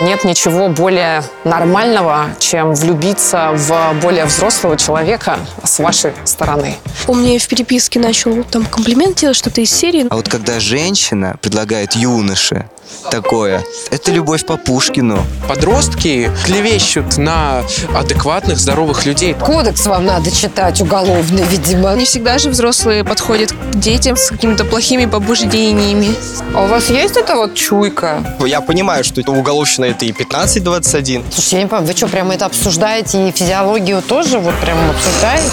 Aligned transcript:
Нет 0.00 0.24
ничего 0.24 0.68
более 0.68 1.22
нормального, 1.44 2.30
чем 2.40 2.74
влюбиться 2.74 3.52
в 3.52 3.94
более 4.02 4.24
взрослого 4.24 4.76
человека 4.76 5.38
с 5.62 5.78
вашей 5.78 6.12
стороны. 6.24 6.76
Он 7.06 7.22
мне 7.22 7.38
в 7.38 7.46
переписке 7.46 8.00
начал 8.00 8.42
там 8.42 8.66
комплимент 8.66 9.18
делать, 9.18 9.36
что-то 9.36 9.60
из 9.60 9.70
серии. 9.70 10.06
А 10.10 10.16
вот 10.16 10.28
когда 10.28 10.58
женщина 10.58 11.36
предлагает 11.40 11.92
юноше 11.94 12.68
такое, 13.10 13.64
это 13.90 14.10
любовь 14.12 14.44
по 14.44 14.56
Пушкину. 14.56 15.24
Подростки 15.48 16.30
клевещут 16.44 17.16
на 17.16 17.62
адекватных, 17.94 18.58
здоровых 18.58 19.06
людей. 19.06 19.34
Кодекс 19.34 19.86
вам 19.86 20.06
надо 20.06 20.30
читать 20.30 20.80
уголовный, 20.80 21.44
видимо. 21.44 21.94
Не 21.94 22.04
всегда 22.04 22.38
же 22.38 22.50
взрослые 22.50 23.04
подходят 23.04 23.52
к 23.52 23.74
детям 23.76 24.16
с 24.16 24.28
какими-то 24.28 24.64
плохими 24.64 25.06
побуждениями. 25.06 26.14
А 26.54 26.64
у 26.64 26.66
вас 26.66 26.90
есть 26.90 27.16
эта 27.16 27.36
вот 27.36 27.54
чуйка? 27.54 28.24
Я 28.44 28.60
понимаю, 28.60 29.04
что 29.04 29.20
это 29.20 29.32
уголовщина 29.32 29.86
это 29.86 30.04
и 30.04 30.12
15-21. 30.12 31.24
Слушайте, 31.30 31.56
я 31.56 31.62
не 31.62 31.68
понимаю, 31.68 31.86
вы 31.86 31.92
что, 31.92 32.08
прямо 32.08 32.34
это 32.34 32.46
обсуждаете 32.46 33.28
и 33.28 33.32
физиологию 33.32 34.02
тоже 34.02 34.38
вот 34.38 34.54
прямо 34.56 34.90
обсуждаете? 34.90 35.50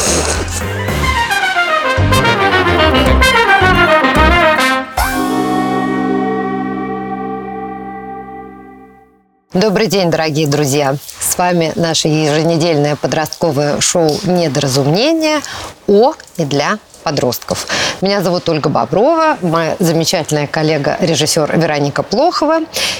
Добрый 9.53 9.87
день, 9.87 10.09
дорогие 10.09 10.47
друзья! 10.47 10.95
С 11.19 11.37
вами 11.37 11.73
наше 11.75 12.07
еженедельное 12.07 12.95
подростковое 12.95 13.81
шоу 13.81 14.17
«Недоразумение» 14.23 15.41
о 15.87 16.13
и 16.37 16.45
для 16.45 16.79
подростков. 17.03 17.67
Меня 17.99 18.21
зовут 18.21 18.47
Ольга 18.47 18.69
Боброва, 18.69 19.37
моя 19.41 19.75
замечательная 19.79 20.47
коллега, 20.47 20.95
режиссер 21.01 21.59
Вероника 21.59 22.01
Плохова. 22.01 22.59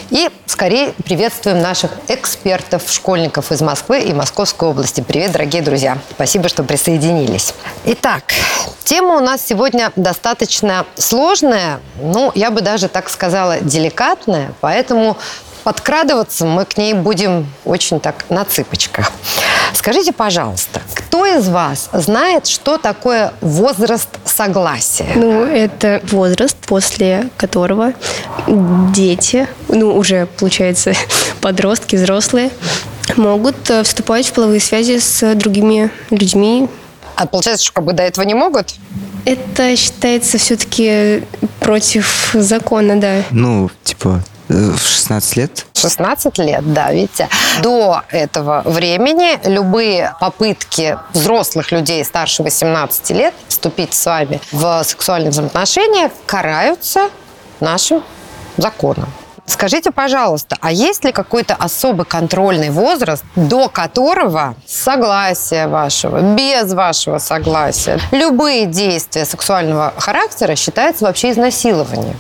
И 0.10 0.30
скорее 0.46 0.91
приветствуем 1.05 1.62
наших 1.62 1.91
экспертов, 2.10 2.84
школьников 2.91 3.54
из 3.54 3.62
Москвы 3.62 4.02
и 4.02 4.12
Московской 4.12 4.68
области. 4.68 4.99
Привет, 4.99 5.32
дорогие 5.32 5.62
друзья! 5.62 5.99
Спасибо, 6.12 6.49
что 6.49 6.63
присоединились. 6.65 7.54
Итак, 7.86 8.26
тема 8.84 9.15
у 9.15 9.21
нас 9.21 9.41
сегодня 9.41 9.93
достаточно 9.96 10.86
сложная, 10.98 11.80
ну, 12.02 12.34
я 12.36 12.52
бы 12.52 12.60
даже 12.60 12.90
так 12.90 13.10
сказала, 13.10 13.62
деликатная, 13.62 14.52
поэтому 14.60 15.15
подкрадываться 15.63 16.45
мы 16.45 16.65
к 16.65 16.77
ней 16.77 16.93
будем 16.93 17.48
очень 17.65 17.99
так 17.99 18.26
на 18.29 18.45
цыпочках. 18.45 19.12
Скажите, 19.73 20.12
пожалуйста, 20.12 20.81
кто 20.93 21.26
из 21.26 21.48
вас 21.48 21.90
знает, 21.93 22.48
что 22.48 22.77
такое 22.77 23.34
возраст 23.41 24.09
согласия? 24.26 25.07
Ну, 25.15 25.45
это 25.45 26.01
возраст, 26.03 26.57
после 26.68 27.29
которого 27.37 27.93
дети, 28.48 29.48
ну, 29.68 29.95
уже, 29.95 30.27
получается, 30.37 30.93
подростки, 31.41 31.96
взрослые, 31.96 32.51
могут 33.15 33.70
э, 33.70 33.84
вступать 33.84 34.27
в 34.27 34.34
половые 34.34 34.59
связи 34.59 34.99
с 34.99 35.35
другими 35.35 35.90
людьми. 36.09 36.68
А 37.15 37.25
получается, 37.25 37.65
что 37.65 37.73
как 37.73 37.85
бы 37.85 37.93
до 37.93 38.03
этого 38.03 38.25
не 38.25 38.34
могут? 38.34 38.73
Это 39.25 39.75
считается 39.75 40.37
все-таки 40.37 41.23
против 41.59 42.31
закона, 42.34 42.99
да. 42.99 43.23
Ну, 43.31 43.70
типа, 43.84 44.23
в 44.52 44.77
16 44.77 45.35
лет. 45.38 45.66
16 45.74 46.38
лет, 46.40 46.74
да, 46.74 46.91
видите. 46.91 47.30
До 47.62 48.04
этого 48.10 48.62
времени 48.66 49.40
любые 49.48 50.16
попытки 50.20 50.98
взрослых 51.13 51.71
людей 51.71 52.04
старше 52.05 52.43
18 52.43 53.10
лет 53.12 53.34
вступить 53.48 53.93
с 53.93 54.05
вами 54.05 54.41
в 54.52 54.84
сексуальные 54.84 55.32
взаимоотношения 55.32 56.12
караются 56.26 57.10
нашим 57.60 58.04
законом. 58.58 59.12
Скажите, 59.45 59.91
пожалуйста, 59.91 60.57
а 60.61 60.71
есть 60.71 61.03
ли 61.03 61.11
какой-то 61.11 61.55
особый 61.55 62.05
контрольный 62.05 62.70
возраст, 62.70 63.23
до 63.35 63.70
которого 63.70 64.56
согласия 64.66 65.67
вашего, 65.67 66.22
без 66.35 66.73
вашего 66.73 67.17
согласия, 67.17 68.00
любые 68.12 68.66
действия 68.66 69.25
сексуального 69.25 69.94
характера 69.97 70.56
считаются 70.56 71.06
вообще 71.06 71.31
изнасилованием? 71.31 72.16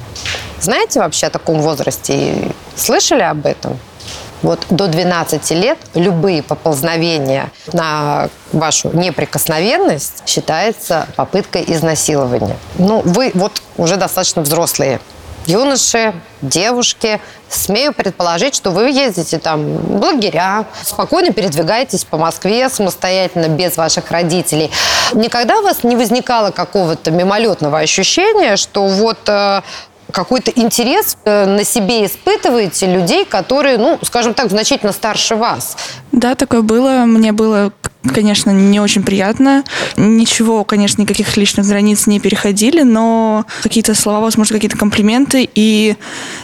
Знаете 0.59 0.99
вообще 0.99 1.27
о 1.27 1.29
таком 1.29 1.61
возрасте? 1.61 2.53
Слышали 2.75 3.21
об 3.21 3.45
этом? 3.45 3.79
Вот 4.41 4.65
до 4.69 4.87
12 4.87 5.51
лет 5.51 5.77
любые 5.93 6.41
поползновения 6.41 7.51
на 7.73 8.29
вашу 8.51 8.89
неприкосновенность 8.95 10.23
считается 10.25 11.07
попыткой 11.15 11.63
изнасилования. 11.67 12.57
Ну, 12.79 13.01
вы 13.05 13.31
вот 13.35 13.61
уже 13.77 13.97
достаточно 13.97 14.41
взрослые 14.41 14.99
юноши, 15.45 16.13
девушки. 16.41 17.19
Смею 17.49 17.93
предположить, 17.93 18.55
что 18.55 18.71
вы 18.71 18.91
ездите 18.91 19.37
там 19.37 19.75
в 19.77 20.01
лагеря, 20.01 20.65
спокойно 20.83 21.33
передвигаетесь 21.33 22.05
по 22.05 22.17
Москве 22.17 22.69
самостоятельно, 22.69 23.49
без 23.49 23.75
ваших 23.75 24.09
родителей. 24.09 24.71
Никогда 25.13 25.59
у 25.59 25.63
вас 25.63 25.83
не 25.83 25.97
возникало 25.97 26.51
какого-то 26.51 27.11
мимолетного 27.11 27.79
ощущения, 27.79 28.55
что 28.55 28.87
вот 28.87 29.19
э, 29.27 29.61
какой-то 30.11 30.51
интерес 30.51 31.17
э, 31.25 31.45
на 31.45 31.63
себе 31.63 32.05
испытываете 32.05 32.85
людей, 32.85 33.25
которые, 33.25 33.77
ну, 33.77 33.99
скажем 34.03 34.33
так, 34.33 34.49
значительно 34.49 34.91
старше 34.91 35.35
вас? 35.35 35.77
Да, 36.11 36.35
такое 36.35 36.61
было. 36.61 37.05
Мне 37.05 37.31
было, 37.31 37.71
конечно, 38.13 38.51
не 38.51 38.79
очень 38.79 39.03
приятно. 39.03 39.63
Ничего, 39.97 40.63
конечно, 40.63 41.01
никаких 41.01 41.35
личных 41.37 41.67
границ 41.67 42.07
не 42.07 42.19
переходили, 42.19 42.81
но 42.83 43.45
какие-то 43.63 43.95
слова, 43.95 44.19
возможно, 44.19 44.55
какие-то 44.55 44.77
комплименты, 44.77 45.49
и 45.53 45.95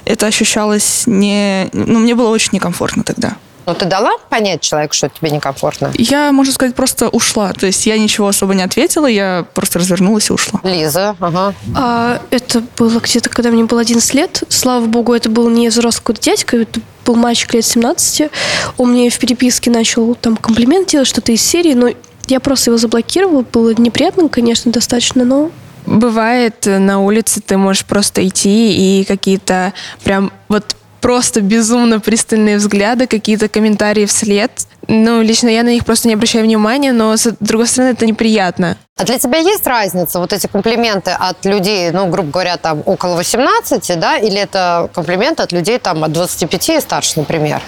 это 0.05 0.27
ощущалось 0.27 1.03
не... 1.05 1.69
Ну, 1.73 1.99
мне 1.99 2.15
было 2.15 2.29
очень 2.29 2.49
некомфортно 2.53 3.03
тогда. 3.03 3.37
Но 3.67 3.73
ты 3.73 3.85
дала 3.85 4.11
понять 4.29 4.61
человеку, 4.61 4.93
что 4.93 5.09
тебе 5.09 5.29
некомфортно? 5.29 5.91
Я, 5.95 6.31
можно 6.31 6.53
сказать, 6.53 6.73
просто 6.73 7.09
ушла. 7.09 7.51
То 7.51 7.65
есть 7.65 7.85
я 7.85 7.97
ничего 7.97 8.29
особо 8.29 8.55
не 8.55 8.63
ответила, 8.63 9.07
я 9.07 9.45
просто 9.53 9.79
развернулась 9.79 10.29
и 10.29 10.33
ушла. 10.33 10.61
Лиза, 10.63 11.17
ага. 11.19 11.53
А 11.75 12.21
это 12.31 12.63
было 12.77 12.99
где-то, 12.99 13.27
когда 13.29 13.51
мне 13.51 13.65
было 13.65 13.81
11 13.81 14.13
лет. 14.13 14.43
Слава 14.47 14.85
богу, 14.85 15.13
это 15.13 15.29
был 15.29 15.49
не 15.49 15.67
взрослый 15.67 16.15
дядька, 16.17 16.55
это 16.55 16.79
был 17.05 17.15
мальчик 17.15 17.53
лет 17.53 17.65
17. 17.65 18.31
Он 18.77 18.91
мне 18.93 19.09
в 19.09 19.19
переписке 19.19 19.69
начал 19.69 20.15
там 20.15 20.37
комплимент 20.37 20.87
делать, 20.87 21.07
что-то 21.09 21.33
из 21.33 21.41
серии, 21.41 21.73
но 21.73 21.89
я 22.27 22.39
просто 22.39 22.69
его 22.69 22.77
заблокировала. 22.77 23.41
Было 23.41 23.73
неприятно, 23.73 24.29
конечно, 24.29 24.71
достаточно, 24.71 25.25
но 25.25 25.51
Бывает, 25.85 26.65
на 26.65 26.99
улице 26.99 27.39
ты 27.39 27.55
можешь 27.55 27.85
просто 27.85 28.27
идти 28.27 28.99
и 29.01 29.05
какие-то 29.05 29.71
прям 30.03 30.33
вот 30.49 30.75
просто 31.07 31.39
безумно 31.39 32.01
пристальные 32.01 32.57
взгляды, 32.57 33.07
какие-то 33.07 33.47
комментарии 33.47 34.05
вслед. 34.05 34.51
Ну, 34.89 35.21
лично 35.21 35.47
я 35.47 35.63
на 35.63 35.69
них 35.69 35.85
просто 35.85 36.09
не 36.09 36.15
обращаю 36.15 36.43
внимания, 36.43 36.91
но 36.91 37.15
с 37.15 37.33
другой 37.39 37.67
стороны 37.67 37.91
это 37.91 38.05
неприятно. 38.05 38.75
А 38.97 39.05
для 39.05 39.17
тебя 39.17 39.37
есть 39.37 39.65
разница, 39.65 40.19
вот 40.19 40.33
эти 40.33 40.47
комплименты 40.47 41.11
от 41.11 41.45
людей, 41.45 41.91
ну, 41.91 42.09
грубо 42.09 42.31
говоря, 42.31 42.57
там 42.57 42.83
около 42.85 43.15
18, 43.15 43.97
да, 43.97 44.17
или 44.17 44.35
это 44.35 44.89
комплименты 44.93 45.43
от 45.43 45.53
людей 45.53 45.79
там 45.79 46.03
от 46.03 46.11
25 46.11 46.69
и 46.71 46.81
старше, 46.81 47.13
например? 47.15 47.61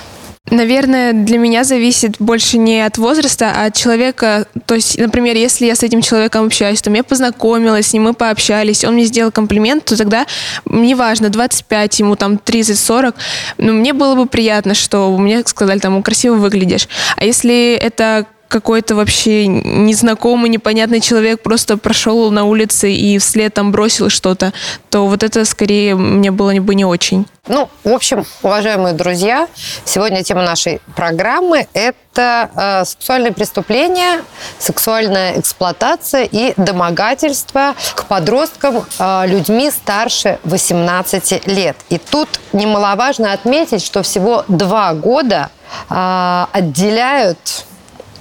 Наверное, 0.52 1.14
для 1.14 1.38
меня 1.38 1.64
зависит 1.64 2.16
больше 2.18 2.58
не 2.58 2.82
от 2.82 2.98
возраста, 2.98 3.54
а 3.56 3.66
от 3.66 3.76
человека. 3.76 4.48
То 4.66 4.76
есть, 4.76 4.98
например, 4.98 5.36
если 5.36 5.68
я 5.68 5.76
с 5.76 5.84
этим 5.84 6.02
человеком 6.02 6.46
общаюсь, 6.48 6.82
то 6.82 6.90
я 6.90 7.04
познакомилась 7.04 7.88
с 7.88 7.94
ним, 7.94 8.04
мы 8.04 8.14
пообщались, 8.14 8.84
он 8.84 8.96
мне 8.96 9.06
сделал 9.06 9.32
комплимент, 9.32 9.86
то 9.86 9.96
тогда, 9.96 10.26
неважно, 10.66 11.30
25, 11.30 12.00
ему 12.00 12.16
там 12.16 12.40
30-40, 12.44 13.14
ну, 13.60 13.74
мне 13.74 13.94
было 13.94 14.16
бы 14.16 14.26
приятно, 14.26 14.74
что 14.74 15.16
мне 15.18 15.44
сказали, 15.46 15.78
там, 15.78 16.02
красиво 16.02 16.36
выглядишь. 16.36 16.88
А 17.16 17.26
если 17.26 17.76
это 17.76 18.26
какой-то 18.50 18.96
вообще 18.96 19.48
незнакомый, 19.48 20.50
непонятный 20.50 21.00
человек 21.00 21.42
просто 21.42 21.78
прошел 21.78 22.32
на 22.32 22.44
улице 22.46 22.92
и 22.92 23.18
вслед 23.20 23.54
там 23.54 23.72
бросил 23.72 24.10
что-то, 24.10 24.52
то 24.90 25.08
вот 25.08 25.24
это 25.24 25.46
скорее 25.46 25.96
мне 25.96 26.32
было 26.32 26.52
бы 26.60 26.76
не 26.76 26.84
очень. 26.84 27.28
Ну, 27.48 27.70
в 27.84 27.92
общем, 27.92 28.26
уважаемые 28.44 28.94
друзья, 28.94 29.48
сегодня 29.86 30.24
тема 30.24 30.44
нашей 30.44 30.82
программы– 30.96 31.68
это 31.74 32.50
э, 32.56 32.86
сексуальные 32.86 33.34
преступления, 33.34 34.24
сексуальная 34.58 35.40
эксплуатация 35.40 36.26
и 36.26 36.54
домогательство 36.58 37.76
к 37.96 38.06
подросткам 38.06 38.84
э, 39.00 39.28
людьми 39.28 39.72
старше 39.72 40.40
18 40.44 41.48
лет. 41.48 41.78
И 41.90 41.98
тут 41.98 42.30
немаловажно 42.54 43.34
отметить, 43.34 43.84
что 43.84 44.04
всего 44.04 44.44
два 44.48 44.94
года 44.94 45.50
э, 45.90 46.46
отделяют 46.52 47.66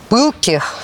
пылких 0.09 0.75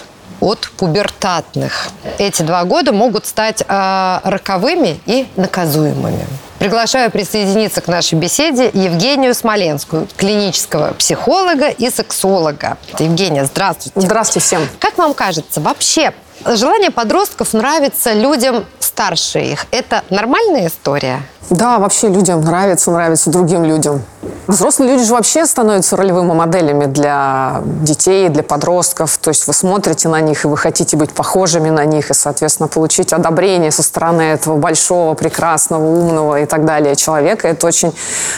от 0.40 0.68
пубертатных. 0.76 1.88
Эти 2.18 2.42
два 2.42 2.64
года 2.64 2.92
могут 2.92 3.26
стать 3.26 3.62
э, 3.66 4.20
роковыми 4.24 5.00
и 5.06 5.26
наказуемыми. 5.36 6.26
Приглашаю 6.58 7.10
присоединиться 7.10 7.80
к 7.80 7.88
нашей 7.88 8.14
беседе 8.14 8.70
Евгению 8.72 9.34
Смоленскую, 9.34 10.06
клинического 10.16 10.92
психолога 10.94 11.68
и 11.68 11.90
сексолога. 11.90 12.78
Евгения, 12.98 13.44
здравствуйте. 13.44 14.00
Здравствуйте 14.00 14.46
всем. 14.46 14.68
Как 14.78 14.96
вам 14.96 15.14
кажется, 15.14 15.60
вообще 15.60 16.12
желание 16.46 16.90
подростков 16.90 17.52
нравится 17.52 18.12
людям 18.12 18.64
старше 18.78 19.40
их. 19.40 19.66
Это 19.70 20.02
нормальная 20.10 20.68
история? 20.68 21.20
Да, 21.50 21.78
вообще 21.78 22.08
людям 22.08 22.40
нравится, 22.42 22.90
нравится 22.90 23.28
другим 23.30 23.64
людям. 23.64 24.02
Взрослые 24.46 24.92
люди 24.92 25.04
же 25.04 25.12
вообще 25.12 25.46
становятся 25.46 25.96
ролевыми 25.96 26.32
моделями 26.32 26.86
для 26.86 27.60
детей, 27.64 28.28
для 28.28 28.42
подростков. 28.42 29.18
То 29.18 29.28
есть 29.28 29.46
вы 29.46 29.52
смотрите 29.52 30.08
на 30.08 30.20
них, 30.20 30.44
и 30.44 30.48
вы 30.48 30.56
хотите 30.56 30.96
быть 30.96 31.12
похожими 31.12 31.70
на 31.70 31.84
них, 31.84 32.10
и, 32.10 32.14
соответственно, 32.14 32.68
получить 32.68 33.12
одобрение 33.12 33.70
со 33.70 33.82
стороны 33.82 34.22
этого 34.22 34.56
большого, 34.56 35.14
прекрасного, 35.14 35.84
умного 35.84 36.40
и 36.40 36.46
так 36.46 36.64
далее 36.64 36.96
человека. 36.96 37.48
Это 37.48 37.66
очень 37.66 37.94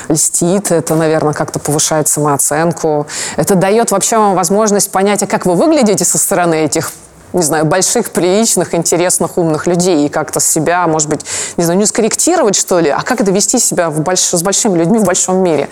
льстит, 0.08 0.72
это, 0.72 0.94
наверное, 0.94 1.34
как-то 1.34 1.58
повышает 1.58 2.08
самооценку. 2.08 3.06
Это 3.36 3.54
дает 3.54 3.90
вообще 3.90 4.16
вам 4.18 4.34
возможность 4.34 4.90
понять, 4.90 5.22
а 5.22 5.26
как 5.26 5.46
вы 5.46 5.54
выглядите 5.54 6.04
со 6.04 6.18
стороны 6.18 6.54
этих 6.64 6.90
не 7.32 7.42
знаю, 7.42 7.64
больших, 7.64 8.10
приличных, 8.10 8.74
интересных, 8.74 9.38
умных 9.38 9.66
людей 9.66 10.06
и 10.06 10.08
как-то 10.08 10.40
себя, 10.40 10.86
может 10.86 11.08
быть, 11.08 11.20
не 11.56 11.64
знаю, 11.64 11.78
не 11.78 11.86
скорректировать, 11.86 12.56
что 12.56 12.80
ли, 12.80 12.90
а 12.90 13.02
как 13.02 13.24
довести 13.24 13.58
себя 13.58 13.90
в 13.90 14.00
больш... 14.00 14.20
с 14.20 14.42
большими 14.42 14.78
людьми 14.78 14.98
в 14.98 15.04
большом 15.04 15.38
мире. 15.38 15.68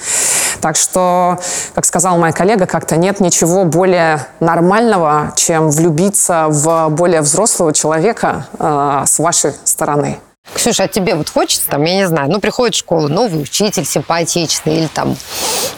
Так 0.61 0.77
что, 0.77 1.39
как 1.75 1.85
сказала 1.85 2.17
моя 2.17 2.33
коллега, 2.33 2.67
как-то 2.67 2.97
нет 2.97 3.21
ничего 3.21 3.65
более 3.65 4.27
нормального, 4.41 5.33
чем 5.37 5.71
влюбиться 5.71 6.47
в 6.49 6.89
более 6.91 7.21
взрослого 7.21 7.73
человека 7.73 8.47
э, 8.59 9.05
с 9.07 9.19
вашей 9.19 9.53
стороны. 9.65 10.19
Ксюша, 10.53 10.85
а 10.85 10.89
тебе 10.89 11.15
вот 11.15 11.31
хочется, 11.31 11.69
там, 11.69 11.83
я 11.85 11.97
не 11.97 12.07
знаю, 12.07 12.31
ну, 12.31 12.39
приходит 12.39 12.75
в 12.75 12.79
школу, 12.79 13.09
новый 13.09 13.43
учитель 13.43 13.85
симпатичный, 13.85 14.79
или 14.79 14.87
там 14.87 15.17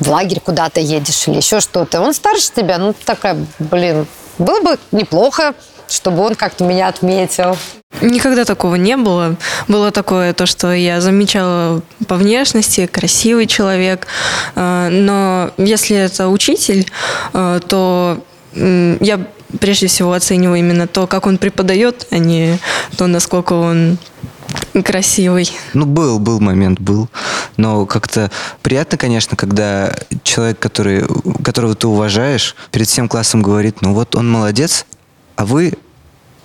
в 0.01 0.09
лагерь 0.09 0.41
куда-то 0.41 0.81
едешь, 0.81 1.29
или 1.29 1.37
еще 1.37 1.61
что-то. 1.61 2.01
Он 2.01 2.13
старше 2.13 2.51
тебя, 2.53 2.79
ну, 2.79 2.93
такая, 3.05 3.37
блин, 3.59 4.07
было 4.39 4.61
бы 4.61 4.79
неплохо, 4.93 5.55
чтобы 5.89 6.23
он 6.25 6.35
как-то 6.35 6.65
меня 6.65 6.89
отметил. 6.89 7.57
Никогда 8.01 8.45
такого 8.45 8.75
не 8.75 8.97
было. 8.97 9.37
Было 9.69 9.91
такое, 9.91 10.35
то, 10.35 10.47
что 10.47 10.73
я 10.73 11.01
замечала 11.01 11.83
по 12.09 12.17
внешности, 12.17 12.87
красивый 12.87 13.47
человек. 13.47 14.07
Э, 14.55 14.89
Но 14.91 15.51
если 15.57 15.97
это 15.97 16.29
учитель, 16.29 16.87
э, 17.33 17.61
то 17.67 18.19
я 18.55 19.21
прежде 19.61 19.87
всего 19.87 20.13
оцениваю 20.13 20.59
именно 20.59 20.87
то, 20.87 21.07
как 21.07 21.27
он 21.27 21.39
преподает, 21.39 22.07
а 22.11 22.19
не 22.19 22.59
то, 22.97 23.07
насколько 23.07 23.53
он 23.53 23.99
красивый. 24.85 25.51
Ну, 25.75 25.87
был, 25.87 26.19
был 26.19 26.41
момент, 26.41 26.81
был. 26.81 27.09
Но 27.57 27.87
как-то 27.87 28.31
приятно, 28.63 28.99
конечно, 28.99 29.37
когда 29.37 29.95
человек, 30.23 30.59
который, 30.59 31.05
которого 31.43 31.75
ты 31.75 31.87
уважаешь, 31.87 32.55
перед 32.71 32.89
всем 32.89 33.09
классом 33.09 33.43
говорит, 33.43 33.83
ну 33.83 33.95
вот 33.95 34.15
он 34.15 34.31
молодец, 34.31 34.87
а 35.37 35.47
вы, 35.47 35.75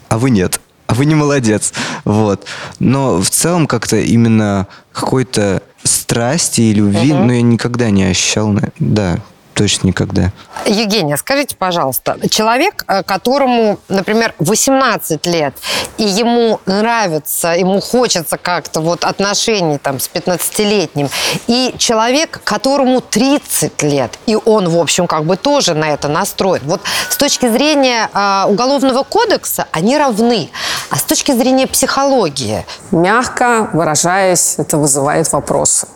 а 0.10 0.18
вы 0.18 0.30
нет. 0.30 0.60
А 0.88 0.94
вы 0.94 1.06
не 1.06 1.16
молодец. 1.16 1.72
Вот. 2.04 2.46
Но 2.80 3.22
в 3.22 3.30
целом 3.30 3.66
как-то 3.66 3.98
именно 3.98 4.68
какой-то 4.92 5.62
страсти 5.84 6.62
и 6.62 6.74
любви, 6.74 7.14
ну, 7.14 7.32
я 7.32 7.42
никогда 7.42 7.90
не 7.90 8.04
ощущал. 8.04 8.54
Да, 8.80 9.20
точно 9.62 9.88
никогда. 9.88 10.32
Евгения, 10.66 11.18
скажите, 11.18 11.56
пожалуйста, 11.56 12.18
человек, 12.30 12.84
э, 12.88 13.04
которому, 13.04 13.78
например, 13.90 14.34
18 14.40 15.28
лет, 15.28 15.54
и 15.98 16.04
ему 16.04 16.60
нравится, 16.66 17.50
ему 17.50 17.80
хочется 17.80 18.38
как-то 18.38 18.82
вот 18.82 19.04
отношений 19.04 19.78
там 19.78 20.00
с 20.00 20.10
15-летним, 20.12 21.10
и 21.46 21.76
человек, 21.78 22.42
которому 22.44 23.02
30 23.02 23.84
лет, 23.84 24.18
и 24.26 24.36
он, 24.36 24.68
в 24.68 24.80
общем, 24.80 25.06
как 25.06 25.26
бы 25.26 25.38
тоже 25.38 25.76
на 25.76 25.90
это 25.90 26.08
настроен. 26.08 26.64
Вот 26.66 26.82
с 27.10 27.18
точки 27.18 27.48
зрения 27.48 28.10
э, 28.12 28.46
Уголовного 28.48 29.04
кодекса 29.04 29.68
они 29.72 29.96
равны, 29.96 30.50
а 30.90 30.96
с 30.96 31.04
точки 31.04 31.34
зрения 31.34 31.68
психологии 31.68 32.66
Мягко 32.90 33.70
выражаясь, 33.74 34.56
это 34.58 34.78
вызывает 34.78 35.32
вопросы. 35.32 35.88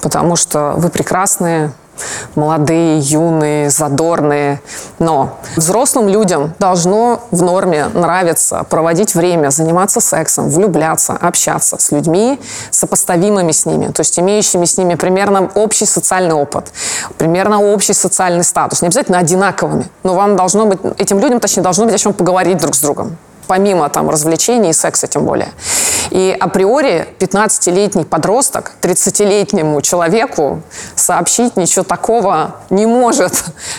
Потому 0.00 0.36
что 0.36 0.72
вы 0.76 0.88
прекрасные, 0.88 1.72
молодые, 2.34 2.98
юные, 2.98 3.70
задорные. 3.70 4.60
Но 4.98 5.38
взрослым 5.56 6.08
людям 6.08 6.54
должно 6.58 7.20
в 7.30 7.42
норме 7.42 7.86
нравиться 7.94 8.64
проводить 8.68 9.14
время, 9.14 9.50
заниматься 9.50 10.00
сексом, 10.00 10.50
влюбляться, 10.50 11.12
общаться 11.12 11.76
с 11.78 11.90
людьми, 11.92 12.40
сопоставимыми 12.70 13.52
с 13.52 13.66
ними, 13.66 13.86
то 13.88 14.00
есть 14.00 14.18
имеющими 14.18 14.64
с 14.64 14.78
ними 14.78 14.94
примерно 14.94 15.50
общий 15.54 15.86
социальный 15.86 16.34
опыт, 16.34 16.72
примерно 17.16 17.60
общий 17.60 17.94
социальный 17.94 18.44
статус. 18.44 18.82
Не 18.82 18.88
обязательно 18.88 19.18
одинаковыми, 19.18 19.86
но 20.02 20.14
вам 20.14 20.36
должно 20.36 20.66
быть, 20.66 20.80
этим 20.98 21.18
людям, 21.18 21.40
точнее, 21.40 21.62
должно 21.62 21.84
быть 21.84 21.94
о 21.94 21.98
чем 21.98 22.12
поговорить 22.12 22.58
друг 22.58 22.74
с 22.74 22.80
другом 22.80 23.16
помимо 23.48 23.88
там 23.88 24.08
развлечений 24.10 24.70
и 24.70 24.72
секса 24.72 25.08
тем 25.08 25.24
более. 25.24 25.48
И 26.10 26.36
априори 26.38 27.08
15-летний 27.18 28.04
подросток 28.04 28.72
30-летнему 28.80 29.82
человеку 29.82 30.62
сообщить 30.94 31.56
ничего 31.56 31.84
такого 31.84 32.56
не 32.70 32.86
может. 32.86 33.32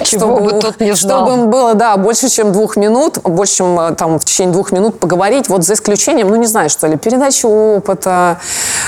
Чего 0.04 0.40
бы 0.40 0.52
тот 0.60 0.80
не 0.80 0.94
знал. 0.96 1.26
Чтобы 1.26 1.42
им 1.42 1.50
было, 1.50 1.74
да, 1.74 1.98
больше, 1.98 2.30
чем 2.30 2.52
двух 2.52 2.76
минут, 2.76 3.20
больше, 3.24 3.58
чем 3.58 3.80
э, 3.80 3.96
там 3.96 4.20
в 4.20 4.26
течение 4.26 4.54
двух 4.54 4.72
минут 4.72 5.00
поговорить, 5.00 5.50
вот 5.50 5.64
за 5.64 5.74
исключением, 5.74 6.30
ну, 6.30 6.36
не 6.36 6.48
знаю, 6.48 6.70
что 6.70 6.88
ли, 6.88 6.98
передачи 6.98 7.46
опыта, 7.46 8.40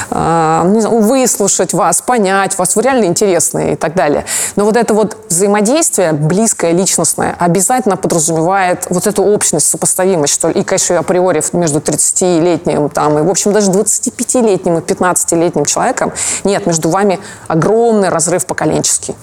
э, 0.10 0.62
не 0.66 0.82
знаю, 0.82 1.00
выслушать 1.00 1.74
вас, 1.74 2.02
понять 2.02 2.58
вас, 2.58 2.76
вы 2.76 2.84
реально 2.84 3.06
интересные 3.06 3.74
и 3.74 3.76
так 3.76 3.96
далее. 3.96 4.26
Но 4.56 4.66
вот 4.66 4.78
это 4.78 4.94
вот 4.94 5.18
взаимодействие 5.30 6.14
близкое, 6.14 6.72
личностное, 6.72 7.36
обязательно 7.40 7.98
подразумевает 7.98 8.86
вот 8.90 9.08
эту 9.08 9.24
общность, 9.24 9.68
сопоставимость, 9.68 10.34
что 10.34 10.50
ли, 10.50 10.62
и, 10.62 10.64
конечно, 10.72 11.00
априори 11.00 11.44
между 11.52 11.80
30-летним 11.80 12.90
там, 12.90 13.20
и, 13.20 13.22
в 13.22 13.30
общем, 13.30 13.52
даже 13.52 13.72
25-летним 13.72 14.78
и 14.78 14.82
15-летним 14.82 15.66
человеком, 15.66 16.14
нет, 16.46 16.66
между 16.66 16.90
вами 16.90 17.20
огромный 17.50 18.08
разрыв 18.08 18.46
поколенческий. 18.46 19.14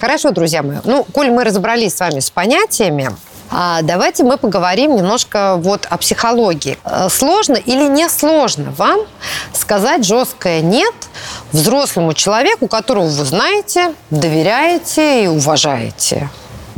Хорошо, 0.00 0.30
друзья 0.30 0.62
мои. 0.62 0.78
Ну, 0.84 1.04
коль 1.12 1.30
мы 1.30 1.44
разобрались 1.44 1.96
с 1.96 2.00
вами 2.00 2.20
с 2.20 2.30
понятиями, 2.30 3.10
а, 3.50 3.82
давайте 3.82 4.24
мы 4.24 4.38
поговорим 4.38 4.96
немножко 4.96 5.56
вот 5.58 5.86
о 5.90 5.98
психологии. 5.98 6.78
Э, 6.84 7.08
Сложно 7.10 7.56
или 7.56 7.86
не 7.86 8.08
сложно 8.08 8.72
вам 8.78 9.00
сказать 9.52 10.06
жесткое 10.06 10.62
«нет» 10.62 10.94
взрослому 11.52 12.14
человеку, 12.14 12.66
которого 12.66 13.04
вы 13.04 13.24
знаете, 13.26 13.94
доверяете 14.08 15.24
и 15.24 15.26
уважаете? 15.26 16.30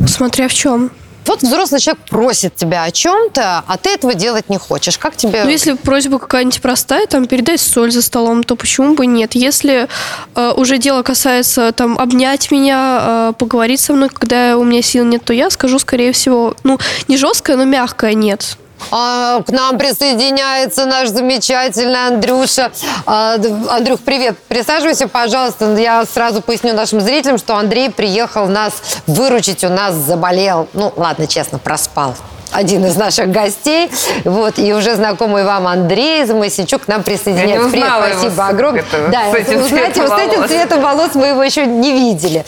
Смотря 0.05 0.49
в 0.49 0.53
чем. 0.53 0.91
Вот 1.27 1.43
взрослый 1.43 1.81
человек 1.81 2.03
просит 2.09 2.55
тебя 2.55 2.85
о 2.85 2.91
чем-то, 2.91 3.65
а 3.67 3.77
ты 3.77 3.91
этого 3.91 4.15
делать 4.15 4.49
не 4.49 4.59
хочешь. 4.59 4.99
Как 4.99 5.17
тебе... 5.17 5.45
Ну, 5.45 5.51
если 5.51 5.73
просьба 5.73 6.19
какая-нибудь 6.19 6.61
простая, 6.63 7.07
там, 7.07 7.27
передать 7.27 7.61
соль 7.61 7.91
за 7.91 8.03
столом, 8.03 8.45
то 8.45 8.57
почему 8.57 8.95
бы 8.95 9.07
нет? 9.07 9.35
Если 9.35 9.89
э, 10.35 10.53
уже 10.57 10.79
дело 10.79 11.03
касается, 11.03 11.73
там, 11.73 11.99
обнять 11.99 12.51
меня, 12.51 12.99
э, 13.01 13.33
поговорить 13.39 13.81
со 13.81 13.93
мной, 13.93 14.09
когда 14.09 14.57
у 14.57 14.65
меня 14.65 14.83
сил 14.83 15.05
нет, 15.05 15.25
то 15.25 15.33
я 15.33 15.51
скажу, 15.51 15.79
скорее 15.79 16.13
всего, 16.13 16.55
ну, 16.63 16.79
не 17.09 17.17
жесткое, 17.17 17.57
но 17.57 17.65
мягкое 17.65 18.15
нет. 18.15 18.57
А, 18.91 19.43
к 19.43 19.51
нам 19.51 19.79
присоединяется 19.79 20.87
наш 20.87 21.09
замечательный 21.09 22.07
Андрюша. 22.07 22.71
А, 23.07 23.37
Андрюх, 23.71 24.01
привет. 24.01 24.37
Присаживайся, 24.49 25.09
пожалуйста. 25.09 25.75
Я 25.77 26.05
сразу 26.05 26.43
поясню 26.43 26.75
нашим 26.75 27.01
зрителям, 27.01 27.39
что 27.39 27.57
Андрей 27.57 27.91
приехал 27.91 28.47
нас 28.47 28.75
выручить. 29.07 29.65
У 29.65 29.69
нас 29.69 29.95
заболел. 29.95 30.69
Ну, 30.73 30.93
ладно, 30.97 31.27
честно, 31.27 31.59
проспал 31.59 32.15
один 32.53 32.85
из 32.87 32.97
наших 32.97 33.31
гостей. 33.31 33.91
Вот, 34.25 34.59
и 34.59 34.73
уже 34.73 34.95
знакомый 34.95 35.45
вам 35.45 35.67
Андрей 35.67 36.25
Замосичук 36.25 36.85
к 36.85 36.89
нам 36.89 37.03
присоединяется. 37.03 37.69
Привет, 37.71 37.89
спасибо 38.13 38.47
огромное. 38.47 38.85
Да, 39.11 39.31
вы 39.31 39.43
знаете, 39.43 40.03
вот 40.03 40.11
с 40.11 40.19
этим 40.19 40.49
цветом 40.49 40.81
волос 40.81 41.15
мы 41.15 41.27
его 41.27 41.43
еще 41.43 41.67
не 41.67 41.93
видели. 41.93 42.45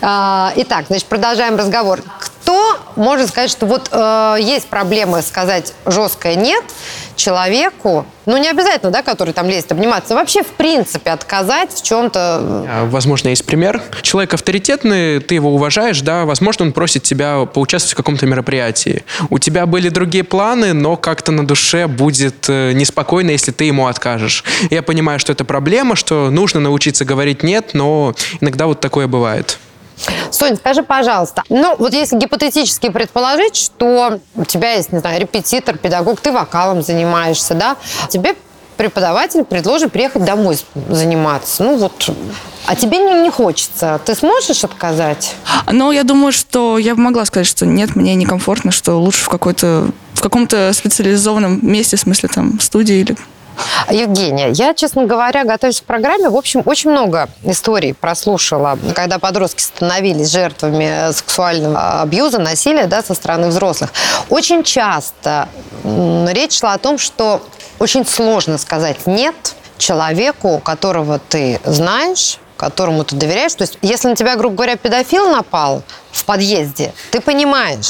А, 0.00 0.52
итак, 0.56 0.86
значит, 0.88 1.06
продолжаем 1.06 1.56
разговор. 1.56 2.00
Кто 2.42 2.76
может 2.96 3.28
сказать, 3.28 3.50
что 3.50 3.66
вот 3.66 3.88
э, 3.92 4.36
есть 4.40 4.66
проблемы 4.66 5.22
сказать 5.22 5.72
жесткое 5.86 6.34
нет 6.34 6.64
человеку, 7.14 8.04
ну 8.26 8.36
не 8.36 8.48
обязательно, 8.48 8.90
да, 8.90 9.02
который 9.02 9.32
там 9.32 9.48
лезет 9.48 9.70
обниматься, 9.70 10.14
вообще 10.14 10.42
в 10.42 10.48
принципе 10.48 11.10
отказать 11.10 11.72
в 11.72 11.82
чем-то. 11.82 12.20
А, 12.20 12.88
Возможно, 12.90 13.28
есть 13.28 13.46
пример. 13.46 13.80
Человек 14.02 14.34
авторитетный, 14.34 15.20
ты 15.20 15.36
его 15.36 15.54
уважаешь, 15.54 16.00
да, 16.00 16.24
возможно, 16.24 16.64
он 16.66 16.72
просит 16.72 17.04
тебя 17.04 17.44
поучаствовать 17.44 17.92
в 17.92 17.96
каком-то 17.96 18.26
мероприятии. 18.26 19.04
У 19.30 19.38
тебя 19.38 19.66
были 19.66 19.88
другие 19.88 20.24
планы, 20.24 20.72
но 20.72 20.96
как-то 20.96 21.30
на 21.30 21.46
душе 21.46 21.86
будет 21.86 22.46
э, 22.48 22.72
неспокойно, 22.72 23.30
если 23.30 23.52
ты 23.52 23.64
ему 23.64 23.86
откажешь. 23.86 24.42
Я 24.70 24.82
понимаю, 24.82 25.20
что 25.20 25.32
это 25.32 25.44
проблема, 25.44 25.94
что 25.94 26.28
нужно 26.30 26.58
научиться 26.58 27.04
говорить 27.04 27.44
«нет», 27.44 27.70
но 27.72 28.14
иногда 28.40 28.66
вот 28.66 28.80
такое 28.80 29.06
бывает. 29.06 29.58
Сонь, 30.30 30.56
скажи, 30.56 30.82
пожалуйста, 30.82 31.42
ну 31.48 31.76
вот 31.78 31.92
если 31.92 32.16
гипотетически 32.16 32.88
предположить, 32.90 33.56
что 33.56 34.20
у 34.34 34.44
тебя 34.44 34.72
есть, 34.72 34.92
не 34.92 34.98
знаю, 34.98 35.20
репетитор, 35.20 35.78
педагог, 35.78 36.20
ты 36.20 36.32
вокалом 36.32 36.82
занимаешься, 36.82 37.54
да, 37.54 37.76
тебе 38.08 38.34
преподаватель 38.76 39.44
предложит 39.44 39.92
приехать 39.92 40.24
домой 40.24 40.58
заниматься. 40.88 41.62
Ну 41.62 41.76
вот, 41.76 42.10
а 42.66 42.74
тебе 42.74 42.98
не, 42.98 43.14
не 43.22 43.30
хочется. 43.30 44.00
Ты 44.04 44.14
сможешь 44.14 44.64
отказать? 44.64 45.34
Но 45.70 45.92
я 45.92 46.04
думаю, 46.04 46.32
что 46.32 46.78
я 46.78 46.94
могла 46.94 47.24
сказать, 47.24 47.46
что 47.46 47.66
нет, 47.66 47.94
мне 47.94 48.14
некомфортно, 48.14 48.72
что 48.72 48.96
лучше 48.96 49.24
в 49.24 49.28
какой-то 49.28 49.90
в 50.14 50.20
каком-то 50.20 50.72
специализованном 50.72 51.58
месте, 51.62 51.96
в 51.96 52.00
смысле 52.00 52.28
там 52.28 52.60
студии 52.60 52.96
или 52.96 53.16
Евгения, 53.90 54.50
я, 54.50 54.74
честно 54.74 55.06
говоря, 55.06 55.44
готовясь 55.44 55.80
к 55.80 55.84
программе, 55.84 56.28
в 56.28 56.36
общем, 56.36 56.62
очень 56.64 56.90
много 56.90 57.28
историй 57.42 57.94
прослушала, 57.94 58.78
когда 58.94 59.18
подростки 59.18 59.60
становились 59.60 60.30
жертвами 60.30 61.12
сексуального 61.12 62.00
абьюза, 62.02 62.38
насилия 62.38 62.86
да, 62.86 63.02
со 63.02 63.14
стороны 63.14 63.48
взрослых. 63.48 63.92
Очень 64.28 64.62
часто 64.62 65.48
речь 65.84 66.58
шла 66.58 66.74
о 66.74 66.78
том, 66.78 66.98
что 66.98 67.42
очень 67.78 68.06
сложно 68.06 68.58
сказать 68.58 69.06
«нет» 69.06 69.34
человеку, 69.78 70.60
которого 70.64 71.18
ты 71.18 71.60
знаешь, 71.64 72.38
которому 72.56 73.02
ты 73.02 73.16
доверяешь. 73.16 73.54
То 73.54 73.62
есть, 73.62 73.78
если 73.82 74.08
на 74.08 74.14
тебя, 74.14 74.36
грубо 74.36 74.54
говоря, 74.54 74.76
педофил 74.76 75.30
напал 75.30 75.82
в 76.12 76.24
подъезде, 76.24 76.94
ты 77.10 77.20
понимаешь, 77.20 77.88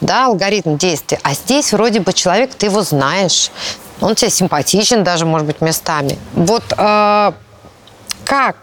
да, 0.00 0.26
алгоритм 0.26 0.76
действия. 0.76 1.20
А 1.22 1.34
здесь 1.34 1.72
вроде 1.72 2.00
бы 2.00 2.12
человек, 2.12 2.54
ты 2.54 2.66
его 2.66 2.82
знаешь, 2.82 3.52
он 4.00 4.14
тебе 4.14 4.30
симпатичен 4.30 5.04
даже, 5.04 5.26
может 5.26 5.46
быть, 5.46 5.60
местами. 5.60 6.18
Вот 6.34 6.64
э, 6.76 7.32
как 8.24 8.56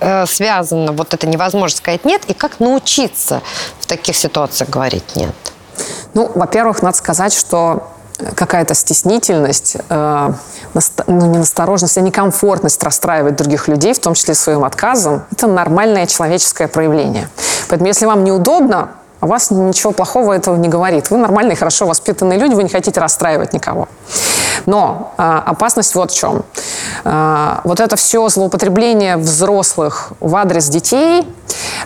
э, 0.00 0.26
связано 0.26 0.92
вот 0.92 1.14
это 1.14 1.26
невозможность 1.26 1.78
сказать 1.78 2.04
нет, 2.04 2.22
и 2.28 2.34
как 2.34 2.60
научиться 2.60 3.42
в 3.80 3.86
таких 3.86 4.16
ситуациях 4.16 4.70
говорить 4.70 5.16
нет? 5.16 5.34
Ну, 6.14 6.30
во-первых, 6.34 6.82
надо 6.82 6.96
сказать, 6.96 7.32
что 7.32 7.92
какая-то 8.34 8.74
стеснительность, 8.74 9.76
э, 9.88 10.32
наста- 10.74 11.04
ну, 11.06 11.26
не 11.26 11.38
настороженность, 11.38 11.98
а 11.98 12.00
некомфортность 12.00 12.82
расстраивать 12.82 13.36
других 13.36 13.68
людей, 13.68 13.92
в 13.92 13.98
том 13.98 14.14
числе 14.14 14.34
своим 14.34 14.64
отказом, 14.64 15.24
это 15.30 15.46
нормальное 15.46 16.06
человеческое 16.06 16.68
проявление. 16.68 17.28
Поэтому, 17.68 17.88
если 17.88 18.06
вам 18.06 18.24
неудобно, 18.24 18.92
о 19.20 19.26
вас 19.26 19.50
ничего 19.50 19.92
плохого 19.92 20.32
этого 20.32 20.56
не 20.56 20.68
говорит. 20.68 21.10
Вы 21.10 21.18
нормальные, 21.18 21.56
хорошо 21.56 21.86
воспитанные 21.86 22.38
люди, 22.38 22.54
вы 22.54 22.62
не 22.62 22.68
хотите 22.68 23.00
расстраивать 23.00 23.52
никого. 23.52 23.88
Но 24.66 25.12
а, 25.16 25.42
опасность 25.46 25.94
вот 25.94 26.10
в 26.10 26.14
чем. 26.14 26.44
А, 27.04 27.60
вот 27.64 27.80
это 27.80 27.96
все 27.96 28.28
злоупотребление 28.28 29.16
взрослых 29.16 30.12
в 30.20 30.34
адрес 30.36 30.68
детей, 30.68 31.26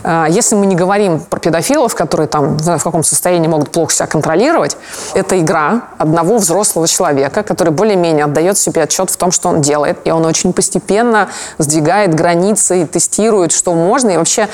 а, 0.02 0.26
если 0.28 0.54
мы 0.54 0.66
не 0.66 0.74
говорим 0.74 1.20
про 1.20 1.38
педофилов, 1.40 1.94
которые 1.94 2.26
там 2.26 2.56
в 2.56 2.82
каком 2.82 3.04
состоянии 3.04 3.48
могут 3.48 3.70
плохо 3.70 3.92
себя 3.92 4.06
контролировать, 4.06 4.76
это 5.14 5.38
игра 5.38 5.82
одного 5.98 6.38
взрослого 6.38 6.88
человека, 6.88 7.42
который 7.42 7.72
более-менее 7.72 8.24
отдает 8.24 8.56
себе 8.56 8.82
отчет 8.82 9.10
в 9.10 9.16
том, 9.16 9.32
что 9.32 9.48
он 9.48 9.60
делает, 9.60 9.98
и 10.04 10.10
он 10.10 10.24
очень 10.24 10.52
постепенно 10.52 11.28
сдвигает 11.58 12.14
границы 12.14 12.82
и 12.82 12.86
тестирует, 12.86 13.52
что 13.52 13.74
можно, 13.74 14.10
и 14.10 14.16
вообще, 14.16 14.48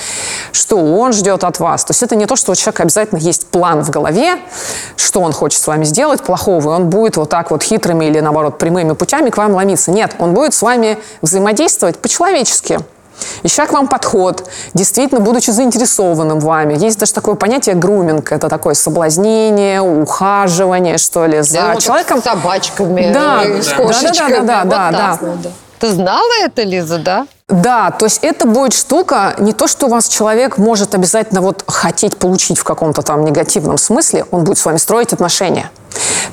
что 0.52 0.78
он 0.78 1.12
ждет 1.12 1.44
от 1.44 1.60
вас. 1.60 1.84
То 1.84 1.92
есть 1.92 2.02
это 2.02 2.16
не 2.16 2.26
то, 2.26 2.36
что 2.36 2.52
у 2.52 2.54
человека 2.66 2.82
обязательно 2.82 3.18
есть 3.18 3.46
план 3.46 3.82
в 3.82 3.90
голове, 3.90 4.38
что 4.96 5.20
он 5.20 5.32
хочет 5.32 5.60
с 5.60 5.66
вами 5.66 5.84
сделать 5.84 6.22
плохого, 6.22 6.62
и 6.62 6.74
он 6.74 6.90
будет 6.90 7.16
вот 7.16 7.30
так 7.30 7.50
вот 7.50 7.62
хитрыми 7.62 8.06
или, 8.06 8.20
наоборот, 8.20 8.58
прямыми 8.58 8.92
путями 8.92 9.30
к 9.30 9.36
вам 9.36 9.54
ломиться. 9.54 9.90
Нет, 9.90 10.14
он 10.18 10.34
будет 10.34 10.54
с 10.54 10.62
вами 10.62 10.98
взаимодействовать 11.22 11.98
по-человечески. 11.98 12.80
Ища 13.42 13.66
к 13.66 13.72
вам 13.72 13.88
подход, 13.88 14.46
действительно, 14.74 15.20
будучи 15.20 15.50
заинтересованным 15.50 16.38
вами. 16.40 16.74
Есть 16.74 16.98
даже 16.98 17.14
такое 17.14 17.34
понятие 17.34 17.74
груминг. 17.74 18.30
Это 18.30 18.48
такое 18.48 18.74
соблазнение, 18.74 19.80
ухаживание, 19.80 20.98
что 20.98 21.24
ли, 21.26 21.40
за 21.42 21.60
Ну, 21.62 21.72
вот 21.74 21.82
человеком. 21.82 22.20
С 22.20 22.24
собачками, 22.24 23.12
Да, 23.14 23.42
э, 23.44 23.62
с 23.62 23.68
да, 23.68 23.76
кошечками. 23.76 24.46
да, 24.46 24.64
да, 24.64 24.64
да, 24.64 24.90
так 24.92 24.92
да. 24.92 25.18
вот. 25.20 25.52
Ты 25.78 25.90
знала 25.92 26.30
это, 26.42 26.62
Лиза, 26.62 26.98
да? 26.98 27.26
Да, 27.48 27.92
то 27.92 28.06
есть 28.06 28.18
это 28.24 28.44
будет 28.44 28.72
штука, 28.72 29.36
не 29.38 29.52
то, 29.52 29.68
что 29.68 29.86
у 29.86 29.88
вас 29.88 30.08
человек 30.08 30.58
может 30.58 30.96
обязательно 30.96 31.40
вот 31.40 31.62
хотеть 31.68 32.16
получить 32.16 32.58
в 32.58 32.64
каком-то 32.64 33.02
там 33.02 33.24
негативном 33.24 33.78
смысле, 33.78 34.26
он 34.32 34.42
будет 34.42 34.58
с 34.58 34.64
вами 34.64 34.78
строить 34.78 35.12
отношения. 35.12 35.70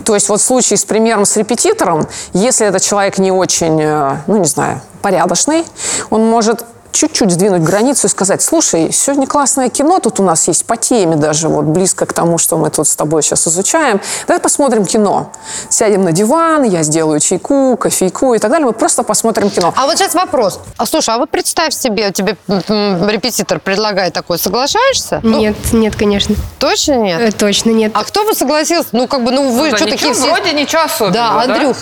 То 0.05 0.15
есть 0.15 0.27
вот 0.27 0.41
в 0.41 0.43
случае 0.43 0.77
с 0.77 0.85
примером 0.85 1.25
с 1.25 1.37
репетитором, 1.37 2.07
если 2.33 2.65
этот 2.65 2.81
человек 2.81 3.19
не 3.19 3.31
очень, 3.31 3.79
э, 3.79 4.17
ну 4.25 4.37
не 4.37 4.47
знаю, 4.47 4.81
порядочный, 5.03 5.65
он 6.09 6.25
может 6.25 6.65
чуть-чуть 6.93 7.31
сдвинуть 7.31 7.61
границу 7.63 8.07
и 8.07 8.09
сказать, 8.09 8.41
слушай, 8.41 8.91
сегодня 8.91 9.27
классное 9.27 9.69
кино 9.69 9.99
тут 9.99 10.19
у 10.19 10.23
нас 10.23 10.47
есть 10.47 10.65
по 10.65 10.77
теме 10.77 11.15
даже, 11.15 11.49
вот 11.49 11.65
близко 11.65 12.05
к 12.05 12.13
тому, 12.13 12.37
что 12.37 12.57
мы 12.57 12.69
тут 12.69 12.87
с 12.87 12.95
тобой 12.95 13.23
сейчас 13.23 13.47
изучаем. 13.47 13.99
Давай 14.27 14.39
посмотрим 14.39 14.85
кино. 14.85 15.31
Сядем 15.69 16.03
на 16.03 16.11
диван, 16.11 16.63
я 16.63 16.83
сделаю 16.83 17.19
чайку, 17.19 17.75
кофейку 17.77 18.33
и 18.33 18.39
так 18.39 18.49
далее. 18.51 18.65
Мы 18.67 18.73
просто 18.73 19.03
посмотрим 19.03 19.49
кино. 19.49 19.73
А 19.75 19.85
вот 19.85 19.97
сейчас 19.97 20.13
вопрос. 20.13 20.59
А 20.77 20.85
слушай, 20.85 21.13
а 21.13 21.17
вот 21.17 21.29
представь 21.29 21.73
себе, 21.73 22.11
тебе 22.11 22.37
репетитор 22.47 23.59
предлагает 23.59 24.13
такое, 24.13 24.37
соглашаешься? 24.37 25.19
Ну, 25.23 25.39
Нет, 25.39 25.55
нет, 25.73 25.95
конечно. 25.95 26.35
точно 26.59 26.93
нет? 26.95 27.21
Э, 27.21 27.31
Точно 27.31 27.71
нет. 27.71 27.91
А 27.95 28.03
кто 28.03 28.23
бы 28.25 28.33
согласился? 28.33 28.89
Ну, 28.91 29.07
как 29.07 29.23
бы, 29.23 29.31
ну, 29.31 29.51
вы 29.51 29.71
Да 29.71 29.77
что 29.77 29.85
ничего, 29.85 29.97
такие 29.97 30.13
все... 30.13 30.31
вроде 30.33 30.53
ничего 30.53 30.83
особенного, 30.83 31.13
Да, 31.13 31.45
да? 31.47 31.53
Андрюх, 31.53 31.77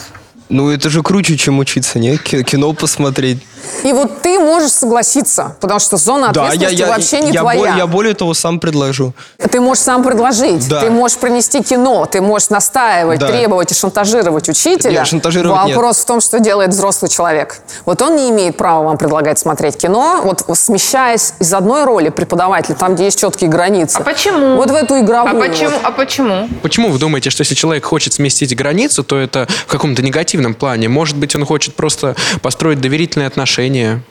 Ну, 0.50 0.70
это 0.70 0.90
же 0.90 1.02
круче, 1.04 1.38
чем 1.38 1.60
учиться, 1.60 2.00
не? 2.00 2.18
Ки- 2.18 2.44
Кино 2.44 2.74
посмотреть. 2.74 3.40
И 3.84 3.94
вот 3.94 4.22
ты 4.22 4.40
можешь 4.40 4.72
согласиться, 4.72 5.56
потому 5.60 5.80
что 5.80 5.98
зона 5.98 6.32
Да, 6.34 6.42
я, 6.42 6.48
ответственности 6.50 6.80
я, 6.82 6.88
вообще 6.88 7.20
не 7.22 7.32
я, 7.32 7.42
твоя. 7.42 7.60
более, 7.60 7.78
я 7.78 7.88
более 7.88 8.14
того 8.14 8.34
сам 8.34 8.60
предложу. 8.60 9.14
Ты 9.52 9.60
можешь 9.60 9.84
сам 9.84 10.04
предложить, 10.04 10.68
Да. 10.68 10.82
ты 10.82 10.90
можешь 10.90 11.18
принести 11.18 11.62
кино, 11.64 12.06
ты 12.06 12.22
можешь 12.22 12.50
настаивать, 12.50 13.20
Да. 13.20 13.28
требовать 13.28 13.72
и 13.72 13.76
шантажировать 13.76 14.50
учителя. 14.50 14.92
Нет, 14.92 15.08
шантажировать 15.08 15.66
нет. 15.66 15.76
Вопрос 15.76 15.98
в 15.98 16.06
том, 16.06 16.22
что 16.22 16.40
делает 16.40 16.70
взрослый 16.72 17.10
человек. 17.10 17.58
Вот 17.86 18.02
он 18.02 18.16
не 18.16 18.30
имеет 18.30 18.58
права 18.58 18.84
вам 18.84 18.98
предлагать 18.98 19.40
смотреть 19.40 19.78
кино, 19.78 20.22
вот 20.24 20.44
смещаясь 20.58 21.34
из 21.40 21.54
одной 21.54 21.84
роли 21.86 22.10
преподавателя, 22.10 22.76
там, 22.76 22.96
где 22.96 23.06
есть 23.06 23.20
четкие 23.20 23.50
границы. 23.50 23.98
А 24.00 24.04
почему? 24.04 24.56
Вот 24.58 24.70
в 24.72 24.76
эту 24.76 24.96
А 24.96 25.00
игровую. 25.02 25.40
почему? 25.40 25.70
вот. 25.72 25.80
А 25.84 25.92
почему? 25.92 26.50
Почему 26.62 26.90
вы 26.90 27.00
думаете, 27.00 27.30
что 27.30 27.42
если 27.42 27.56
человек 27.56 27.86
хочет 27.86 28.14
сместить 28.14 28.56
границу, 28.56 29.04
то 29.04 29.18
это 29.18 29.48
в 29.68 29.72
каком-то 29.72 30.02
негативном 30.02 30.54
плане? 30.54 30.88
Может 30.90 31.18
быть, 31.18 31.36
он 31.36 31.46
хочет 31.46 31.76
просто 31.76 32.16
построить 32.42 32.80
доверительные 32.82 33.28
отношения? 33.28 33.51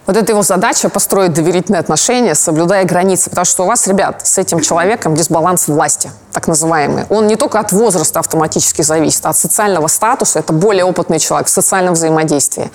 Вот 0.06 0.16
это 0.16 0.32
его 0.32 0.42
задача 0.42 0.88
построить 0.88 1.32
доверительные 1.32 1.80
отношения, 1.80 2.34
соблюдая 2.34 2.84
границы. 2.84 3.30
Потому 3.30 3.44
что 3.44 3.64
у 3.64 3.66
вас, 3.66 3.86
ребят, 3.86 4.26
с 4.26 4.38
этим 4.38 4.60
человеком 4.60 5.14
дисбаланс 5.14 5.68
власти, 5.68 6.10
так 6.32 6.46
называемый. 6.46 7.04
Он 7.08 7.26
не 7.26 7.36
только 7.36 7.58
от 7.58 7.72
возраста 7.72 8.20
автоматически 8.20 8.82
зависит, 8.82 9.24
а 9.24 9.30
от 9.30 9.36
социального 9.36 9.86
статуса. 9.86 10.40
Это 10.40 10.52
более 10.52 10.84
опытный 10.84 11.18
человек 11.18 11.48
в 11.48 11.50
социальном 11.50 11.94
взаимодействии. 11.94 12.70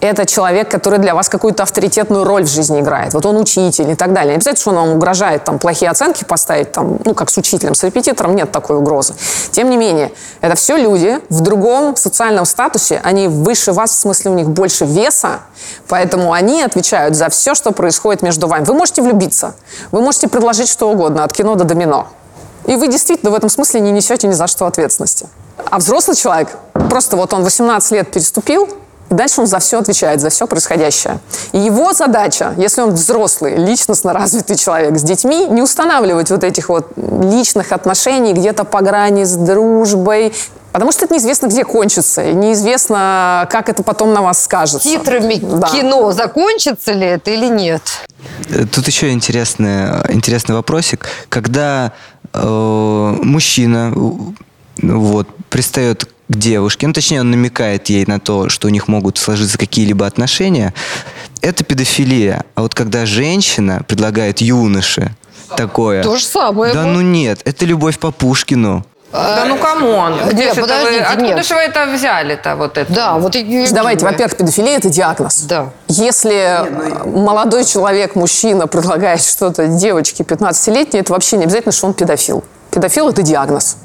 Это 0.00 0.26
человек, 0.26 0.70
который 0.70 0.98
для 0.98 1.14
вас 1.14 1.28
какую-то 1.28 1.62
авторитетную 1.62 2.24
роль 2.24 2.42
в 2.44 2.48
жизни 2.48 2.80
играет. 2.80 3.14
Вот 3.14 3.24
он 3.26 3.36
учитель 3.36 3.90
и 3.90 3.94
так 3.94 4.12
далее. 4.12 4.30
Не 4.30 4.36
обязательно, 4.36 4.60
что 4.60 4.70
он 4.70 4.76
вам 4.76 4.88
угрожает 4.96 5.44
там, 5.44 5.58
плохие 5.58 5.90
оценки 5.90 6.24
поставить, 6.24 6.72
там, 6.72 6.98
ну, 7.04 7.14
как 7.14 7.30
с 7.30 7.36
учителем, 7.36 7.74
с 7.74 7.82
репетитором 7.84 8.34
нет 8.34 8.50
такой 8.50 8.76
угрозы. 8.76 9.14
Тем 9.52 9.70
не 9.70 9.76
менее, 9.76 10.10
это 10.40 10.56
все 10.56 10.76
люди 10.76 11.20
в 11.28 11.40
другом 11.40 11.96
социальном 11.96 12.44
статусе, 12.44 13.00
они 13.04 13.28
выше 13.28 13.72
вас, 13.72 13.92
в 13.92 13.94
смысле 13.94 14.30
у 14.32 14.34
них 14.34 14.48
больше 14.48 14.84
веса, 14.84 15.40
поэтому 15.86 16.07
они 16.14 16.62
отвечают 16.62 17.16
за 17.16 17.28
все, 17.28 17.54
что 17.54 17.72
происходит 17.72 18.22
между 18.22 18.46
вами. 18.48 18.64
Вы 18.64 18.74
можете 18.74 19.02
влюбиться, 19.02 19.54
вы 19.92 20.00
можете 20.00 20.28
предложить 20.28 20.68
что 20.68 20.90
угодно, 20.90 21.24
от 21.24 21.32
кино 21.32 21.54
до 21.54 21.64
домино. 21.64 22.08
И 22.66 22.76
вы 22.76 22.88
действительно 22.88 23.30
в 23.30 23.34
этом 23.34 23.48
смысле 23.48 23.80
не 23.80 23.92
несете 23.92 24.28
ни 24.28 24.32
за 24.32 24.46
что 24.46 24.66
ответственности. 24.66 25.28
А 25.70 25.78
взрослый 25.78 26.16
человек, 26.16 26.48
просто 26.90 27.16
вот 27.16 27.32
он 27.32 27.42
18 27.42 27.92
лет 27.92 28.10
переступил, 28.10 28.68
и 29.10 29.14
дальше 29.14 29.40
он 29.40 29.46
за 29.46 29.58
все 29.58 29.78
отвечает, 29.78 30.20
за 30.20 30.28
все 30.28 30.46
происходящее. 30.46 31.18
И 31.52 31.58
его 31.58 31.92
задача, 31.92 32.52
если 32.58 32.82
он 32.82 32.90
взрослый, 32.90 33.56
личностно 33.56 34.12
развитый 34.12 34.56
человек 34.56 34.98
с 34.98 35.02
детьми, 35.02 35.46
не 35.46 35.62
устанавливать 35.62 36.30
вот 36.30 36.44
этих 36.44 36.68
вот 36.68 36.88
личных 36.96 37.72
отношений 37.72 38.34
где-то 38.34 38.64
по 38.64 38.80
грани 38.82 39.24
с 39.24 39.34
дружбой, 39.34 40.34
потому 40.78 40.92
что 40.92 41.06
это 41.06 41.14
неизвестно, 41.14 41.48
где 41.48 41.64
кончится, 41.64 42.24
и 42.30 42.32
неизвестно, 42.32 43.48
как 43.50 43.68
это 43.68 43.82
потом 43.82 44.12
на 44.14 44.22
вас 44.22 44.44
скажется. 44.44 44.88
титрами 44.88 45.40
Да. 45.42 45.68
кино 45.68 46.12
закончится 46.12 46.92
ли 46.92 47.04
это 47.04 47.32
или 47.32 47.48
нет? 47.48 47.82
Э, 48.48 48.64
Тут 48.64 48.86
еще 48.86 49.10
интересный, 49.10 49.88
интересный 50.08 50.54
вопросик. 50.54 51.08
Когда 51.28 51.92
э, 52.32 53.16
мужчина 53.22 53.92
вот, 54.80 55.28
пристает 55.50 56.04
к 56.04 56.36
девушке, 56.36 56.86
ну, 56.86 56.92
точнее, 56.92 57.22
он 57.22 57.32
намекает 57.32 57.88
ей 57.88 58.04
на 58.06 58.20
то, 58.20 58.48
что 58.48 58.68
у 58.68 58.70
них 58.70 58.86
могут 58.86 59.18
сложиться 59.18 59.58
какие-либо 59.58 60.06
отношения, 60.06 60.74
это 61.42 61.64
педофилия. 61.64 62.44
А 62.54 62.62
вот 62.62 62.76
когда 62.76 63.04
женщина 63.04 63.82
предлагает 63.88 64.40
юноше 64.40 65.10
такое... 65.56 66.04
То 66.04 66.16
же 66.16 66.24
самое. 66.24 66.72
Да 66.72 66.84
ну 66.84 67.00
нет, 67.00 67.40
это 67.44 67.64
любовь 67.64 67.98
по 67.98 68.12
Пушкину. 68.12 68.86
Да 69.18 69.44
ну 69.46 69.56
come 69.58 69.90
on. 69.90 70.14
Нет, 70.14 70.32
Где 70.32 70.42
ж 70.44 70.46
это 70.52 70.60
вы- 70.60 70.66
подождите, 70.68 71.02
Откуда 71.04 71.22
нет. 71.36 71.44
же 71.46 71.54
вы 71.54 71.60
это 71.60 71.86
взяли-то, 71.86 72.56
вот 72.56 72.78
это? 72.78 72.92
Да, 72.92 73.14
вот 73.18 73.36
и- 73.36 73.68
Давайте, 73.72 74.04
во-первых, 74.04 74.36
педофилия– 74.36 74.76
это 74.78 74.88
диагноз. 74.88 75.40
Да. 75.42 75.70
Если 75.88 76.34
э, 76.34 77.04
молодой 77.06 77.64
человек, 77.64 78.14
мужчина, 78.14 78.66
предлагает 78.66 79.22
что-то 79.22 79.66
девочке 79.66 80.22
15-летней, 80.24 81.00
это 81.00 81.12
вообще 81.12 81.36
не 81.36 81.44
обязательно, 81.44 81.72
что 81.72 81.86
он 81.86 81.94
педофил. 81.94 82.44
Педофил– 82.70 83.08
это 83.10 83.22
диагноз. 83.22 83.76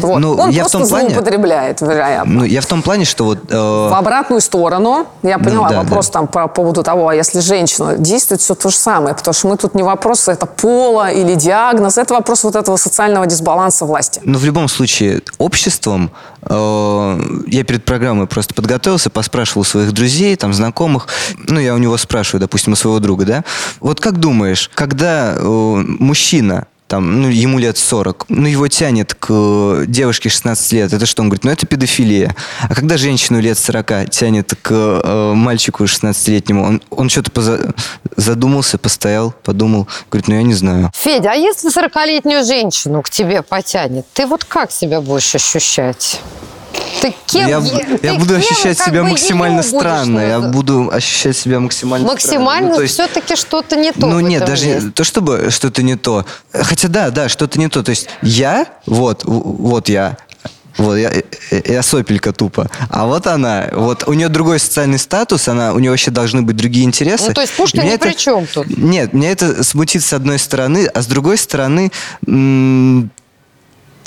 Вот. 0.00 0.18
Ну, 0.20 0.34
Он 0.36 0.50
я 0.50 0.62
в 0.64 0.70
просто 0.70 0.78
том 0.78 0.88
плане- 0.88 1.10
злоупотребляет, 1.10 1.80
вероятно. 1.80 2.32
Ну, 2.32 2.44
я 2.44 2.60
в 2.60 2.66
том 2.66 2.82
плане, 2.82 3.04
что 3.04 3.24
вот... 3.24 3.38
э, 3.50 3.56
В 3.56 3.94
обратную 3.94 4.40
сторону, 4.40 5.06
я 5.22 5.38
Ну, 5.38 5.44
поняла 5.44 5.68
да, 5.68 5.76
вопрос 5.82 6.08
там 6.10 6.26
по 6.26 6.46
поводу 6.48 6.82
того, 6.82 7.08
а 7.08 7.14
если 7.14 7.40
женщина 7.40 7.96
действует, 7.96 8.40
все 8.40 8.54
то 8.54 8.70
же 8.70 8.76
самое, 8.76 9.14
потому 9.14 9.34
что 9.34 9.48
мы 9.48 9.56
тут 9.56 9.74
не 9.74 9.82
вопрос 9.82 10.28
это 10.28 10.46
пола 10.46 11.10
или 11.10 11.34
диагноз, 11.34 11.98
это 11.98 12.14
вопрос 12.14 12.44
вот 12.44 12.56
этого 12.56 12.76
социального 12.76 13.26
дисбаланса 13.26 13.84
власти. 13.84 14.20
Но 14.24 14.38
в 14.38 14.44
любом 14.44 14.68
случае, 14.68 15.22
обществом 15.38 16.10
э, 16.42 17.20
я 17.46 17.64
перед 17.64 17.84
программой 17.84 18.26
просто 18.26 18.54
подготовился, 18.54 19.10
поспрашивал 19.10 19.64
своих 19.64 19.92
друзей, 19.92 20.36
там, 20.36 20.52
знакомых. 20.54 21.08
Ну, 21.48 21.60
я 21.60 21.74
у 21.74 21.78
него 21.78 21.96
спрашиваю, 21.96 22.40
допустим, 22.40 22.72
у 22.72 22.76
своего 22.76 22.98
друга, 23.00 23.24
да? 23.24 23.44
Вот 23.80 24.00
как 24.00 24.18
думаешь, 24.18 24.70
когда 24.74 25.34
э, 25.36 25.40
мужчина 25.44 26.66
там, 26.86 27.22
ну, 27.22 27.28
ему 27.28 27.58
лет 27.58 27.78
40, 27.78 28.26
ну, 28.28 28.46
его 28.46 28.68
тянет 28.68 29.14
к 29.14 29.28
э, 29.30 29.84
девушке 29.88 30.28
16 30.28 30.72
лет, 30.72 30.92
это 30.92 31.06
что? 31.06 31.22
Он 31.22 31.28
говорит, 31.28 31.44
ну, 31.44 31.50
это 31.50 31.66
педофилия. 31.66 32.34
А 32.60 32.74
когда 32.74 32.96
женщину 32.96 33.40
лет 33.40 33.58
40 33.58 34.10
тянет 34.10 34.54
к 34.60 34.70
э, 34.70 35.32
мальчику 35.34 35.84
16-летнему, 35.84 36.62
он, 36.62 36.82
он 36.90 37.08
что-то 37.08 37.30
поза- 37.30 37.74
задумался, 38.16 38.76
постоял, 38.78 39.34
подумал, 39.42 39.88
говорит, 40.10 40.28
ну, 40.28 40.34
я 40.34 40.42
не 40.42 40.54
знаю. 40.54 40.90
Федя, 40.94 41.32
а 41.32 41.34
если 41.34 41.70
40-летнюю 41.70 42.44
женщину 42.44 43.02
к 43.02 43.10
тебе 43.10 43.42
потянет, 43.42 44.04
ты 44.12 44.26
вот 44.26 44.44
как 44.44 44.70
себя 44.70 45.00
будешь 45.00 45.34
ощущать? 45.34 46.20
Ты 47.00 47.14
кем? 47.26 47.48
я, 47.48 47.58
е- 47.58 47.98
я 48.02 48.12
ты 48.12 48.18
буду 48.18 48.34
кем, 48.34 48.38
ощущать 48.38 48.78
себя 48.78 49.02
максимально 49.02 49.62
странно. 49.62 50.20
Я 50.20 50.34
называть? 50.36 50.52
буду 50.52 50.90
ощущать 50.92 51.36
себя 51.36 51.60
максимально 51.60 52.06
Максимально 52.06 52.46
странно. 52.50 52.68
Ну, 52.70 52.74
то 52.76 52.82
есть, 52.82 52.94
все-таки 52.94 53.36
что-то 53.36 53.76
не 53.76 53.92
то. 53.92 54.06
ну 54.06 54.20
нет, 54.20 54.44
даже 54.44 54.66
есть. 54.66 54.84
не 54.86 54.90
то, 54.92 55.04
чтобы 55.04 55.50
что-то 55.50 55.82
не 55.82 55.96
то. 55.96 56.24
Хотя 56.52 56.88
да, 56.88 57.10
да, 57.10 57.28
что-то 57.28 57.58
не 57.58 57.68
то. 57.68 57.82
То 57.82 57.90
есть 57.90 58.08
я, 58.22 58.66
вот, 58.86 59.22
вот 59.24 59.88
я, 59.88 60.16
вот 60.78 60.96
я, 60.96 61.12
я- 61.50 61.62
я 61.64 61.82
сопелька 61.82 62.32
тупо. 62.32 62.70
А 62.88 63.04
вот 63.06 63.26
она, 63.26 63.68
вот 63.72 64.04
у 64.08 64.12
нее 64.14 64.28
другой 64.28 64.58
социальный 64.58 64.98
статус, 64.98 65.46
она, 65.48 65.72
у 65.74 65.78
нее 65.78 65.90
вообще 65.90 66.10
должны 66.10 66.42
быть 66.42 66.56
другие 66.56 66.86
интересы. 66.86 67.26
Ну, 67.28 67.34
то 67.34 67.42
есть 67.42 67.52
Пушкин 67.54 67.84
ни 67.84 67.96
при 67.96 68.12
чем 68.16 68.46
тут? 68.46 68.66
Нет, 68.76 69.12
меня 69.12 69.30
это 69.30 69.62
смутит 69.62 70.02
с 70.02 70.12
одной 70.12 70.38
стороны, 70.38 70.86
а 70.86 71.02
с 71.02 71.06
другой 71.06 71.36
стороны, 71.38 71.92
м, 72.26 73.10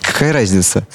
какая 0.01 0.33
разница? 0.33 0.87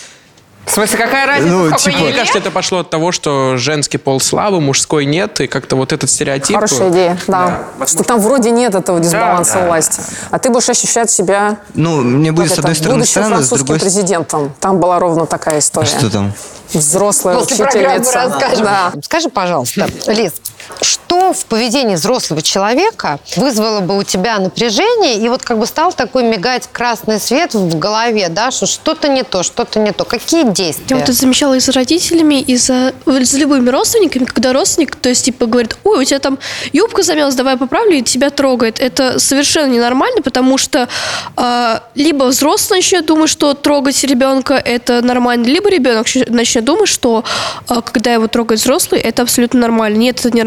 В 0.65 0.71
смысле, 0.71 0.97
какая 0.97 1.27
разница, 1.27 1.53
Ну, 1.55 1.65
сколько 1.67 1.79
типа- 1.83 1.91
ей 1.91 1.99
Мне 1.99 2.07
лет? 2.09 2.17
кажется, 2.19 2.39
это 2.39 2.51
пошло 2.51 2.79
от 2.79 2.89
того, 2.91 3.13
что 3.13 3.57
женский 3.57 3.99
пол 3.99 4.21
слабый, 4.21 4.61
мужской 4.61 5.05
нет, 5.05 5.41
и 5.41 5.47
как-то 5.47 5.77
вот 5.77 5.93
этот 5.93 6.09
стереотип... 6.09 6.55
Хорошая 6.55 6.91
идея, 6.91 7.19
да. 7.27 7.65
что 7.87 8.05
там 8.05 8.21
вроде 8.21 8.51
нет 8.51 8.75
этого 8.75 9.01
дисбаланса 9.01 9.55
да. 9.55 9.67
власти. 9.67 10.01
А 10.31 10.39
ты 10.39 10.51
будешь 10.51 10.69
ощущать 10.69 11.11
себя 11.11 11.59
Ну, 11.75 12.01
мне 12.03 12.33
будет 12.33 12.51
с 12.53 12.59
одной 12.59 12.73
это, 12.73 12.81
стороны 12.81 13.05
странно, 13.05 13.27
с 13.27 13.31
французским 13.31 13.57
другой 13.59 13.77
стороны... 13.79 13.81
президентом. 13.81 14.55
Там 14.61 14.79
была 14.79 14.99
ровно 14.99 15.27
такая 15.27 15.59
история. 15.59 15.87
Что 15.89 16.11
там? 16.11 16.33
Взрослая 16.73 17.35
После 17.35 17.57
программы 17.57 17.97
учительница. 18.01 18.15
расскажем. 18.31 18.65
Да. 18.65 18.93
Скажи, 19.03 19.29
пожалуйста, 19.29 19.89
Лиз, 20.07 20.33
что 20.81 21.33
в 21.33 21.45
поведении 21.47 21.95
взрослого 21.95 22.43
человека 22.43 23.19
вызвало 23.37 23.81
бы 23.81 23.99
у 23.99 24.03
тебя 24.03 24.39
напряжение 24.39 25.17
и 25.17 25.29
вот 25.29 25.43
как 25.43 25.59
бы 25.59 25.67
стал 25.67 25.93
такой 25.93 26.25
мигать 26.25 26.69
красный 26.73 27.21
свет 27.21 27.55
в 27.55 27.79
голове, 27.79 28.29
да, 28.29 28.51
что 28.51 28.67
что-то 28.67 29.09
не 29.09 29.23
то, 29.23 29.43
что-то 29.43 29.79
не 29.79 29.93
то. 29.93 30.05
Какие 30.05 30.45
Я 30.45 30.51
действия? 30.51 30.97
вот 30.97 31.05
это 31.05 31.13
замечала 31.13 31.55
и 31.55 31.61
за 31.61 31.73
родителями, 31.73 32.41
и 32.41 32.57
за, 32.57 32.93
с 33.07 33.35
любыми 33.35 33.69
родственниками, 33.71 34.25
когда 34.25 34.53
родственник, 34.53 34.97
то 34.97 35.09
есть, 35.09 35.25
типа, 35.25 35.47
говорит, 35.47 35.77
ой, 35.85 36.03
у 36.03 36.05
тебя 36.05 36.19
там 36.19 36.39
юбка 36.73 37.03
замялась, 37.03 37.35
давай 37.35 37.57
поправлю, 37.57 37.97
и 37.97 38.03
тебя 38.03 38.31
трогает. 38.31 38.81
Это 38.81 39.19
совершенно 39.19 39.71
ненормально, 39.73 40.23
потому 40.23 40.59
что 40.59 40.89
а, 41.37 41.83
либо 41.95 42.25
взрослый 42.25 42.79
начнет 42.79 43.07
думать, 43.07 43.31
что 43.31 43.55
трогать 43.55 44.03
ребенка 44.05 44.55
это 44.55 45.03
нормально, 45.03 45.47
либо 45.47 45.71
ребенок 45.71 46.07
начнет 46.29 46.65
думать, 46.65 46.89
что 46.89 47.25
а, 47.69 47.81
когда 47.83 48.13
его 48.13 48.27
трогает 48.27 48.61
взрослый, 48.61 49.01
это 49.01 49.23
абсолютно 49.23 49.61
нормально. 49.61 49.97
Нет, 49.97 50.21
это 50.21 50.31
не, 50.31 50.43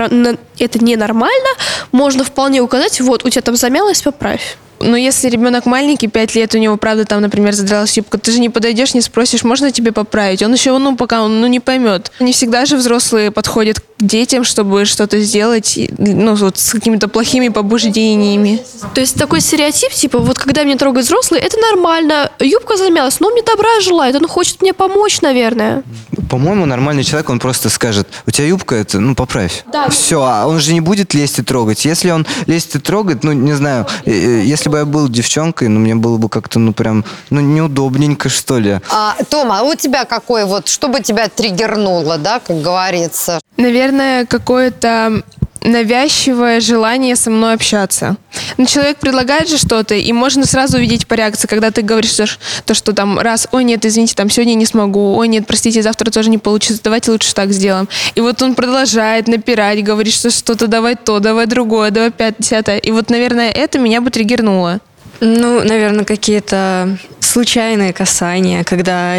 это 0.59 0.83
ненормально. 0.83 1.49
Можно 1.91 2.23
вполне 2.23 2.61
указать, 2.61 2.99
вот, 3.01 3.25
у 3.25 3.29
тебя 3.29 3.41
там 3.41 3.55
замялось, 3.55 4.01
поправь. 4.01 4.57
Но 4.79 4.97
если 4.97 5.29
ребенок 5.29 5.65
маленький, 5.65 6.07
5 6.07 6.35
лет, 6.35 6.53
у 6.53 6.57
него, 6.57 6.77
правда, 6.77 7.05
там, 7.05 7.21
например, 7.21 7.53
задралась 7.53 7.95
юбка, 7.97 8.17
ты 8.17 8.31
же 8.31 8.39
не 8.39 8.49
подойдешь, 8.49 8.93
не 8.93 9.01
спросишь, 9.01 9.43
можно 9.43 9.71
тебе 9.71 9.91
поправить? 9.91 10.43
Он 10.43 10.53
еще, 10.53 10.77
ну, 10.77 10.95
пока 10.95 11.21
он 11.21 11.41
ну, 11.41 11.47
не 11.47 11.59
поймет. 11.59 12.11
Не 12.19 12.33
всегда 12.33 12.65
же 12.65 12.75
взрослые 12.77 13.31
подходят 13.31 13.79
детям, 13.99 14.43
чтобы 14.43 14.85
что-то 14.85 15.19
сделать, 15.21 15.79
ну, 15.97 16.35
вот 16.35 16.57
с 16.57 16.71
какими-то 16.71 17.07
плохими 17.07 17.49
побуждениями. 17.49 18.61
То 18.93 19.01
есть 19.01 19.17
такой 19.17 19.41
стереотип, 19.41 19.91
типа, 19.91 20.19
вот 20.19 20.37
когда 20.37 20.63
меня 20.63 20.77
трогает 20.77 21.05
взрослый, 21.05 21.39
это 21.39 21.57
нормально. 21.57 22.31
Юбка 22.39 22.77
замялась, 22.77 23.19
но 23.19 23.27
он 23.27 23.33
мне 23.33 23.43
добра 23.43 23.79
желает, 23.81 24.15
он 24.15 24.27
хочет 24.27 24.61
мне 24.61 24.73
помочь, 24.73 25.21
наверное. 25.21 25.83
По-моему, 26.29 26.65
нормальный 26.65 27.03
человек, 27.03 27.29
он 27.29 27.39
просто 27.39 27.69
скажет, 27.69 28.07
у 28.25 28.31
тебя 28.31 28.47
юбка 28.47 28.75
это, 28.75 28.99
ну 28.99 29.15
поправь. 29.15 29.63
Да. 29.71 29.89
Все, 29.89 30.23
а 30.23 30.45
он 30.47 30.59
же 30.59 30.73
не 30.73 30.81
будет 30.81 31.13
лезть 31.13 31.39
и 31.39 31.43
трогать. 31.43 31.85
Если 31.85 32.09
он 32.09 32.25
лезть 32.47 32.75
и 32.75 32.79
трогает, 32.79 33.23
ну 33.23 33.31
не 33.31 33.53
знаю, 33.53 33.87
э, 34.05 34.11
э, 34.11 34.41
если 34.43 34.69
бы 34.69 34.79
я 34.79 34.85
был 34.85 35.07
девчонкой, 35.07 35.67
ну 35.67 35.79
мне 35.79 35.95
было 35.95 36.17
бы 36.17 36.29
как-то, 36.29 36.59
ну 36.59 36.73
прям, 36.73 37.05
ну 37.29 37.41
неудобненько 37.41 38.29
что 38.29 38.57
ли. 38.57 38.79
А, 38.91 39.15
Тома, 39.29 39.59
а 39.59 39.63
у 39.63 39.75
тебя 39.75 40.05
какой 40.05 40.45
вот, 40.45 40.67
что 40.67 40.87
бы 40.87 41.01
тебя 41.01 41.29
триггернуло, 41.29 42.17
да, 42.17 42.39
как 42.39 42.61
говорится? 42.61 43.39
Наверное, 43.57 43.85
какое-то 44.27 45.23
навязчивое 45.65 46.59
желание 46.59 47.15
со 47.15 47.29
мной 47.29 47.53
общаться. 47.53 48.17
Ну, 48.57 48.65
человек 48.65 48.97
предлагает 48.97 49.49
же 49.49 49.57
что-то, 49.57 49.95
и 49.95 50.13
можно 50.13 50.45
сразу 50.45 50.77
увидеть 50.77 51.07
по 51.07 51.15
реакции, 51.15 51.47
когда 51.47 51.71
ты 51.71 51.81
говоришь 51.81 52.13
то, 52.13 52.25
то, 52.65 52.73
что 52.73 52.93
там 52.93 53.19
раз, 53.19 53.47
ой, 53.51 53.63
нет, 53.63 53.83
извините, 53.85 54.13
там 54.15 54.29
сегодня 54.29 54.53
не 54.53 54.65
смогу, 54.65 55.15
ой, 55.15 55.27
нет, 55.27 55.47
простите, 55.47 55.81
завтра 55.81 56.11
тоже 56.11 56.29
не 56.29 56.37
получится, 56.37 56.81
давайте 56.83 57.11
лучше 57.11 57.33
так 57.33 57.51
сделаем. 57.51 57.89
И 58.13 58.21
вот 58.21 58.41
он 58.41 58.55
продолжает 58.55 59.27
напирать, 59.27 59.83
говорит, 59.83 60.13
что 60.13 60.29
что-то 60.29 60.67
давай 60.67 60.95
то, 60.95 61.19
давай 61.19 61.47
другое, 61.47 61.91
давай 61.91 62.11
пятое, 62.11 62.35
десятое. 62.39 62.77
И 62.77 62.91
вот, 62.91 63.09
наверное, 63.09 63.49
это 63.49 63.79
меня 63.79 64.01
бы 64.01 64.11
триггернуло. 64.11 64.79
Ну, 65.19 65.63
наверное, 65.63 66.05
какие-то 66.05 66.97
случайные 67.19 67.93
касания, 67.93 68.63
когда 68.63 69.17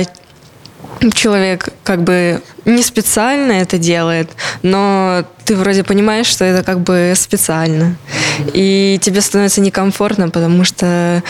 человек 1.14 1.68
как 1.84 2.02
бы 2.02 2.40
не 2.64 2.82
специально 2.82 3.52
это 3.52 3.78
делает, 3.78 4.30
но 4.62 5.24
ты 5.44 5.56
вроде 5.56 5.84
понимаешь, 5.84 6.26
что 6.26 6.44
это 6.44 6.64
как 6.64 6.80
бы 6.80 7.12
специально. 7.14 7.96
И 8.52 8.98
тебе 9.02 9.20
становится 9.20 9.60
некомфортно, 9.60 10.28
потому 10.30 10.64
что 10.64 11.22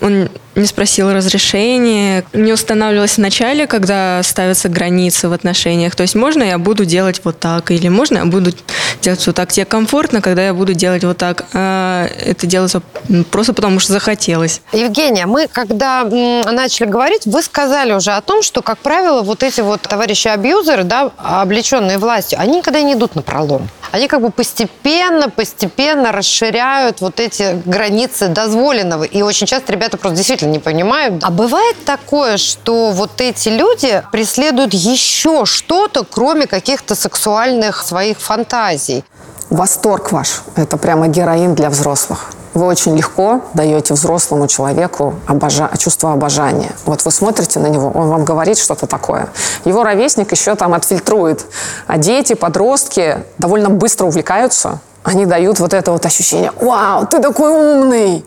он 0.00 0.30
не 0.58 0.66
спросил 0.66 1.12
разрешения, 1.12 2.24
не 2.32 2.52
устанавливалось 2.52 3.14
в 3.14 3.18
начале, 3.18 3.66
когда 3.66 4.20
ставятся 4.22 4.68
границы 4.68 5.28
в 5.28 5.32
отношениях. 5.32 5.94
То 5.94 6.02
есть 6.02 6.14
можно 6.14 6.42
я 6.42 6.58
буду 6.58 6.84
делать 6.84 7.20
вот 7.24 7.38
так, 7.38 7.70
или 7.70 7.88
можно 7.88 8.18
я 8.18 8.24
буду 8.24 8.52
делать 9.00 9.26
вот 9.26 9.36
так. 9.36 9.52
Тебе 9.52 9.64
комфортно, 9.64 10.20
когда 10.20 10.46
я 10.46 10.54
буду 10.54 10.74
делать 10.74 11.04
вот 11.04 11.16
так. 11.18 11.46
А 11.52 12.06
это 12.24 12.46
делается 12.46 12.82
просто 13.30 13.52
потому, 13.52 13.80
что 13.80 13.92
захотелось. 13.92 14.60
Евгения, 14.72 15.26
мы 15.26 15.48
когда 15.48 16.04
начали 16.04 16.88
говорить, 16.88 17.22
вы 17.26 17.42
сказали 17.42 17.92
уже 17.92 18.12
о 18.12 18.20
том, 18.20 18.42
что, 18.42 18.62
как 18.62 18.78
правило, 18.78 19.22
вот 19.22 19.42
эти 19.42 19.60
вот 19.60 19.82
товарищи-абьюзеры, 19.82 20.84
да, 20.84 21.10
облеченные 21.16 21.98
властью, 21.98 22.38
они 22.40 22.58
никогда 22.58 22.82
не 22.82 22.94
идут 22.94 23.14
на 23.14 23.22
пролом. 23.22 23.68
Они 23.90 24.06
как 24.06 24.20
бы 24.20 24.30
постепенно, 24.30 25.30
постепенно 25.30 26.12
расширяют 26.12 27.00
вот 27.00 27.20
эти 27.20 27.60
границы 27.64 28.28
дозволенного. 28.28 29.04
И 29.04 29.22
очень 29.22 29.46
часто 29.46 29.72
ребята 29.72 29.96
просто 29.96 30.16
действительно 30.18 30.47
не 30.50 30.58
понимают. 30.58 31.22
А 31.22 31.30
бывает 31.30 31.76
такое, 31.84 32.36
что 32.36 32.90
вот 32.90 33.20
эти 33.20 33.48
люди 33.48 34.02
преследуют 34.12 34.74
еще 34.74 35.44
что-то, 35.44 36.04
кроме 36.04 36.46
каких-то 36.46 36.94
сексуальных 36.94 37.82
своих 37.82 38.18
фантазий. 38.18 39.04
Восторг 39.50 40.12
ваш– 40.12 40.42
это 40.56 40.76
прямо 40.76 41.08
героин 41.08 41.54
для 41.54 41.70
взрослых. 41.70 42.32
Вы 42.54 42.66
очень 42.66 42.96
легко 42.96 43.42
даете 43.54 43.94
взрослому 43.94 44.48
человеку 44.48 45.14
обожа... 45.26 45.70
чувство 45.78 46.12
обожания. 46.12 46.72
Вот 46.86 47.04
вы 47.04 47.10
смотрите 47.10 47.60
на 47.60 47.68
него, 47.68 47.90
он 47.94 48.08
вам 48.08 48.24
говорит 48.24 48.58
что-то 48.58 48.86
такое. 48.86 49.28
Его 49.64 49.84
ровесник 49.84 50.32
еще 50.32 50.54
там 50.56 50.74
отфильтрует. 50.74 51.46
А 51.86 51.98
дети, 51.98 52.34
подростки 52.34 53.24
довольно 53.38 53.70
быстро 53.70 54.06
увлекаются. 54.06 54.80
Они 55.08 55.24
дают 55.24 55.58
вот 55.58 55.72
это 55.72 55.92
вот 55.92 56.04
ощущение 56.04 56.52
«Вау, 56.60 57.06
ты 57.06 57.20
такой 57.20 57.50
умный! 57.50 58.24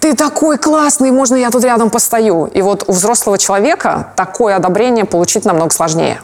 Ты 0.00 0.14
такой 0.14 0.58
классный! 0.58 1.12
Можно 1.12 1.36
я 1.36 1.50
тут 1.50 1.62
рядом 1.62 1.88
постою?» 1.88 2.46
И 2.46 2.62
вот 2.62 2.84
у 2.88 2.92
взрослого 2.92 3.38
человека 3.38 4.12
такое 4.16 4.56
одобрение 4.56 5.04
получить 5.04 5.44
намного 5.44 5.72
сложнее. 5.72 6.20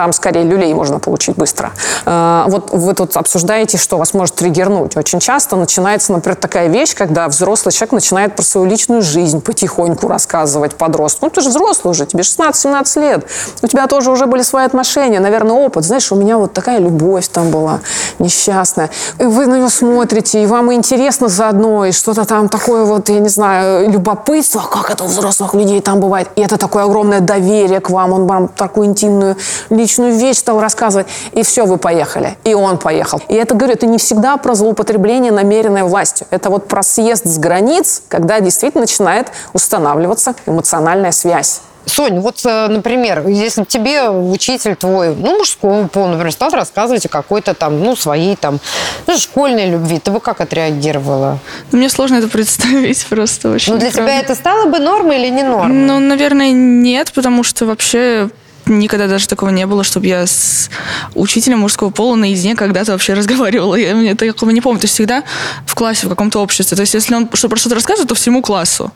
Там 0.00 0.14
скорее 0.14 0.44
люлей 0.44 0.72
можно 0.72 0.98
получить 0.98 1.36
быстро. 1.36 1.72
Э, 2.06 2.44
Вот 2.46 2.70
вы 2.72 2.94
тут 2.94 3.18
обсуждаете, 3.18 3.76
что 3.76 3.98
вас 3.98 4.14
может 4.14 4.34
триггернуть. 4.34 4.96
Очень 4.96 5.20
часто 5.20 5.56
начинается, 5.56 6.12
например, 6.12 6.36
такая 6.36 6.68
вещь, 6.68 6.94
когда 6.94 7.28
взрослый 7.28 7.70
человек 7.70 7.92
начинает 7.92 8.34
про 8.34 8.42
свою 8.42 8.66
личную 8.66 9.02
жизнь 9.02 9.42
потихоньку 9.42 10.08
рассказывать 10.08 10.74
подростку. 10.74 11.26
Ну, 11.26 11.30
ты 11.30 11.42
же 11.42 11.50
взрослый 11.50 11.90
уже, 11.90 12.06
тебе 12.06 12.22
16-17 12.22 13.00
лет. 13.00 13.26
У 13.60 13.66
тебя 13.66 13.86
тоже 13.88 14.10
уже 14.10 14.24
были 14.24 14.40
свои 14.42 14.64
отношения, 14.64 15.20
наверное, 15.20 15.56
опыт. 15.66 15.84
Знаешь, 15.84 16.10
у 16.12 16.16
меня 16.16 16.38
вот 16.38 16.54
такая 16.54 16.78
любовь 16.78 17.28
там 17.28 17.50
была 17.50 17.80
несчастная. 18.18 18.88
И 19.18 19.24
вы 19.24 19.46
на 19.46 19.56
него 19.58 19.68
смотрите, 19.68 20.42
и 20.42 20.46
вам 20.46 20.72
интересно 20.72 21.28
заодно, 21.28 21.84
и 21.84 21.92
что-то 21.92 22.24
там 22.24 22.48
такое 22.48 22.84
вот, 22.84 23.10
я 23.10 23.18
не 23.18 23.28
знаю, 23.28 23.90
любопытство, 23.90 24.62
как 24.62 24.90
это 24.90 25.04
у 25.04 25.08
взрослых 25.08 25.52
людей 25.52 25.82
там 25.82 26.00
бывает. 26.00 26.28
И 26.36 26.40
это 26.40 26.56
такое 26.56 26.84
огромное 26.84 27.20
доверие 27.20 27.80
к 27.80 27.90
вам, 27.90 28.12
он 28.14 28.26
вам 28.26 28.48
такую 28.48 28.86
интимную 28.86 29.36
личную 29.68 29.89
вещь 29.98 30.38
стал 30.38 30.60
рассказывать. 30.60 31.06
И 31.32 31.42
все, 31.42 31.64
вы 31.64 31.76
поехали. 31.76 32.36
И 32.44 32.54
он 32.54 32.78
поехал. 32.78 33.20
И 33.28 33.34
это, 33.34 33.54
говорю, 33.54 33.74
это 33.74 33.86
не 33.86 33.98
всегда 33.98 34.36
про 34.36 34.54
злоупотребление 34.54 35.32
намеренной 35.32 35.82
властью. 35.82 36.26
Это 36.30 36.50
вот 36.50 36.68
про 36.68 36.82
съезд 36.82 37.26
с 37.26 37.38
границ, 37.38 38.02
когда 38.08 38.40
действительно 38.40 38.82
начинает 38.82 39.28
устанавливаться 39.52 40.34
эмоциональная 40.46 41.12
связь. 41.12 41.60
Сонь, 41.86 42.20
вот, 42.20 42.40
э, 42.44 42.68
например, 42.68 43.26
если 43.26 43.64
тебе 43.64 44.10
учитель 44.10 44.76
твой, 44.76 45.14
ну, 45.14 45.38
мужского 45.38 45.86
пола, 45.88 46.08
например, 46.08 46.32
стал 46.32 46.50
рассказывать 46.50 47.06
о 47.06 47.08
какой-то 47.08 47.54
там, 47.54 47.82
ну, 47.82 47.96
своей 47.96 48.36
там, 48.36 48.60
ну, 49.06 49.18
школьной 49.18 49.70
любви, 49.70 49.98
ты 49.98 50.10
бы 50.10 50.20
как 50.20 50.40
отреагировала? 50.40 51.38
Ну, 51.72 51.78
Мне 51.78 51.88
сложно 51.88 52.16
это 52.16 52.28
представить 52.28 53.04
просто 53.10 53.50
очень. 53.50 53.72
Ну, 53.72 53.78
для 53.78 53.90
правда. 53.90 54.12
тебя 54.12 54.20
это 54.20 54.34
стало 54.34 54.66
бы 54.66 54.78
нормой 54.78 55.20
или 55.20 55.30
не 55.30 55.42
нормой? 55.42 55.74
Ну, 55.74 55.98
наверное, 55.98 56.52
нет, 56.52 57.12
потому 57.12 57.42
что 57.42 57.66
вообще 57.66 58.30
никогда 58.66 59.06
даже 59.06 59.28
такого 59.28 59.50
не 59.50 59.66
было, 59.66 59.84
чтобы 59.84 60.06
я 60.06 60.26
с 60.26 60.70
учителем 61.14 61.60
мужского 61.60 61.90
пола 61.90 62.16
наедине 62.16 62.54
когда-то 62.54 62.92
вообще 62.92 63.14
разговаривала. 63.14 63.74
Я 63.74 63.94
мне 63.94 64.14
такого 64.14 64.50
не 64.50 64.60
помню. 64.60 64.80
То 64.80 64.84
есть 64.84 64.94
всегда 64.94 65.24
в 65.66 65.74
классе, 65.74 66.06
в 66.06 66.08
каком-то 66.10 66.40
обществе. 66.40 66.76
То 66.76 66.82
есть 66.82 66.94
если 66.94 67.14
он 67.14 67.28
что, 67.32 67.48
про 67.48 67.56
что-то 67.56 67.74
рассказывает, 67.74 68.08
то 68.08 68.14
всему 68.14 68.42
классу. 68.42 68.92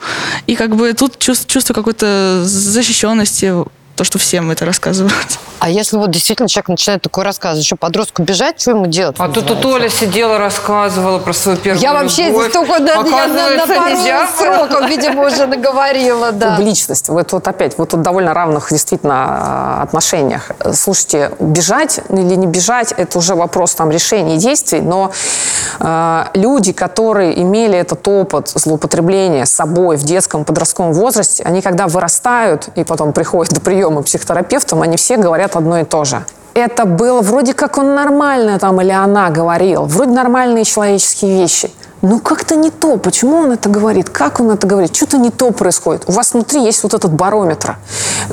И 0.47 0.55
как 0.57 0.77
бы 0.77 0.93
тут 0.93 1.19
чувство, 1.19 1.49
чувство 1.49 1.75
какой-то 1.75 2.43
защищенности, 2.45 3.53
то, 3.97 4.05
что 4.05 4.19
всем 4.19 4.51
это 4.51 4.65
рассказывают. 4.65 5.15
А 5.61 5.71
если 5.71 5.97
вот 5.97 6.11
действительно 6.11 6.49
человек 6.49 6.69
начинает 6.69 7.03
такой 7.03 7.25
рассказывать, 7.25 7.65
еще 7.65 7.77
подростку 7.77 8.23
бежать, 8.23 8.61
что 8.61 8.73
ему 8.73 8.87
делать? 8.87 9.17
А 9.19 9.29
тут 9.29 9.47
тут 9.47 9.65
Оля 9.65 9.89
сидела, 9.89 10.37
рассказывала 10.37 11.19
про 11.19 11.33
свою 11.33 11.57
первую 11.57 11.81
Я 11.81 11.93
вообще 11.95 12.27
любовь. 12.27 12.51
здесь 12.51 12.53
только 12.53 12.81
на, 12.81 12.91
я 12.91 13.03
на, 13.29 13.57
на 13.57 13.67
пару 13.67 13.91
нельзя. 13.91 14.29
сроков, 14.37 14.89
видимо, 14.91 15.27
уже 15.27 15.47
наговорила, 15.47 16.33
да. 16.33 16.57
Публичность. 16.57 17.09
Вот, 17.09 17.33
вот 17.33 17.49
опять, 17.49 17.79
вот 17.79 17.91
тут 17.91 18.03
довольно 18.03 18.35
равных 18.35 18.69
действительно 18.71 19.79
э, 19.81 19.83
отношениях. 19.85 20.51
Слушайте, 20.75 21.31
бежать 21.41 22.01
или 22.11 22.35
не 22.35 22.47
бежать, 22.47 22.93
это 22.93 23.17
уже 23.17 23.35
вопрос 23.35 23.75
там 23.75 23.91
решений 23.91 24.35
и 24.35 24.39
действий, 24.39 24.81
но 24.81 25.13
э, 25.79 26.25
люди, 26.35 26.73
которые 26.73 27.41
имели 27.41 27.79
этот 27.79 28.07
опыт 28.09 28.49
злоупотребления 28.55 29.47
собой 29.47 29.97
в 29.97 30.03
детском, 30.03 30.45
подростковом 30.45 30.93
возрасте, 30.93 31.45
они 31.45 31.63
когда 31.63 31.87
вырастают 31.87 32.69
и 32.75 32.85
потом 32.85 33.13
приходят 33.13 33.55
до 33.55 33.61
приема 33.61 33.84
к 34.03 34.07
психотерапевтам, 34.07 34.83
они 34.83 34.97
все 34.97 35.17
говорят 35.17 35.57
одно 35.57 35.79
и 35.79 35.85
то 35.85 36.05
же. 36.05 36.25
Это 36.55 36.85
было 36.85 37.21
вроде 37.21 37.53
как 37.53 37.79
он 37.79 37.97
нормально 37.97 38.61
там 38.61 38.81
или 38.81 38.93
она 38.93 39.29
говорил, 39.31 39.87
вроде 39.87 40.13
нормальные 40.13 40.65
человеческие 40.65 41.41
вещи. 41.41 41.71
Ну, 42.01 42.21
как-то 42.21 42.55
не 42.55 42.71
то. 42.71 42.99
Почему 42.99 43.39
он 43.39 43.53
это 43.53 43.71
говорит? 43.71 44.11
Как 44.11 44.39
он 44.39 44.51
это 44.51 44.67
говорит? 44.67 44.95
Что-то 44.95 45.17
не 45.17 45.31
то 45.31 45.51
происходит. 45.53 46.05
У 46.07 46.13
вас 46.13 46.35
внутри 46.35 46.63
есть 46.63 46.83
вот 46.83 46.93
этот 46.93 47.15
барометр. 47.15 47.79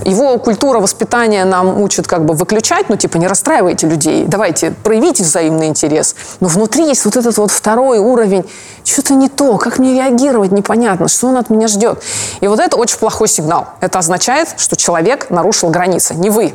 Его 0.03 0.37
культура 0.39 0.79
воспитания 0.79 1.45
нам 1.45 1.81
учат 1.81 2.05
как 2.05 2.25
бы 2.25 2.33
выключать, 2.33 2.89
ну, 2.89 2.97
типа, 2.97 3.15
не 3.15 3.27
расстраивайте 3.27 3.87
людей, 3.87 4.25
давайте, 4.27 4.71
проявите 4.83 5.23
взаимный 5.23 5.67
интерес. 5.67 6.15
Но 6.41 6.49
внутри 6.49 6.85
есть 6.85 7.05
вот 7.05 7.15
этот 7.15 7.37
вот 7.37 7.49
второй 7.49 7.99
уровень. 7.99 8.43
Что-то 8.83 9.13
не 9.13 9.29
то, 9.29 9.57
как 9.57 9.79
мне 9.79 9.93
реагировать, 9.93 10.51
непонятно, 10.51 11.07
что 11.07 11.27
он 11.27 11.37
от 11.37 11.49
меня 11.49 11.69
ждет. 11.69 12.03
И 12.41 12.47
вот 12.47 12.59
это 12.59 12.75
очень 12.75 12.97
плохой 12.97 13.29
сигнал. 13.29 13.69
Это 13.79 13.99
означает, 13.99 14.49
что 14.57 14.75
человек 14.75 15.29
нарушил 15.29 15.69
границы, 15.69 16.13
не 16.13 16.29
вы. 16.29 16.53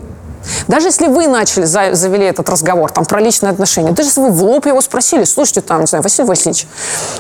Даже 0.68 0.88
если 0.88 1.06
вы 1.09 1.26
начали, 1.26 1.64
за- 1.64 1.94
завели 1.94 2.26
этот 2.26 2.48
разговор 2.48 2.90
там, 2.90 3.04
про 3.04 3.20
личные 3.20 3.50
отношения, 3.50 3.92
даже 3.92 4.09
если 4.11 4.20
вы 4.20 4.30
в 4.30 4.42
лоб 4.42 4.66
его 4.66 4.80
спросили, 4.80 5.24
слушайте, 5.24 5.61
там, 5.61 5.80
не 5.80 5.87
знаю, 5.87 6.02
Василий 6.02 6.28
Васильевич, 6.28 6.66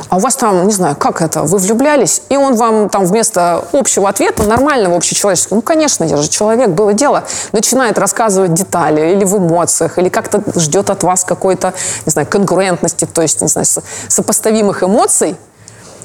а 0.08 0.16
у 0.16 0.20
вас 0.20 0.36
там, 0.36 0.66
не 0.66 0.72
знаю, 0.72 0.96
как 0.96 1.22
это, 1.22 1.42
вы 1.42 1.58
влюблялись, 1.58 2.22
и 2.28 2.36
он 2.36 2.56
вам 2.56 2.88
там 2.88 3.04
вместо 3.04 3.64
общего 3.72 4.08
ответа, 4.08 4.42
нормального 4.44 4.96
общечеловеческого, 4.96 5.56
ну, 5.56 5.62
конечно, 5.62 6.04
я 6.04 6.16
же 6.16 6.28
человек, 6.28 6.70
было 6.70 6.92
дело, 6.92 7.24
начинает 7.52 7.98
рассказывать 7.98 8.54
детали 8.54 9.12
или 9.12 9.24
в 9.24 9.36
эмоциях, 9.38 9.98
или 9.98 10.08
как-то 10.08 10.42
ждет 10.58 10.90
от 10.90 11.02
вас 11.02 11.24
какой-то, 11.24 11.74
не 12.04 12.10
знаю, 12.10 12.26
конкурентности, 12.28 13.04
то 13.06 13.22
есть, 13.22 13.40
не 13.40 13.48
знаю, 13.48 13.64
со- 13.66 13.82
сопоставимых 14.08 14.82
эмоций, 14.82 15.36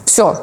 все, 0.06 0.42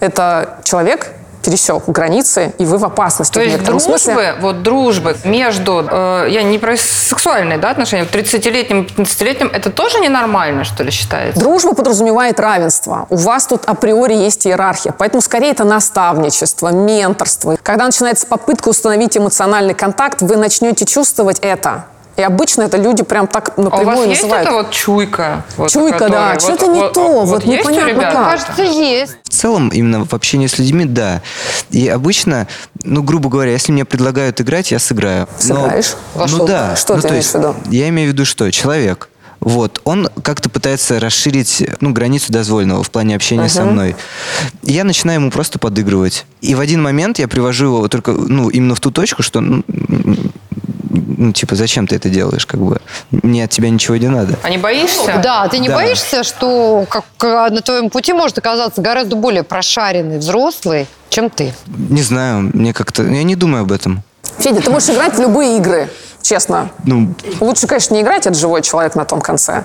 это 0.00 0.58
человек 0.64 1.12
пересек 1.48 1.84
границы, 1.86 2.52
и 2.58 2.66
вы 2.66 2.76
в 2.76 2.84
опасности. 2.84 3.32
То 3.32 3.40
в 3.40 3.42
есть 3.42 3.64
дружбы, 3.64 3.98
смысле. 3.98 4.34
вот 4.40 4.62
дружбы 4.62 5.16
между, 5.24 5.86
э, 5.90 6.26
я 6.28 6.42
не 6.42 6.58
про 6.58 6.76
сексуальные 6.76 7.56
да, 7.56 7.70
отношения, 7.70 8.04
30-летним, 8.04 8.86
15-летним, 8.86 9.50
это 9.50 9.70
тоже 9.70 9.98
ненормально, 10.00 10.64
что 10.64 10.82
ли, 10.82 10.90
считается? 10.90 11.40
Дружба 11.40 11.74
подразумевает 11.74 12.38
равенство. 12.38 13.06
У 13.08 13.16
вас 13.16 13.46
тут 13.46 13.64
априори 13.64 14.14
есть 14.14 14.46
иерархия. 14.46 14.92
Поэтому 14.92 15.22
скорее 15.22 15.52
это 15.52 15.64
наставничество, 15.64 16.68
менторство. 16.68 17.56
Когда 17.62 17.86
начинается 17.86 18.26
попытка 18.26 18.68
установить 18.68 19.16
эмоциональный 19.16 19.74
контакт, 19.74 20.20
вы 20.20 20.36
начнете 20.36 20.84
чувствовать 20.84 21.38
это. 21.40 21.86
И 22.18 22.22
обычно 22.22 22.62
это 22.62 22.76
люди 22.76 23.04
прям 23.04 23.28
так 23.28 23.50
А 23.56 23.60
у 23.60 23.62
напрямую 23.64 23.96
вас 23.98 24.06
есть 24.08 24.22
называют. 24.22 24.48
это 24.48 24.56
вот 24.56 24.70
чуйка? 24.72 25.44
вот, 25.56 25.70
Чуйка, 25.70 25.98
которая- 26.00 26.34
да, 26.34 26.40
что-то 26.40 26.66
не 26.66 26.88
то, 26.90 27.24
вот 27.24 27.44
есть 27.44 27.64
у 27.64 27.70
непонятно 27.70 28.02
как. 28.02 28.12
Кажется, 28.12 28.62
есть. 28.64 29.16
В 29.22 29.28
целом, 29.28 29.68
именно 29.68 30.04
в 30.04 30.12
общении 30.12 30.48
с 30.48 30.58
людьми, 30.58 30.84
да. 30.84 31.22
И 31.70 31.86
обычно, 31.86 32.48
ну, 32.82 33.04
грубо 33.04 33.28
говоря, 33.30 33.52
если 33.52 33.70
мне 33.70 33.84
предлагают 33.84 34.40
играть, 34.40 34.72
я 34.72 34.80
сыграю. 34.80 35.28
Но- 35.46 35.54
Сыграешь? 35.62 35.94
Во 36.14 36.22
ну 36.22 36.28
что? 36.28 36.46
да. 36.48 36.74
Что 36.74 36.96
Ну, 36.96 37.02
ты 37.02 37.08
имеешь 37.08 37.22
есть, 37.22 37.34
в 37.36 37.38
виду? 37.38 37.54
Я 37.70 37.88
имею 37.90 38.10
в 38.10 38.12
виду, 38.14 38.24
что 38.24 38.50
человек, 38.50 39.10
вот, 39.38 39.80
он 39.84 40.08
как-то 40.24 40.48
пытается 40.50 40.98
расширить, 40.98 41.62
ну, 41.80 41.92
границу 41.92 42.32
дозволенного 42.32 42.82
в 42.82 42.90
плане 42.90 43.14
общения 43.14 43.48
со 43.48 43.62
мной. 43.64 43.94
И 44.64 44.72
я 44.72 44.82
начинаю 44.82 45.20
ему 45.20 45.30
просто 45.30 45.60
подыгрывать. 45.60 46.26
И 46.40 46.56
в 46.56 46.60
один 46.60 46.82
момент 46.82 47.20
я 47.20 47.28
привожу 47.28 47.66
его 47.66 47.86
только, 47.86 48.10
ну, 48.10 48.48
именно 48.48 48.74
в 48.74 48.80
ту 48.80 48.90
точку, 48.90 49.22
что, 49.22 49.40
ну, 49.40 49.62
ну, 51.18 51.32
типа, 51.32 51.56
зачем 51.56 51.86
ты 51.86 51.96
это 51.96 52.08
делаешь, 52.08 52.46
как 52.46 52.60
бы, 52.60 52.80
мне 53.10 53.44
от 53.44 53.50
тебя 53.50 53.68
ничего 53.70 53.96
не 53.96 54.08
надо. 54.08 54.38
А 54.42 54.50
не 54.50 54.56
боишься? 54.58 55.20
Да, 55.22 55.48
ты 55.48 55.58
не 55.58 55.68
Да. 55.68 55.74
боишься, 55.74 56.22
что 56.22 56.86
как, 56.88 57.04
на 57.22 57.60
твоем 57.60 57.90
пути 57.90 58.12
может 58.12 58.38
оказаться 58.38 58.80
гораздо 58.80 59.16
более 59.16 59.42
прошаренный 59.42 60.18
взрослый, 60.18 60.86
чем 61.10 61.28
ты? 61.28 61.52
Не 61.66 62.02
знаю, 62.02 62.50
мне 62.54 62.72
как-то, 62.72 63.02
я 63.02 63.24
не 63.24 63.34
думаю 63.34 63.62
об 63.62 63.72
этом. 63.72 64.02
Федя, 64.38 64.60
ты 64.62 64.70
можешь 64.70 64.90
играть 64.90 65.14
в 65.14 65.20
любые 65.20 65.56
игры, 65.58 65.88
честно. 66.22 66.70
Ну, 66.84 67.12
Лучше, 67.40 67.66
конечно, 67.66 67.94
не 67.94 68.02
играть, 68.02 68.26
это 68.26 68.38
живой 68.38 68.62
человек 68.62 68.94
на 68.94 69.04
том 69.04 69.20
конце. 69.20 69.64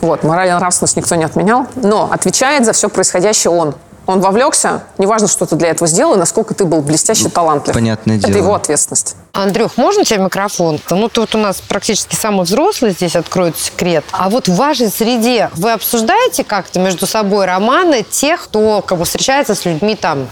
Вот, 0.00 0.22
мораль 0.24 0.48
и 0.48 0.52
нравственность 0.52 0.96
никто 0.96 1.14
не 1.16 1.24
отменял. 1.24 1.66
Но 1.76 2.08
отвечает 2.10 2.64
за 2.64 2.72
все 2.72 2.88
происходящее 2.88 3.50
он. 3.52 3.74
Он 4.06 4.20
вовлекся, 4.20 4.84
неважно, 4.98 5.28
что 5.28 5.46
ты 5.46 5.56
для 5.56 5.68
этого 5.68 5.86
сделал, 5.88 6.14
и 6.14 6.18
насколько 6.18 6.54
ты 6.54 6.64
был 6.64 6.82
блестяще 6.82 7.28
талантлив. 7.28 7.74
понятное 7.74 8.18
Это 8.18 8.26
дело. 8.28 8.36
его 8.38 8.54
ответственность. 8.54 9.16
Андрюх, 9.32 9.76
можно 9.76 10.04
тебе 10.04 10.20
микрофон? 10.20 10.78
Ну, 10.90 11.08
тут 11.08 11.34
у 11.34 11.38
нас 11.38 11.60
практически 11.60 12.14
самый 12.14 12.44
взрослый 12.44 12.92
здесь 12.92 13.16
откроет 13.16 13.58
секрет. 13.58 14.04
А 14.12 14.28
вот 14.30 14.46
в 14.48 14.54
вашей 14.54 14.88
среде 14.90 15.50
вы 15.54 15.72
обсуждаете 15.72 16.44
как-то 16.44 16.78
между 16.78 17.06
собой 17.06 17.46
романы 17.46 18.04
тех, 18.08 18.44
кто 18.44 18.82
как 18.82 18.98
бы 18.98 19.04
встречается 19.04 19.54
с 19.56 19.64
людьми 19.64 19.96
там... 19.96 20.28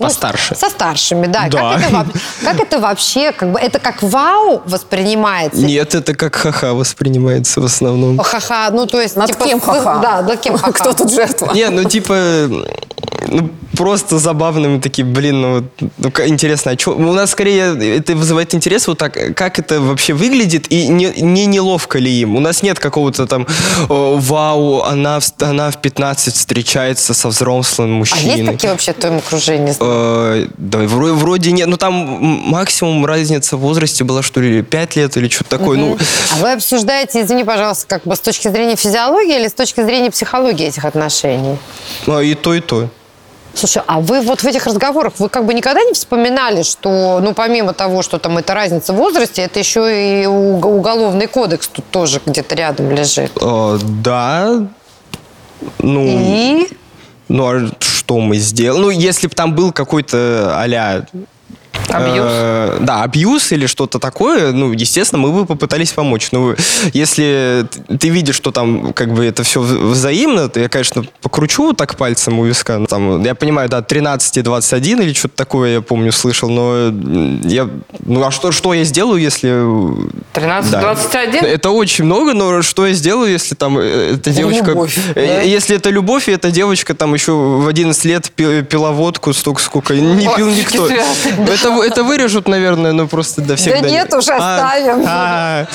ну, 0.00 0.06
Постарше. 0.06 0.56
со 0.56 0.68
старшими, 0.68 1.26
да. 1.26 1.46
Да. 1.48 1.78
Как, 1.78 1.80
это, 1.90 2.06
как 2.44 2.60
это 2.60 2.78
вообще, 2.80 3.30
как 3.32 3.52
бы, 3.52 3.60
это 3.60 3.78
как 3.78 4.02
вау 4.02 4.62
воспринимается? 4.64 5.60
Нет, 5.60 5.94
это 5.94 6.14
как 6.14 6.34
ха-ха 6.34 6.72
воспринимается 6.74 7.60
в 7.60 7.64
основном. 7.66 8.18
О, 8.18 8.22
Ха-ха, 8.24 8.70
ну 8.72 8.86
то 8.86 9.00
есть... 9.00 9.14
Над 9.14 9.28
типа, 9.28 9.44
кем 9.44 9.60
ха-ха? 9.60 9.98
Да, 10.02 10.22
над 10.22 10.40
кем 10.40 10.56
ха-ха? 10.58 10.72
Кто 10.72 10.92
тут 10.92 11.12
жертва? 11.12 11.52
Не, 11.52 11.68
ну 11.68 11.84
типа, 11.84 12.48
ну 13.30 13.50
просто 13.76 14.18
забавно, 14.18 14.68
мы 14.68 14.80
такие, 14.80 15.04
блин, 15.06 15.40
ну, 15.40 15.54
вот, 15.54 15.90
ну 15.98 16.12
интересно, 16.26 16.72
а 16.72 16.76
чё? 16.76 16.94
У 16.94 17.12
нас 17.12 17.30
скорее 17.30 17.96
это 17.98 18.14
вызывает 18.14 18.54
интерес, 18.54 18.86
вот 18.88 18.98
так, 18.98 19.16
как 19.34 19.58
это 19.58 19.80
вообще 19.80 20.12
выглядит 20.12 20.66
и 20.70 20.88
не, 20.88 21.06
не 21.20 21.46
неловко 21.46 21.98
ли 21.98 22.10
им. 22.10 22.36
У 22.36 22.40
нас 22.40 22.62
нет 22.62 22.78
какого-то 22.78 23.26
там, 23.26 23.46
о, 23.88 24.16
вау, 24.18 24.82
она, 24.82 25.20
в- 25.20 25.42
она 25.42 25.70
в 25.70 25.78
15 25.80 26.34
встречается 26.34 27.14
со 27.14 27.28
взрослым 27.28 27.90
А 27.94 27.98
мужчиной. 27.98 28.36
есть 28.36 28.46
такие 28.46 28.70
вообще 28.72 28.92
в 28.92 28.96
твоем 28.96 29.18
окружении? 29.18 29.74
Э, 29.80 30.46
да, 30.58 30.78
вро- 30.80 31.12
вроде 31.14 31.52
нет. 31.52 31.68
Ну, 31.68 31.76
там 31.76 31.94
максимум 31.94 33.06
разница 33.06 33.56
в 33.56 33.60
возрасте 33.60 34.04
была, 34.04 34.22
что 34.22 34.40
ли, 34.40 34.62
5 34.62 34.96
лет 34.96 35.16
или 35.16 35.28
что-то 35.28 35.50
такое. 35.58 35.78
Ну, 35.78 35.98
А 36.32 36.42
вы 36.42 36.52
обсуждаете, 36.52 37.22
извини, 37.22 37.44
пожалуйста, 37.44 37.86
как 37.86 38.02
бы 38.04 38.16
с 38.16 38.20
точки 38.20 38.48
зрения 38.48 38.76
физиологии 38.76 39.36
или 39.38 39.48
с 39.48 39.52
точки 39.54 39.82
зрения 39.82 40.10
психологии 40.10 40.66
этих 40.66 40.84
отношений? 40.84 41.56
ну, 42.06 42.20
и 42.20 42.34
то, 42.34 42.54
и 42.54 42.60
то. 42.60 42.88
Слушай, 43.54 43.82
а 43.86 44.00
вы 44.00 44.20
вот 44.22 44.42
в 44.42 44.46
этих 44.46 44.66
разговорах, 44.66 45.14
вы 45.18 45.28
как 45.28 45.44
бы 45.44 45.54
никогда 45.54 45.82
не 45.82 45.92
вспоминали, 45.92 46.62
что, 46.62 47.20
ну, 47.20 47.34
помимо 47.34 47.72
того, 47.72 48.02
что 48.02 48.18
там 48.18 48.38
это 48.38 48.54
разница 48.54 48.92
в 48.92 48.96
возрасте, 48.96 49.42
это 49.42 49.58
еще 49.58 50.22
и 50.22 50.26
уг- 50.26 50.64
уголовный 50.66 51.26
кодекс 51.26 51.68
тут 51.68 51.84
тоже 51.90 52.20
где-то 52.24 52.54
рядом 52.54 52.90
лежит. 52.90 53.32
Э, 53.40 53.78
да. 53.82 54.66
Ну, 55.78 56.06
И 56.06 56.68
ну 57.28 57.46
а 57.46 57.68
что 57.80 58.18
мы 58.18 58.36
сделали? 58.38 58.80
Ну, 58.80 58.90
если 58.90 59.26
бы 59.26 59.34
там 59.34 59.54
был 59.54 59.72
какой-то 59.72 60.54
а-ля... 60.58 61.06
Абьюз? 61.92 62.26
э, 62.28 62.78
да, 62.80 63.02
абьюз 63.02 63.52
или 63.52 63.66
что-то 63.66 63.98
такое, 63.98 64.52
ну, 64.52 64.72
естественно, 64.72 65.20
мы 65.22 65.32
бы 65.32 65.46
попытались 65.46 65.92
помочь. 65.92 66.28
Но 66.32 66.54
если 66.92 67.66
т- 67.88 67.96
ты 67.98 68.08
видишь, 68.08 68.36
что 68.36 68.50
там 68.50 68.92
как 68.92 69.12
бы 69.12 69.24
это 69.24 69.42
все 69.42 69.60
взаимно, 69.60 70.48
то 70.48 70.60
я, 70.60 70.68
конечно, 70.68 71.04
покручу 71.22 71.62
вот 71.64 71.76
так 71.76 71.96
пальцем 71.96 72.38
у 72.38 72.44
виска. 72.44 72.78
Ну, 72.78 72.86
Там, 72.86 73.22
я 73.24 73.34
понимаю, 73.34 73.68
да, 73.68 73.82
13 73.82 74.36
и 74.38 74.42
21 74.42 75.00
или 75.02 75.12
что-то 75.12 75.36
такое, 75.36 75.74
я 75.74 75.80
помню, 75.80 76.12
слышал, 76.12 76.48
но 76.50 76.92
я... 77.44 77.68
Ну, 78.06 78.24
а 78.24 78.30
что, 78.30 78.52
что 78.52 78.74
я 78.74 78.84
сделаю, 78.84 79.20
если... 79.20 79.50
13, 80.32 80.70
Да. 80.72 80.80
21? 80.80 81.44
Это 81.44 81.70
очень 81.70 82.04
много, 82.04 82.34
но 82.34 82.62
что 82.62 82.86
я 82.86 82.94
сделаю, 82.94 83.30
если 83.32 83.54
там 83.54 83.78
э, 83.78 84.14
эта 84.14 84.30
девочка... 84.30 84.70
любовь, 84.70 84.98
э, 85.14 85.26
да? 85.26 85.40
Если 85.42 85.76
это 85.76 85.90
любовь, 85.90 86.28
и 86.28 86.32
эта 86.32 86.50
девочка 86.50 86.94
там 86.94 87.14
еще 87.14 87.32
в 87.32 87.66
11 87.66 88.04
лет 88.04 88.30
пи- 88.30 88.62
пила 88.62 88.90
водку 88.92 89.32
столько, 89.32 89.60
сколько 89.62 89.94
не 89.94 90.28
пил 90.36 90.50
никто. 90.50 90.86
Это, 91.38 91.79
это 91.82 92.02
вырежут, 92.04 92.48
наверное, 92.48 92.92
ну 92.92 93.08
просто 93.08 93.42
до 93.42 93.56
всегда. 93.56 93.80
Да 93.82 93.90
нет, 93.90 94.12
уже 94.14 94.32
оставим. 94.32 95.04
а. 95.06 95.66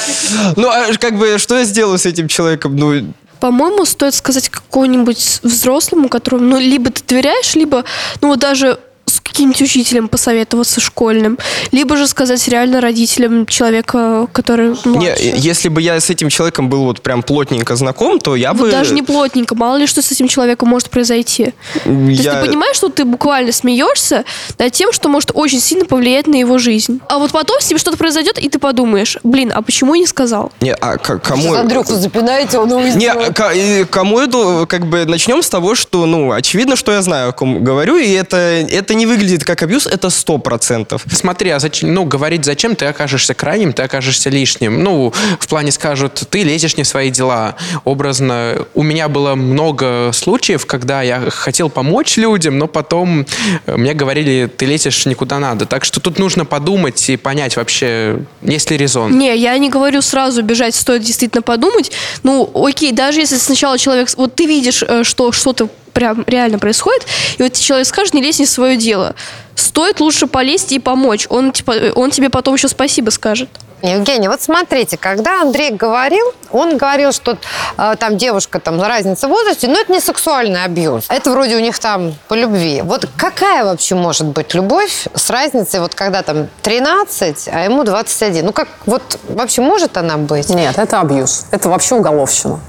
Ну, 0.55 0.69
а 0.69 0.85
как 0.99 1.17
бы, 1.17 1.37
что 1.37 1.57
я 1.57 1.63
сделаю 1.65 1.97
с 1.97 2.05
этим 2.05 2.27
человеком? 2.27 2.75
Ну, 2.75 3.13
По-моему, 3.39 3.85
стоит 3.85 4.15
сказать 4.15 4.49
какому-нибудь 4.49 5.39
взрослому, 5.43 6.09
которому, 6.09 6.45
ну, 6.45 6.59
либо 6.59 6.89
ты 6.89 7.01
доверяешь, 7.07 7.55
либо, 7.55 7.83
ну, 8.21 8.29
вот 8.29 8.39
даже 8.39 8.79
с 9.05 9.19
каким-нибудь 9.25 9.61
учителем 9.61 10.07
посоветоваться 10.07 10.79
школьным, 10.79 11.37
либо 11.71 11.97
же 11.97 12.07
сказать 12.07 12.47
реально 12.47 12.79
родителям 12.79 13.45
человека, 13.47 14.27
который 14.31 14.69
не, 14.85 14.89
младше. 14.91 15.33
если 15.35 15.67
бы 15.69 15.81
я 15.81 15.99
с 15.99 16.09
этим 16.09 16.29
человеком 16.29 16.69
был 16.69 16.83
вот 16.83 17.01
прям 17.01 17.23
плотненько 17.23 17.75
знаком, 17.75 18.19
то 18.19 18.35
я 18.35 18.53
Вот 18.53 18.61
бы... 18.67 18.71
даже 18.71 18.93
не 18.93 19.01
плотненько, 19.01 19.55
мало 19.55 19.77
ли 19.77 19.87
что 19.87 20.01
с 20.01 20.11
этим 20.11 20.27
человеком 20.27 20.69
может 20.69 20.89
произойти. 20.89 21.53
То 21.83 21.89
есть 21.89 22.23
я- 22.23 22.35
ты 22.41 22.47
понимаешь, 22.47 22.75
что 22.77 22.89
ты 22.89 23.03
буквально 23.03 23.51
смеешься 23.51 24.23
над 24.59 24.71
тем, 24.71 24.91
что 24.93 25.09
может 25.09 25.31
очень 25.33 25.59
сильно 25.59 25.85
повлиять 25.85 26.27
на 26.27 26.35
его 26.35 26.57
жизнь. 26.59 26.99
А 27.09 27.17
вот 27.17 27.31
потом 27.31 27.59
с 27.59 27.69
ним 27.69 27.79
что-то 27.79 27.97
произойдет, 27.97 28.37
и 28.37 28.47
ты 28.47 28.59
подумаешь, 28.59 29.17
блин, 29.23 29.51
а 29.53 29.61
почему 29.61 29.95
я 29.95 30.01
не 30.01 30.07
сказал? 30.07 30.51
Не, 30.61 30.73
а 30.73 30.97
к- 30.97 31.19
кому... 31.19 31.41
Сейчас 31.41 31.57
Андрюху 31.57 31.93
запинаете, 31.95 32.59
он 32.59 32.71
уйдет. 32.71 32.95
Не, 32.95 33.13
ка- 33.33 33.51
и 33.53 33.85
кому 33.85 34.19
это, 34.19 34.65
как 34.67 34.85
бы, 34.85 35.05
начнем 35.05 35.41
с 35.41 35.49
того, 35.49 35.73
что, 35.75 36.05
ну, 36.05 36.31
очевидно, 36.31 36.75
что 36.75 36.91
я 36.91 37.01
знаю, 37.01 37.29
о 37.29 37.31
ком 37.31 37.63
говорю, 37.63 37.97
и 37.97 38.11
это, 38.11 38.37
это 38.37 38.93
не 38.93 39.05
выглядит 39.15 39.45
как 39.45 39.63
абьюз, 39.63 39.87
это 39.87 40.09
сто 40.09 40.37
процентов. 40.37 41.05
Смотри, 41.11 41.49
а 41.49 41.59
зачем, 41.59 41.93
ну, 41.93 42.03
говорить, 42.03 42.43
зачем 42.43 42.75
ты 42.75 42.85
окажешься 42.85 43.33
крайним, 43.33 43.71
ты 43.71 43.83
окажешься 43.83 44.29
лишним. 44.29 44.83
Ну, 44.83 45.13
в 45.39 45.47
плане 45.47 45.71
скажут, 45.71 46.23
ты 46.29 46.43
лезешь 46.43 46.75
не 46.77 46.83
в 46.83 46.87
свои 46.87 47.09
дела. 47.09 47.55
Образно, 47.85 48.65
у 48.73 48.83
меня 48.83 49.07
было 49.07 49.35
много 49.35 50.11
случаев, 50.13 50.65
когда 50.65 51.01
я 51.01 51.29
хотел 51.29 51.69
помочь 51.69 52.17
людям, 52.17 52.57
но 52.57 52.67
потом 52.67 53.25
э, 53.65 53.77
мне 53.77 53.93
говорили, 53.93 54.51
ты 54.55 54.65
лезешь 54.65 55.05
никуда 55.05 55.39
надо. 55.39 55.65
Так 55.65 55.85
что 55.85 56.01
тут 56.01 56.19
нужно 56.19 56.43
подумать 56.43 57.09
и 57.09 57.15
понять 57.15 57.55
вообще, 57.55 58.19
есть 58.41 58.69
ли 58.71 58.77
резон. 58.77 59.17
Не, 59.17 59.37
я 59.37 59.57
не 59.57 59.69
говорю 59.69 60.01
сразу 60.01 60.43
бежать, 60.43 60.75
стоит 60.75 61.03
действительно 61.03 61.41
подумать. 61.41 61.91
Ну, 62.23 62.51
окей, 62.53 62.91
даже 62.91 63.21
если 63.21 63.37
сначала 63.37 63.77
человек... 63.77 64.09
Вот 64.17 64.35
ты 64.35 64.45
видишь, 64.45 64.83
э, 64.83 65.03
что 65.03 65.31
что-то 65.31 65.69
прям 65.95 66.25
реально 66.27 66.59
происходит, 66.59 67.07
и 67.39 67.43
вот 67.43 67.53
человек 67.53 67.87
скажет, 67.87 68.13
не 68.13 68.21
лезь 68.21 68.37
не 68.37 68.45
в 68.45 68.49
свое 68.49 68.77
дело. 68.77 69.15
Стоит 69.55 70.01
лучше 70.01 70.27
полезть 70.27 70.73
и 70.73 70.79
помочь. 70.79 71.25
Он, 71.29 71.53
типа, 71.53 71.73
он 71.95 72.11
тебе 72.11 72.29
потом 72.29 72.55
еще 72.55 72.67
спасибо 72.67 73.09
скажет. 73.09 73.49
Евгений, 73.81 74.27
вот 74.27 74.41
смотрите, 74.41 74.97
когда 74.97 75.41
Андрей 75.41 75.71
говорил, 75.71 76.25
он 76.51 76.77
говорил, 76.77 77.11
что 77.11 77.37
э, 77.77 77.95
там 77.99 78.17
девушка, 78.17 78.59
там 78.59 78.81
разница 78.81 79.27
в 79.27 79.31
возрасте, 79.31 79.67
но 79.67 79.79
это 79.79 79.91
не 79.91 79.99
сексуальный 79.99 80.63
абьюз. 80.63 81.05
Это 81.07 81.31
вроде 81.31 81.55
у 81.55 81.59
них 81.59 81.77
там 81.79 82.15
по 82.27 82.33
любви. 82.33 82.81
Вот 82.81 83.07
какая 83.15 83.63
вообще 83.63 83.95
может 83.95 84.27
быть 84.27 84.53
любовь 84.53 85.07
с 85.13 85.29
разницей, 85.29 85.79
вот 85.79 85.95
когда 85.95 86.23
там 86.23 86.47
13, 86.63 87.49
а 87.51 87.63
ему 87.63 87.83
21? 87.83 88.45
Ну 88.45 88.53
как, 88.53 88.67
вот 88.85 89.19
вообще 89.29 89.61
может 89.61 89.97
она 89.97 90.17
быть? 90.17 90.49
Нет, 90.49 90.77
это 90.77 90.99
абьюз. 90.99 91.45
Это 91.51 91.69
вообще 91.69 91.95
уголовщина. 91.95 92.59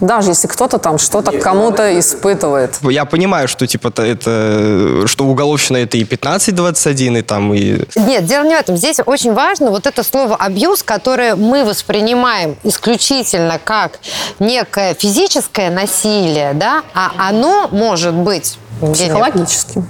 Даже 0.00 0.30
если 0.30 0.46
кто-то 0.46 0.78
там 0.78 0.98
что-то 0.98 1.32
кому-то 1.32 1.98
испытывает. 1.98 2.78
Я 2.82 3.04
понимаю, 3.04 3.48
что, 3.48 3.66
типа, 3.66 3.92
это, 4.00 5.06
что 5.06 5.24
уголовщина 5.24 5.78
это 5.78 5.96
и 5.96 6.04
15-21, 6.04 7.18
и 7.18 7.22
там, 7.22 7.54
и... 7.54 7.84
Нет, 7.96 8.24
дело 8.24 8.44
не 8.44 8.54
в 8.56 8.58
этом. 8.58 8.76
Здесь 8.76 8.98
очень 9.04 9.32
важно 9.32 9.70
вот 9.70 9.86
это 9.86 10.02
слово 10.02 10.36
«абьюз», 10.36 10.82
которое 10.82 11.36
мы 11.36 11.64
воспринимаем 11.64 12.56
исключительно 12.62 13.58
как 13.62 13.98
некое 14.38 14.94
физическое 14.94 15.70
насилие, 15.70 16.54
да, 16.54 16.82
а 16.94 17.12
оно 17.28 17.68
может 17.70 18.14
быть... 18.14 18.58
Евгений, 18.80 19.10
Психологически. 19.10 19.84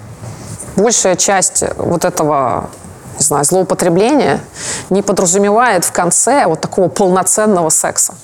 Большая 0.77 1.17
часть 1.17 1.65
вот 1.77 2.05
этого 2.05 2.71
не 3.19 3.25
знаю, 3.25 3.45
злоупотребления 3.45 4.41
не 4.91 5.03
подразумевает 5.03 5.85
в 5.85 5.93
конце 5.93 6.47
вот 6.47 6.61
такого 6.61 6.89
полноценного 6.89 7.71
секса. 7.71 8.15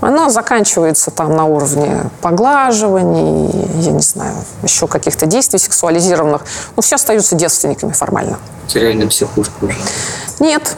Оно 0.00 0.30
заканчивается 0.30 1.10
там 1.10 1.34
на 1.34 1.44
уровне 1.44 2.10
поглаживаний, 2.20 3.50
я 3.80 3.92
не 3.92 4.00
знаю, 4.00 4.34
еще 4.62 4.86
каких-то 4.86 5.26
действий 5.26 5.58
сексуализированных. 5.58 6.42
Но 6.76 6.82
все 6.82 6.96
остаются 6.96 7.34
девственниками 7.34 7.92
формально. 7.92 8.38
Реально 8.74 9.08
психушка 9.08 9.64
уже. 9.64 9.76
Нет. 10.40 10.76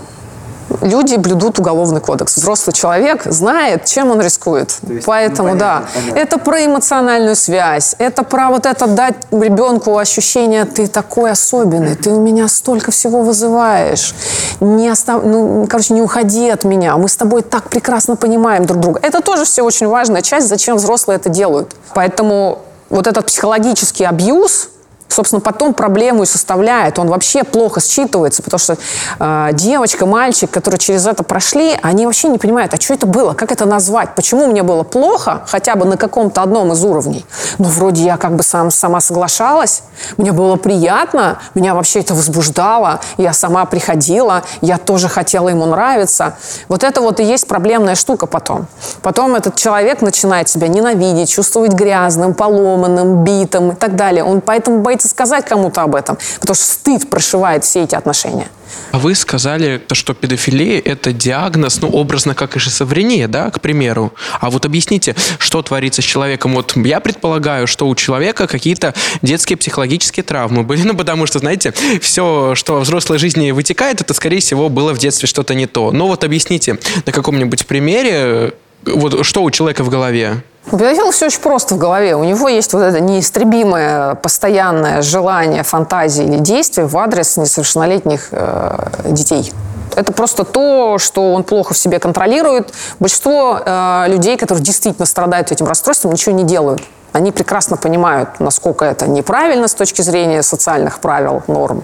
Люди 0.81 1.17
блюдут 1.17 1.59
уголовный 1.59 2.01
кодекс. 2.01 2.37
Взрослый 2.37 2.73
человек 2.73 3.25
знает, 3.25 3.85
чем 3.85 4.11
он 4.11 4.21
рискует. 4.21 4.79
Поэтому, 5.05 5.51
ну, 5.51 5.59
да, 5.59 5.75
понятно, 5.75 6.01
понятно. 6.01 6.19
это 6.19 6.39
про 6.39 6.67
эмоциональную 6.67 7.37
связь, 7.37 7.95
это 7.99 8.23
про 8.23 8.49
вот 8.51 8.67
это 8.67 8.87
дать 8.87 9.15
ребенку 9.31 9.97
ощущение, 9.99 10.65
ты 10.65 10.87
такой 10.87 11.31
особенный, 11.31 11.97
ты 11.97 12.11
у 12.11 12.21
меня 12.21 12.49
столько 12.49 12.91
всего 12.91 13.23
вызываешь. 13.23 14.15
Не 14.61 14.89
остав... 14.89 15.25
ну, 15.25 15.67
короче, 15.69 15.95
не 15.95 16.03
уходи 16.03 16.49
от 16.49 16.65
меня, 16.65 16.97
мы 16.97 17.09
с 17.09 17.17
тобой 17.17 17.43
так 17.43 17.69
прекрасно 17.69 18.17
понимаем 18.17 18.65
друг 18.67 18.81
друга. 18.81 19.01
Это 19.03 19.21
тоже 19.21 19.45
все 19.45 19.63
очень 19.63 19.87
важная 19.87 20.23
часть, 20.23 20.49
зачем 20.49 20.77
взрослые 20.77 21.17
это 21.17 21.29
делают. 21.29 21.75
Поэтому 21.95 22.59
вот 22.89 23.07
этот 23.07 23.27
психологический 23.27 24.05
абьюз, 24.05 24.69
собственно, 25.13 25.41
потом 25.41 25.75
проблему 25.75 26.23
и 26.23 26.27
составляет. 26.27 26.99
Он 26.99 27.09
вообще 27.09 27.45
плохо 27.45 27.81
считывается, 27.81 28.43
потому 28.43 28.59
что 28.59 28.77
э, 29.19 29.51
девочка, 29.53 30.07
мальчик, 30.07 30.51
которые 30.51 30.79
через 30.79 31.07
это 31.07 31.23
прошли, 31.23 31.79
они 31.83 32.07
вообще 32.07 32.29
не 32.29 32.39
понимают, 32.39 32.73
а 32.75 32.81
что 32.81 32.95
это 32.95 33.07
было, 33.07 33.35
как 33.35 33.53
это 33.53 33.67
назвать, 33.67 34.15
почему 34.15 34.47
мне 34.47 34.63
было 34.63 34.83
плохо, 34.83 35.43
хотя 35.47 35.75
бы 35.75 35.85
на 35.85 35.97
каком-то 35.97 36.43
одном 36.43 36.73
из 36.73 36.85
уровней. 36.85 37.27
Ну, 37.59 37.69
вроде 37.69 38.05
я 38.05 38.17
как 38.17 38.37
бы 38.37 38.43
сам, 38.43 38.71
сама 38.71 39.01
соглашалась, 39.01 39.83
мне 40.17 40.33
было 40.33 40.57
приятно, 40.57 41.39
меня 41.55 41.75
вообще 41.75 42.01
это 42.01 42.15
возбуждало, 42.15 43.01
я 43.17 43.33
сама 43.33 43.65
приходила, 43.65 44.43
я 44.61 44.79
тоже 44.79 45.09
хотела 45.09 45.49
ему 45.49 45.67
нравиться. 45.67 46.37
Вот 46.69 46.85
это 46.85 47.01
вот 47.01 47.21
и 47.21 47.25
есть 47.25 47.47
проблемная 47.47 47.95
штука 47.95 48.27
потом. 48.27 48.67
Потом 49.03 49.35
этот 49.35 49.57
человек 49.57 50.03
начинает 50.03 50.49
себя 50.49 50.69
ненавидеть, 50.69 51.31
чувствовать 51.31 51.73
грязным, 51.73 52.35
поломанным, 52.35 53.25
битым 53.25 53.73
и 53.73 53.75
так 53.75 53.97
далее. 53.97 54.25
Он 54.25 54.41
поэтому 54.41 54.81
боится 54.81 55.00
сказать 55.09 55.47
кому-то 55.47 55.83
об 55.83 55.95
этом, 55.95 56.19
потому 56.41 56.55
что 56.55 56.65
стыд 56.65 57.11
прошивает 57.11 57.65
все 57.65 57.85
эти 57.85 57.95
отношения. 57.95 58.49
А 58.93 58.99
вы 58.99 59.15
сказали, 59.15 59.79
то, 59.79 59.95
что 59.95 60.15
педофилия– 60.15 60.81
это 60.85 61.13
диагноз, 61.13 61.81
ну, 61.81 61.89
образно, 61.89 62.35
как 62.35 62.57
и 62.57 62.59
шизофрения, 62.59 63.29
да, 63.29 63.51
к 63.51 63.61
примеру. 63.61 64.13
А 64.41 64.51
вот 64.51 64.65
объясните, 64.65 65.15
что 65.39 65.63
творится 65.63 66.03
с 66.03 66.05
человеком? 66.05 66.55
Вот 66.55 66.77
я 66.77 67.01
предполагаю, 67.01 67.67
что 67.67 67.89
у 67.89 67.95
человека 67.95 68.47
какие-то 68.47 68.95
детские 69.23 69.57
психологические 69.57 70.25
травмы 70.25 70.63
были, 70.63 70.83
ну, 70.85 70.97
потому 70.97 71.27
что, 71.27 71.39
знаете, 71.39 71.73
все, 72.01 72.55
что 72.55 72.75
во 72.75 72.81
взрослой 72.81 73.19
жизни 73.19 73.51
вытекает, 73.53 74.01
это, 74.01 74.15
скорее 74.15 74.41
всего, 74.41 74.69
было 74.69 74.93
в 74.93 74.99
детстве 74.99 75.29
что-то 75.29 75.55
не 75.55 75.67
то. 75.67 75.93
Но 75.93 76.09
вот 76.09 76.25
объясните 76.25 76.79
на 77.07 77.13
каком-нибудь 77.13 77.67
примере, 77.67 78.55
вот 78.87 79.25
что 79.25 79.43
у 79.43 79.51
человека 79.51 79.85
в 79.85 79.89
голове? 79.89 80.43
У 80.71 80.77
педофила 80.77 81.11
все 81.11 81.27
очень 81.27 81.41
просто 81.41 81.75
в 81.75 81.79
голове. 81.79 82.15
У 82.15 82.25
него 82.25 82.49
есть 82.49 82.73
вот 82.73 82.81
это 82.81 83.01
неистребимое 83.01 84.15
постоянное 84.17 85.03
желание, 85.03 85.63
фантазии 85.63 86.25
или 86.25 86.39
действие 86.39 86.87
в 86.87 86.97
адрес 86.97 87.37
несовершеннолетних 87.37 88.29
э, 88.31 88.91
детей. 89.07 89.53
Это 89.97 90.13
просто 90.13 90.45
то, 90.45 90.99
что 90.99 91.33
он 91.35 91.43
плохо 91.43 91.75
в 91.75 91.79
себе 91.79 91.99
контролирует. 91.99 92.73
Большинство 93.01 93.61
э, 93.65 94.05
людей, 94.09 94.37
которые 94.37 94.63
действительно 94.63 95.07
страдают 95.07 95.51
этим 95.51 95.67
расстройством, 95.67 96.13
ничего 96.13 96.35
не 96.35 96.45
делают. 96.45 96.83
Они 97.13 97.33
прекрасно 97.33 97.77
понимают, 97.77 98.39
насколько 98.39 98.85
это 98.85 99.09
неправильно 99.09 99.67
с 99.67 99.75
точки 99.75 100.03
зрения 100.03 100.43
социальных 100.43 101.01
правил, 101.01 101.43
норм, 101.49 101.83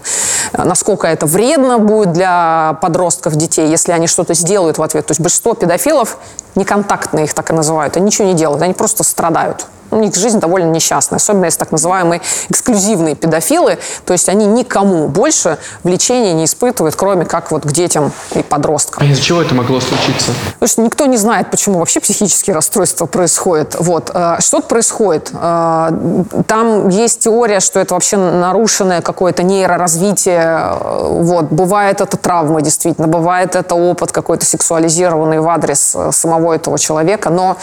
э, 0.52 0.62
насколько 0.62 1.06
это 1.06 1.26
вредно 1.26 1.78
будет 1.78 2.12
для 2.12 2.78
подростков, 2.80 3.34
детей, 3.36 3.68
если 3.68 3.92
они 3.92 4.06
что-то 4.06 4.34
сделают 4.34 4.78
в 4.78 4.82
ответ. 4.82 5.06
То 5.06 5.12
есть 5.12 5.20
большинство 5.20 5.54
педофилов, 5.54 6.18
неконтактные 6.54 7.24
их 7.24 7.34
так 7.34 7.50
и 7.50 7.52
называют, 7.52 7.96
они 7.96 8.06
ничего 8.06 8.28
не 8.28 8.34
делают, 8.34 8.62
они 8.62 8.74
просто 8.74 9.02
страдают. 9.04 9.66
У 9.96 10.00
них 10.00 10.14
жизнь 10.14 10.38
довольно 10.40 10.70
несчастная, 10.70 11.16
особенно 11.18 11.46
если 11.46 11.59
так 11.59 11.72
называемые 11.72 12.20
эксклюзивные 12.48 13.14
педофилы, 13.14 13.78
то 14.04 14.12
есть 14.12 14.28
они 14.28 14.46
никому 14.46 15.09
больше 15.09 15.59
влечения 15.82 16.32
не 16.32 16.44
испытывают, 16.44 16.96
кроме 16.96 17.24
как 17.24 17.50
вот 17.50 17.62
к 17.64 17.72
детям 17.72 18.12
и 18.35 18.42
подросткам. 18.42 19.02
А 19.02 19.06
из-за 19.06 19.22
чего 19.22 19.42
это 19.42 19.54
могло 19.54 19.80
случиться? 19.80 20.32
Потому 20.54 20.68
что 20.68 20.82
никто 20.82 21.06
не 21.06 21.16
знает, 21.16 21.50
почему 21.50 21.78
вообще 21.78 22.00
психические 22.00 22.54
расстройства 22.54 23.06
происходят. 23.06 23.76
Вот. 23.78 24.11
э, 24.12 24.37
Что-то 24.40 24.68
происходит. 24.68 25.30
Э, 25.32 25.90
Там 26.46 26.88
есть 26.88 27.20
теория, 27.20 27.61
что 27.61 27.80
это 27.80 27.94
вообще 27.94 28.16
нарушенное 28.16 29.00
какое-то 29.02 29.42
нейроразвитие. 29.42 30.42
Э, 30.42 31.09
Вот. 31.11 31.46
Бывает 31.46 32.00
это 32.00 32.16
травма, 32.16 32.61
действительно. 32.62 33.06
Бывает 33.09 33.56
это 33.56 33.74
опыт 33.74 34.12
какой-то 34.12 34.44
сексуализированный 34.44 35.40
в 35.40 35.48
адрес 35.48 35.96
самого 36.12 36.52
этого 36.54 36.78
человека. 36.78 37.30
Но 37.30 37.56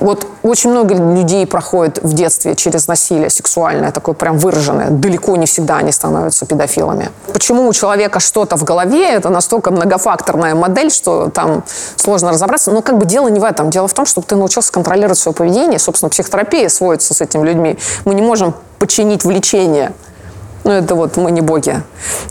вот 0.00 0.26
очень 0.42 0.70
много 0.70 0.94
людей 0.94 1.39
проходит 1.46 2.02
в 2.02 2.12
детстве 2.14 2.54
через 2.54 2.86
насилие 2.86 3.30
сексуальное, 3.30 3.92
такое 3.92 4.14
прям 4.14 4.38
выраженное. 4.38 4.90
Далеко 4.90 5.36
не 5.36 5.46
всегда 5.46 5.78
они 5.78 5.92
становятся 5.92 6.46
педофилами. 6.46 7.10
Почему 7.32 7.68
у 7.68 7.72
человека 7.72 8.20
что-то 8.20 8.56
в 8.56 8.64
голове, 8.64 9.08
это 9.10 9.28
настолько 9.28 9.70
многофакторная 9.70 10.54
модель, 10.54 10.90
что 10.90 11.28
там 11.28 11.64
сложно 11.96 12.30
разобраться. 12.30 12.70
Но 12.70 12.82
как 12.82 12.98
бы 12.98 13.06
дело 13.06 13.28
не 13.28 13.40
в 13.40 13.44
этом. 13.44 13.70
Дело 13.70 13.88
в 13.88 13.94
том, 13.94 14.06
чтобы 14.06 14.26
ты 14.26 14.36
научился 14.36 14.72
контролировать 14.72 15.18
свое 15.18 15.34
поведение. 15.34 15.78
Собственно, 15.78 16.10
психотерапия 16.10 16.68
сводится 16.68 17.14
с 17.14 17.20
этими 17.20 17.46
людьми. 17.46 17.78
Мы 18.04 18.14
не 18.14 18.22
можем 18.22 18.54
подчинить 18.78 19.24
влечение. 19.24 19.92
Ну, 20.64 20.72
это 20.72 20.94
вот 20.94 21.16
мы 21.16 21.30
не 21.30 21.40
боги. 21.40 21.82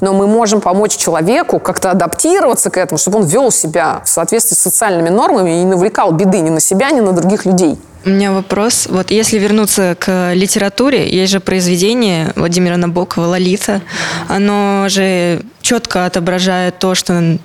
Но 0.02 0.14
мы 0.14 0.28
можем 0.28 0.62
помочь 0.62 0.96
человеку 0.96 1.60
как-то 1.60 1.92
адаптироваться 1.92 2.70
к 2.70 2.78
этому, 2.78 2.98
чтобы 2.98 3.20
он 3.20 3.26
вел 3.26 3.52
себя 3.52 4.02
в 4.06 4.10
соответствии 4.10 4.56
с 4.56 4.60
социальными 4.60 5.10
нормами 5.10 5.50
и 5.50 5.64
не 5.64 5.66
навлекал 5.66 6.12
беды 6.12 6.40
ни 6.40 6.50
на 6.50 6.60
себя, 6.60 6.92
ни 6.92 7.00
на 7.00 7.12
других 7.12 7.46
людей. 7.46 7.80
У 8.06 8.10
меня 8.10 8.32
вопрос. 8.32 8.88
Вот 8.90 9.12
если 9.12 9.38
вернуться 9.40 9.96
к 10.00 10.34
литературе, 10.34 11.10
есть 11.10 11.34
же 11.34 11.42
произведение 11.42 12.32
Владимира 12.36 12.78
Набокова 12.78 13.26
«Лолита». 13.26 13.82
Оно 14.30 14.86
же 14.88 15.42
четко 15.62 16.06
отображает 16.06 16.80
то, 16.80 16.96
что 16.96 17.38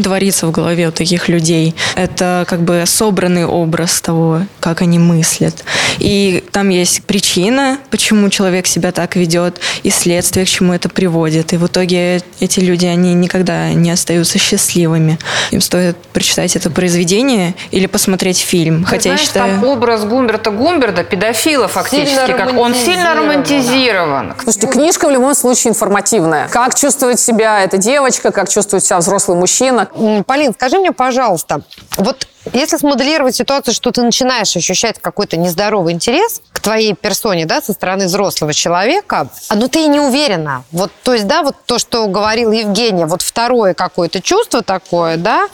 творится 0.00 0.46
в 0.46 0.50
голове 0.50 0.88
у 0.88 0.92
таких 0.92 1.28
людей. 1.28 1.74
Это 1.96 2.44
как 2.48 2.62
бы 2.62 2.84
собранный 2.86 3.46
образ 3.46 4.00
того, 4.00 4.42
как 4.60 4.82
они 4.82 4.98
мыслят. 4.98 5.64
И 5.98 6.44
там 6.52 6.68
есть 6.68 7.04
причина, 7.04 7.78
почему 7.90 8.28
человек 8.28 8.66
себя 8.66 8.92
так 8.92 9.16
ведет, 9.16 9.60
и 9.82 9.90
следствие, 9.90 10.46
к 10.46 10.48
чему 10.48 10.72
это 10.72 10.88
приводит. 10.88 11.52
И 11.52 11.56
в 11.56 11.66
итоге 11.66 12.22
эти 12.40 12.60
люди, 12.60 12.86
они 12.86 13.14
никогда 13.14 13.72
не 13.72 13.90
остаются 13.90 14.38
счастливыми. 14.38 15.18
Им 15.50 15.60
стоит 15.60 15.96
прочитать 16.12 16.56
это 16.56 16.70
произведение 16.70 17.54
или 17.70 17.86
посмотреть 17.86 18.38
фильм. 18.38 18.84
Ты 18.84 18.90
Хотя 18.90 19.02
знаешь, 19.02 19.20
я 19.20 19.26
считаю... 19.26 19.60
там 19.60 19.64
образ 19.64 20.04
Гумберта 20.04 20.50
Гумберда, 20.50 21.04
педофила 21.04 21.68
фактически, 21.68 22.26
Сильно 22.26 22.38
как 22.38 22.58
он 22.58 22.74
сильно 22.74 23.14
романтизирован. 23.14 24.34
Слушайте, 24.42 24.66
книжка 24.68 25.08
в 25.08 25.10
любом 25.10 25.34
случае 25.34 25.70
информативная. 25.70 26.48
Как 26.48 26.74
чувствует 26.74 27.20
себя 27.20 27.62
эта 27.62 27.78
девочка, 27.78 28.30
как 28.30 28.48
чувствует 28.48 28.84
себя 28.84 28.98
взрослый 28.98 29.36
мужчина. 29.36 29.81
Полин, 30.26 30.52
скажи 30.54 30.78
мне, 30.78 30.92
пожалуйста, 30.92 31.62
вот 31.96 32.26
если 32.52 32.76
смоделировать 32.76 33.36
ситуацию, 33.36 33.74
что 33.74 33.92
ты 33.92 34.02
начинаешь 34.02 34.56
ощущать 34.56 34.98
какой-то 35.00 35.36
нездоровый 35.36 35.92
интерес 35.92 36.40
к 36.52 36.60
твоей 36.60 36.94
персоне, 36.94 37.46
да, 37.46 37.62
со 37.62 37.72
стороны 37.72 38.06
взрослого 38.06 38.52
человека, 38.52 39.28
а 39.48 39.54
ну 39.54 39.68
ты 39.68 39.84
и 39.84 39.88
не 39.88 40.00
уверена. 40.00 40.64
Вот, 40.72 40.90
то 41.02 41.14
есть, 41.14 41.26
да, 41.26 41.42
вот 41.42 41.56
то, 41.66 41.78
что 41.78 42.06
говорил 42.06 42.50
Евгения, 42.50 43.06
вот 43.06 43.22
второе 43.22 43.74
какое-то 43.74 44.20
чувство 44.20 44.62
такое, 44.62 45.16
да, 45.16 45.48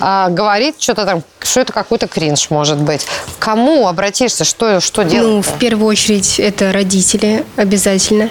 а, 0.00 0.28
говорит 0.30 0.76
что-то 0.78 1.04
там, 1.04 1.22
что 1.40 1.60
это 1.60 1.72
какой-то 1.72 2.08
кринж 2.08 2.50
может 2.50 2.78
быть. 2.78 3.04
К 3.38 3.42
кому 3.44 3.88
обратишься, 3.88 4.44
что, 4.44 4.80
что 4.80 5.02
делать? 5.04 5.28
Ну, 5.28 5.42
в 5.42 5.58
первую 5.58 5.88
очередь, 5.88 6.40
это 6.40 6.72
родители 6.72 7.44
обязательно. 7.56 8.30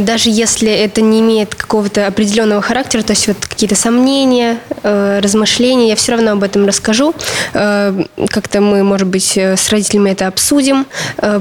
Даже 0.00 0.30
если 0.30 0.70
это 0.70 1.00
не 1.00 1.20
имеет 1.20 1.54
какого-то 1.54 2.06
определенного 2.06 2.62
характера, 2.62 3.02
то 3.02 3.12
есть 3.12 3.26
вот 3.26 3.36
какие-то 3.40 3.76
сомнения, 3.76 4.58
э, 4.82 5.20
размышления, 5.22 5.88
я 5.88 5.96
все 5.96 6.12
равно 6.12 6.32
об 6.32 6.42
этом 6.42 6.66
расскажу. 6.66 7.14
Э, 7.54 8.04
Как-то 8.28 8.60
мы, 8.60 8.82
может 8.82 9.08
быть, 9.08 9.36
э, 9.36 9.56
с 9.56 9.68
родителями 9.70 10.10
это 10.10 10.26
обсудим. 10.26 10.86
Э, 11.18 11.40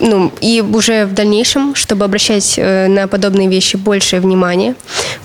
Ну, 0.00 0.32
и 0.40 0.60
уже 0.62 1.04
в 1.04 1.12
дальнейшем, 1.12 1.74
чтобы 1.74 2.04
обращать 2.04 2.56
на 2.56 3.06
подобные 3.08 3.48
вещи 3.48 3.76
большее 3.76 4.20
внимание. 4.20 4.74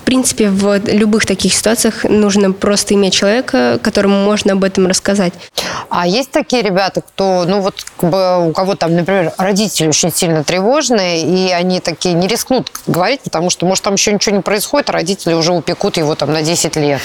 В 0.00 0.04
принципе, 0.04 0.50
в 0.50 0.78
любых 0.86 1.24
таких 1.26 1.54
ситуациях 1.54 2.04
нужно 2.04 2.52
просто 2.52 2.94
иметь 2.94 3.14
человека, 3.14 3.78
которому 3.82 4.24
можно 4.24 4.52
об 4.52 4.64
этом 4.64 4.86
рассказать. 4.86 5.32
А 5.88 6.06
есть 6.06 6.30
такие 6.30 6.62
ребята, 6.62 7.00
кто, 7.00 7.44
ну 7.46 7.60
вот, 7.60 7.86
как 7.96 8.10
бы, 8.10 8.48
у 8.48 8.52
кого 8.52 8.74
там, 8.74 8.94
например, 8.94 9.32
родители 9.38 9.88
очень 9.88 10.12
сильно 10.12 10.44
тревожные, 10.44 11.22
и 11.22 11.50
они 11.52 11.80
такие 11.80 12.14
не 12.14 12.26
рискнут 12.26 12.70
говорить, 12.86 13.20
потому 13.22 13.50
что, 13.50 13.66
может, 13.66 13.84
там 13.84 13.94
еще 13.94 14.12
ничего 14.12 14.36
не 14.36 14.42
происходит, 14.42 14.90
а 14.90 14.92
родители 14.92 15.34
уже 15.34 15.52
упекут 15.52 15.96
его 15.96 16.14
там 16.14 16.32
на 16.32 16.42
10 16.42 16.76
лет. 16.76 17.00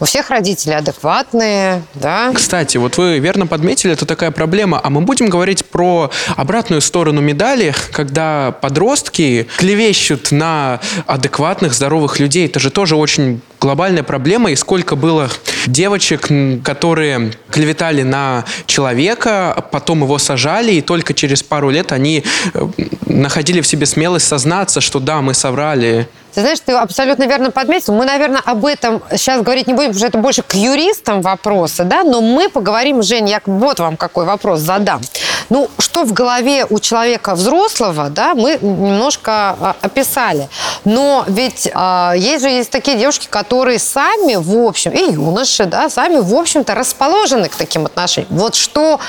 У 0.00 0.04
всех 0.04 0.30
родители 0.30 0.72
адекватные, 0.72 1.82
да? 1.94 2.30
Кстати, 2.32 2.76
вот 2.76 2.96
вы 2.96 3.18
верно 3.18 3.46
подметили, 3.46 3.92
это 3.92 4.06
такая 4.06 4.30
проблема. 4.30 4.80
А 4.82 4.90
мы 4.90 5.00
будем 5.00 5.28
говорить 5.28 5.64
про 5.64 6.10
обратную 6.36 6.80
сторону 6.80 7.20
медали, 7.20 7.74
когда 7.92 8.52
подростки 8.60 9.48
клевещут 9.56 10.30
на 10.30 10.80
адекватных, 11.06 11.74
здоровых 11.74 12.20
людей. 12.20 12.46
Это 12.46 12.60
же 12.60 12.70
тоже 12.70 12.94
очень 12.94 13.40
глобальная 13.60 14.04
проблема. 14.04 14.52
И 14.52 14.56
сколько 14.56 14.94
было 14.94 15.28
девочек, 15.66 16.28
которые 16.62 17.32
клеветали 17.50 18.02
на 18.02 18.44
человека, 18.66 19.64
потом 19.72 20.02
его 20.02 20.18
сажали, 20.18 20.72
и 20.72 20.80
только 20.80 21.12
через 21.12 21.42
пару 21.42 21.70
лет 21.70 21.90
они 21.90 22.24
э, 22.54 22.68
находили 23.06 23.60
в 23.60 23.66
себе 23.66 23.86
смелость 23.86 24.28
сознаться, 24.28 24.80
что 24.80 25.00
да, 25.00 25.20
мы 25.22 25.34
соврали. 25.34 26.08
Ты 26.34 26.42
знаешь, 26.42 26.60
ты 26.64 26.72
абсолютно 26.72 27.24
верно 27.24 27.50
подметил. 27.50 27.94
Мы, 27.94 28.04
наверное, 28.04 28.40
об 28.44 28.64
этом 28.64 29.02
сейчас 29.12 29.42
говорить 29.42 29.66
не 29.66 29.74
будем, 29.74 29.87
что 29.94 30.06
это 30.06 30.18
больше 30.18 30.42
к 30.42 30.54
юристам 30.54 31.22
вопросы, 31.22 31.84
да, 31.84 32.04
но 32.04 32.20
мы 32.20 32.48
поговорим, 32.48 33.02
Жень, 33.02 33.28
я 33.28 33.40
вот 33.46 33.80
вам 33.80 33.96
какой 33.96 34.24
вопрос 34.24 34.60
задам. 34.60 35.00
Ну, 35.48 35.70
что 35.78 36.04
в 36.04 36.12
голове 36.12 36.66
у 36.68 36.78
человека 36.78 37.34
взрослого, 37.34 38.10
да, 38.10 38.34
мы 38.34 38.58
немножко 38.60 39.56
а, 39.60 39.76
описали. 39.80 40.48
Но 40.84 41.24
ведь 41.26 41.70
а, 41.74 42.12
есть 42.16 42.42
же 42.42 42.50
есть 42.50 42.70
такие 42.70 42.98
девушки, 42.98 43.26
которые 43.28 43.78
сами, 43.78 44.36
в 44.36 44.66
общем, 44.66 44.90
и 44.92 45.12
юноши, 45.12 45.64
да, 45.64 45.88
сами, 45.88 46.18
в 46.18 46.34
общем-то, 46.34 46.74
расположены 46.74 47.48
к 47.48 47.56
таким 47.56 47.86
отношениям. 47.86 48.36
Вот 48.36 48.54
что, 48.54 49.00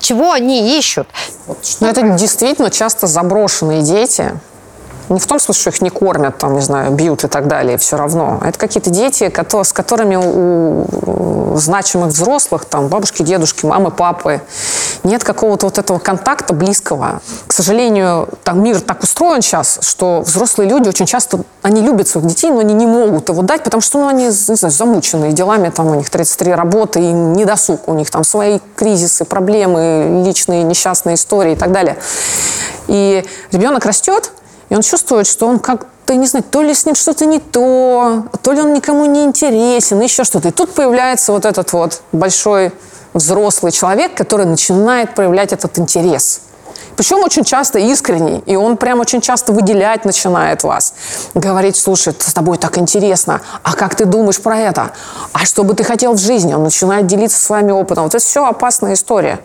чего 0.00 0.32
они 0.32 0.78
ищут? 0.78 1.08
Но 1.80 1.88
это 1.88 2.02
действительно 2.10 2.70
часто 2.70 3.06
заброшенные 3.06 3.82
дети. 3.82 4.38
Не 5.10 5.18
в 5.18 5.26
том 5.26 5.40
смысле, 5.40 5.60
что 5.60 5.70
их 5.70 5.82
не 5.82 5.90
кормят, 5.90 6.38
там, 6.38 6.54
не 6.54 6.60
знаю, 6.60 6.92
бьют 6.92 7.24
и 7.24 7.28
так 7.28 7.48
далее, 7.48 7.76
все 7.78 7.96
равно. 7.96 8.40
Это 8.44 8.56
какие-то 8.56 8.90
дети, 8.90 9.30
с 9.62 9.72
которыми 9.72 10.14
у 10.16 11.56
значимых 11.56 12.08
взрослых, 12.08 12.64
там, 12.64 12.86
бабушки, 12.86 13.24
дедушки, 13.24 13.66
мамы, 13.66 13.90
папы, 13.90 14.40
нет 15.02 15.24
какого-то 15.24 15.66
вот 15.66 15.78
этого 15.78 15.98
контакта 15.98 16.54
близкого. 16.54 17.20
К 17.48 17.52
сожалению, 17.52 18.28
там 18.44 18.62
мир 18.62 18.80
так 18.80 19.02
устроен 19.02 19.42
сейчас, 19.42 19.80
что 19.82 20.22
взрослые 20.24 20.70
люди 20.70 20.88
очень 20.88 21.06
часто, 21.06 21.40
они 21.62 21.82
любят 21.82 22.06
своих 22.06 22.26
детей, 22.26 22.50
но 22.50 22.60
они 22.60 22.74
не 22.74 22.86
могут 22.86 23.28
его 23.28 23.42
дать, 23.42 23.64
потому 23.64 23.80
что 23.80 23.98
ну, 23.98 24.06
они, 24.06 24.26
не 24.26 24.30
знаю, 24.30 24.72
замученные 24.72 25.32
делами, 25.32 25.70
там 25.70 25.88
у 25.88 25.94
них 25.96 26.08
33 26.08 26.54
работы, 26.54 27.00
и 27.00 27.10
не 27.12 27.44
досуг, 27.44 27.88
у 27.88 27.94
них 27.94 28.10
там 28.10 28.22
свои 28.22 28.60
кризисы, 28.76 29.24
проблемы, 29.24 30.22
личные 30.24 30.62
несчастные 30.62 31.16
истории 31.16 31.54
и 31.54 31.56
так 31.56 31.72
далее. 31.72 31.96
И 32.86 33.24
ребенок 33.52 33.84
растет, 33.84 34.32
и 34.70 34.74
он 34.74 34.82
чувствует, 34.82 35.26
что 35.26 35.46
он 35.46 35.58
как-то, 35.58 36.14
не 36.14 36.26
знаю, 36.26 36.44
то 36.48 36.62
ли 36.62 36.72
с 36.72 36.86
ним 36.86 36.94
что-то 36.94 37.26
не 37.26 37.40
то, 37.40 38.24
то 38.42 38.52
ли 38.52 38.62
он 38.62 38.72
никому 38.72 39.04
не 39.04 39.24
интересен, 39.24 40.00
еще 40.00 40.24
что-то. 40.24 40.48
И 40.48 40.52
тут 40.52 40.72
появляется 40.72 41.32
вот 41.32 41.44
этот 41.44 41.72
вот 41.72 42.02
большой 42.12 42.72
взрослый 43.12 43.72
человек, 43.72 44.14
который 44.14 44.46
начинает 44.46 45.14
проявлять 45.14 45.52
этот 45.52 45.78
интерес. 45.78 46.42
Причем 46.96 47.24
очень 47.24 47.44
часто 47.44 47.78
искренний, 47.78 48.42
и 48.44 48.56
он 48.56 48.76
прям 48.76 49.00
очень 49.00 49.20
часто 49.22 49.52
выделять 49.52 50.04
начинает 50.04 50.64
вас. 50.64 50.92
Говорить, 51.34 51.76
слушай, 51.76 52.14
с 52.16 52.32
тобой 52.34 52.58
так 52.58 52.76
интересно, 52.78 53.40
а 53.62 53.72
как 53.72 53.94
ты 53.94 54.04
думаешь 54.04 54.40
про 54.40 54.58
это? 54.58 54.92
А 55.32 55.46
что 55.46 55.64
бы 55.64 55.74
ты 55.74 55.82
хотел 55.82 56.12
в 56.12 56.18
жизни? 56.18 56.52
Он 56.52 56.62
начинает 56.62 57.06
делиться 57.06 57.42
с 57.42 57.48
вами 57.48 57.72
опытом. 57.72 58.04
Вот 58.04 58.14
это 58.14 58.22
все 58.22 58.44
опасная 58.44 58.92
история. 58.92 59.40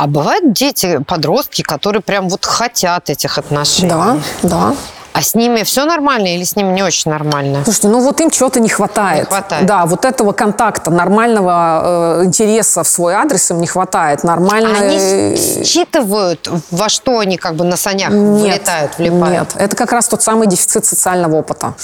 А 0.00 0.06
бывают 0.06 0.54
дети, 0.54 0.98
подростки, 1.06 1.60
которые 1.60 2.00
прям 2.00 2.30
вот 2.30 2.46
хотят 2.46 3.10
этих 3.10 3.36
отношений? 3.36 3.90
Да, 3.90 4.16
да. 4.42 4.74
А 5.12 5.22
с 5.22 5.34
ними 5.34 5.64
все 5.64 5.84
нормально 5.84 6.34
или 6.34 6.44
с 6.44 6.56
ними 6.56 6.72
не 6.72 6.82
очень 6.82 7.10
нормально? 7.10 7.62
Слушайте, 7.64 7.88
ну 7.88 8.00
вот 8.00 8.20
им 8.20 8.30
чего-то 8.30 8.60
не 8.60 8.68
хватает. 8.68 9.20
Не 9.20 9.24
хватает. 9.26 9.66
Да, 9.66 9.86
вот 9.86 10.04
этого 10.04 10.32
контакта, 10.32 10.90
нормального 10.90 12.20
э, 12.20 12.24
интереса 12.24 12.84
в 12.84 12.88
свой 12.88 13.14
адрес 13.14 13.50
им 13.50 13.60
не 13.60 13.66
хватает. 13.66 14.24
Нормально... 14.24 14.78
Они 14.78 15.36
считывают, 15.64 16.48
во 16.70 16.88
что 16.88 17.18
они 17.18 17.36
как 17.36 17.56
бы 17.56 17.64
на 17.64 17.76
санях 17.76 18.10
вылетают, 18.10 18.98
влипают? 18.98 19.54
Нет, 19.54 19.54
это 19.56 19.76
как 19.76 19.92
раз 19.92 20.06
тот 20.08 20.22
самый 20.22 20.46
дефицит 20.46 20.84
социального 20.84 21.36
опыта. 21.36 21.74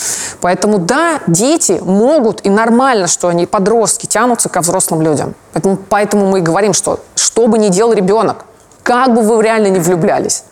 Поэтому 0.40 0.78
да, 0.78 1.20
дети 1.26 1.80
могут, 1.82 2.44
и 2.46 2.50
нормально, 2.50 3.06
что 3.06 3.28
они, 3.28 3.46
подростки, 3.46 4.06
тянутся 4.06 4.48
ко 4.48 4.60
взрослым 4.60 5.02
людям. 5.02 5.34
Поэтому, 5.52 5.76
поэтому 5.76 6.26
мы 6.26 6.38
и 6.38 6.42
говорим, 6.42 6.72
что 6.72 7.00
что 7.14 7.48
бы 7.48 7.58
ни 7.58 7.68
делал 7.68 7.92
ребенок, 7.92 8.44
как 8.82 9.12
бы 9.12 9.22
вы 9.22 9.42
реально 9.42 9.66
не 9.66 9.80
влюблялись. 9.80 10.44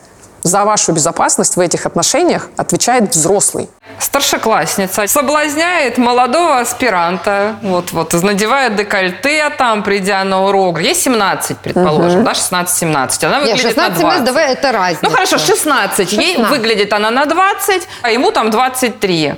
За 0.44 0.64
вашу 0.64 0.92
безопасность 0.92 1.56
в 1.56 1.60
этих 1.60 1.86
отношениях 1.86 2.50
отвечает 2.58 3.14
взрослый. 3.14 3.70
Старшеклассница 3.98 5.06
соблазняет 5.06 5.96
молодого 5.96 6.58
аспиранта, 6.58 7.56
вот, 7.62 7.92
вот, 7.92 8.12
надевает 8.22 8.76
декольте, 8.76 9.48
там, 9.56 9.82
придя 9.82 10.22
на 10.22 10.44
урок. 10.44 10.80
Ей 10.80 10.94
17, 10.94 11.56
предположим, 11.56 12.24
да, 12.24 12.32
16-17. 12.32 13.24
Она 13.24 13.38
Нет, 13.38 13.56
выглядит 13.56 13.62
16 13.62 13.76
на 13.76 13.88
мест, 13.88 14.00
20. 14.00 14.24
давай, 14.24 14.52
это 14.52 14.72
разница. 14.72 15.00
Ну 15.02 15.10
хорошо, 15.10 15.38
16. 15.38 16.12
Ей 16.12 16.34
16. 16.34 16.50
выглядит 16.50 16.92
она 16.92 17.10
на 17.10 17.24
20, 17.24 17.88
а 18.02 18.10
ему 18.10 18.30
там 18.30 18.50
23. 18.50 19.34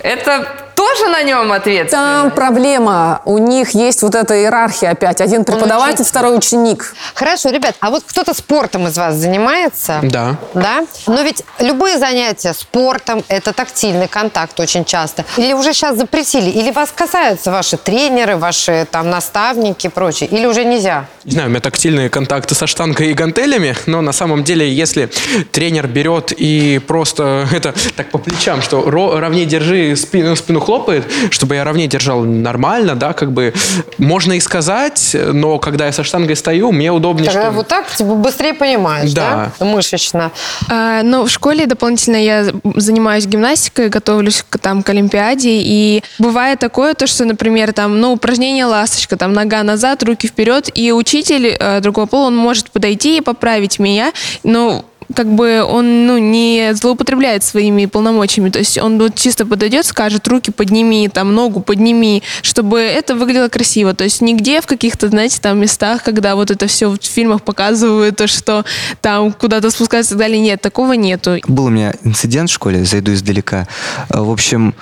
Это 0.00 0.46
тоже 0.74 1.08
на 1.08 1.22
нем 1.22 1.52
ответственность? 1.52 1.90
Там 1.90 2.30
проблема. 2.30 3.22
У 3.24 3.38
них 3.38 3.70
есть 3.70 4.02
вот 4.02 4.14
эта 4.14 4.34
иерархия 4.40 4.90
опять. 4.90 5.20
Один 5.20 5.44
преподаватель, 5.44 6.04
второй 6.04 6.36
ученик. 6.36 6.94
Хорошо, 7.14 7.50
ребят, 7.50 7.74
а 7.80 7.90
вот 7.90 8.04
кто-то 8.06 8.34
спортом 8.34 8.86
из 8.86 8.96
вас 8.96 9.14
занимается? 9.16 10.00
Да. 10.02 10.36
Да? 10.54 10.84
Но 11.06 11.22
ведь 11.22 11.42
любые 11.58 11.98
занятия 11.98 12.52
спортом– 12.54 13.24
это 13.28 13.52
тактильный 13.52 14.08
контакт 14.08 14.58
очень 14.60 14.84
часто. 14.84 15.24
Или 15.36 15.52
уже 15.52 15.72
сейчас 15.72 15.96
запретили? 15.96 16.50
Или 16.50 16.70
вас 16.70 16.90
касаются 16.94 17.50
ваши 17.50 17.76
тренеры, 17.76 18.36
ваши 18.36 18.86
там 18.90 19.10
наставники 19.10 19.86
и 19.86 19.90
прочее? 19.90 20.28
Или 20.30 20.46
уже 20.46 20.64
нельзя? 20.64 21.06
Не 21.24 21.32
знаю, 21.32 21.48
у 21.48 21.50
меня 21.50 21.60
тактильные 21.60 22.08
контакты 22.08 22.54
со 22.54 22.66
штангой 22.66 23.10
и 23.10 23.14
гантелями, 23.14 23.76
но 23.86 24.00
на 24.00 24.12
самом 24.12 24.44
деле, 24.44 24.72
если 24.72 25.10
тренер 25.52 25.86
берет 25.86 26.32
и 26.32 26.78
просто 26.78 27.46
это 27.52 27.74
так 27.96 28.10
по 28.10 28.18
плечам, 28.18 28.62
что 28.62 28.80
ро- 28.88 29.18
ровнее 29.18 29.46
держи, 29.46 29.94
спину, 29.96 30.36
спину 30.36 30.60
хлопает, 30.70 31.04
чтобы 31.30 31.56
я 31.56 31.64
ровнее 31.64 31.88
держал 31.88 32.22
нормально, 32.22 32.94
да, 32.94 33.12
как 33.12 33.32
бы 33.32 33.52
можно 33.98 34.34
и 34.34 34.40
сказать, 34.40 35.16
но 35.32 35.58
когда 35.58 35.86
я 35.86 35.92
со 35.92 36.04
штангой 36.04 36.36
стою, 36.36 36.70
мне 36.70 36.92
удобнее, 36.92 37.26
Тогда 37.26 37.46
что... 37.46 37.50
вот 37.50 37.66
так 37.66 37.90
типа, 37.90 38.14
быстрее 38.14 38.54
понимаешь, 38.54 39.12
да? 39.12 39.50
Мышечно. 39.58 40.30
А, 40.68 41.02
ну, 41.02 41.24
в 41.24 41.28
школе 41.28 41.66
дополнительно 41.66 42.22
я 42.22 42.46
занимаюсь 42.76 43.26
гимнастикой, 43.26 43.88
готовлюсь 43.88 44.44
к, 44.48 44.58
там, 44.58 44.84
к 44.84 44.88
Олимпиаде, 44.90 45.60
и 45.60 46.04
бывает 46.20 46.60
такое, 46.60 46.94
то, 46.94 47.08
что, 47.08 47.24
например, 47.24 47.72
там, 47.72 48.00
ну, 48.00 48.12
упражнение 48.12 48.64
ласточка, 48.64 49.16
там, 49.16 49.32
нога 49.32 49.64
назад, 49.64 50.04
руки 50.04 50.28
вперед, 50.28 50.70
и 50.72 50.92
учитель 50.92 51.56
э, 51.58 51.80
другого 51.80 52.06
пола, 52.06 52.26
он 52.28 52.36
может 52.36 52.70
подойти 52.70 53.18
и 53.18 53.20
поправить 53.20 53.80
меня, 53.80 54.12
но 54.44 54.84
как 55.14 55.32
бы 55.32 55.62
он 55.62 56.06
ну, 56.06 56.18
не 56.18 56.72
злоупотребляет 56.74 57.42
своими 57.42 57.86
полномочиями. 57.86 58.50
То 58.50 58.58
есть 58.58 58.78
он 58.78 58.98
вот 58.98 59.14
чисто 59.14 59.46
подойдет, 59.46 59.86
скажет, 59.86 60.26
руки 60.28 60.50
подними, 60.50 61.08
там, 61.08 61.34
ногу 61.34 61.60
подними, 61.60 62.22
чтобы 62.42 62.80
это 62.80 63.14
выглядело 63.14 63.48
красиво. 63.48 63.94
То 63.94 64.04
есть 64.04 64.20
нигде 64.20 64.60
в 64.60 64.66
каких-то, 64.66 65.08
знаете, 65.08 65.38
там 65.40 65.60
местах, 65.60 66.02
когда 66.02 66.36
вот 66.36 66.50
это 66.50 66.66
все 66.66 66.90
в 66.90 66.98
фильмах 67.02 67.42
показывают, 67.42 68.16
то, 68.16 68.26
что 68.26 68.64
там 69.00 69.32
куда-то 69.32 69.70
спускаться 69.70 70.14
и 70.14 70.16
так 70.16 70.18
далее, 70.18 70.40
нет, 70.40 70.60
такого 70.60 70.92
нету. 70.92 71.38
Был 71.46 71.66
у 71.66 71.70
меня 71.70 71.94
инцидент 72.04 72.50
в 72.50 72.52
школе, 72.52 72.84
зайду 72.84 73.12
издалека. 73.12 73.66
Э, 74.10 74.20
В 74.20 74.30
общем, 74.30 74.74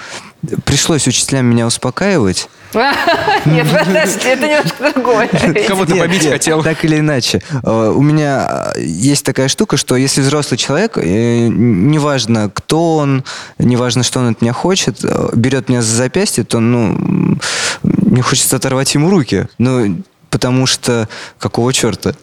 пришлось 0.64 1.06
учителям 1.06 1.46
меня 1.46 1.66
успокаивать. 1.66 2.48
Нет, 3.46 3.66
подожди, 3.70 4.28
это 4.28 4.46
немножко 4.46 4.92
другое. 4.92 5.28
Кого-то 5.68 5.96
побить 5.96 6.22
нет, 6.22 6.32
хотел. 6.32 6.62
Так 6.62 6.84
или 6.84 6.98
иначе. 6.98 7.40
Э, 7.62 7.92
У 7.94 8.02
меня 8.02 8.72
э, 8.76 8.82
есть 8.82 9.24
такая 9.24 9.48
штука, 9.48 9.76
что 9.76 9.96
если 9.96 10.20
взрослый 10.20 10.58
человек, 10.58 10.98
э, 10.98 11.48
неважно, 11.48 12.50
кто 12.52 12.96
он, 12.96 13.24
неважно, 13.58 14.02
что 14.02 14.20
он 14.20 14.32
от 14.32 14.42
меня 14.42 14.52
хочет, 14.52 15.02
берет 15.34 15.68
меня 15.68 15.82
за 15.82 15.96
запястье, 15.96 16.44
то, 16.44 16.60
ну, 16.60 17.38
мне 17.82 18.22
хочется 18.22 18.56
оторвать 18.56 18.94
ему 18.94 19.10
руки. 19.10 19.48
Ну, 19.58 20.02
потому 20.30 20.66
что 20.66 21.08
какого 21.38 21.72
черта? 21.72 22.14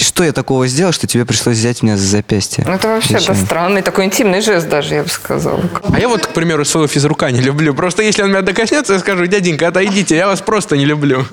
Что 0.00 0.24
я 0.24 0.32
такого 0.32 0.66
сделал, 0.66 0.92
что 0.92 1.06
тебе 1.06 1.24
пришлось 1.24 1.56
взять 1.56 1.82
меня 1.82 1.96
за 1.96 2.06
запястье? 2.06 2.64
Ну, 2.66 2.72
это 2.72 2.88
вообще 2.88 3.14
да, 3.14 3.20
Зачем? 3.20 3.36
странный 3.36 3.82
такой 3.82 4.04
интимный 4.04 4.40
жест 4.40 4.68
даже, 4.68 4.94
я 4.94 5.02
бы 5.02 5.08
сказала. 5.08 5.60
А 5.92 5.98
я 5.98 6.08
вот, 6.08 6.26
к 6.26 6.30
примеру, 6.30 6.64
своего 6.64 6.86
физрука 6.86 7.30
не 7.30 7.40
люблю. 7.40 7.74
Просто 7.74 8.02
если 8.02 8.22
он 8.22 8.30
меня 8.30 8.42
докоснется, 8.42 8.94
я 8.94 8.98
скажу, 8.98 9.26
дяденька, 9.26 9.68
отойдите, 9.68 10.16
я 10.16 10.26
вас 10.26 10.40
просто 10.40 10.76
не 10.76 10.84
люблю. 10.84 11.24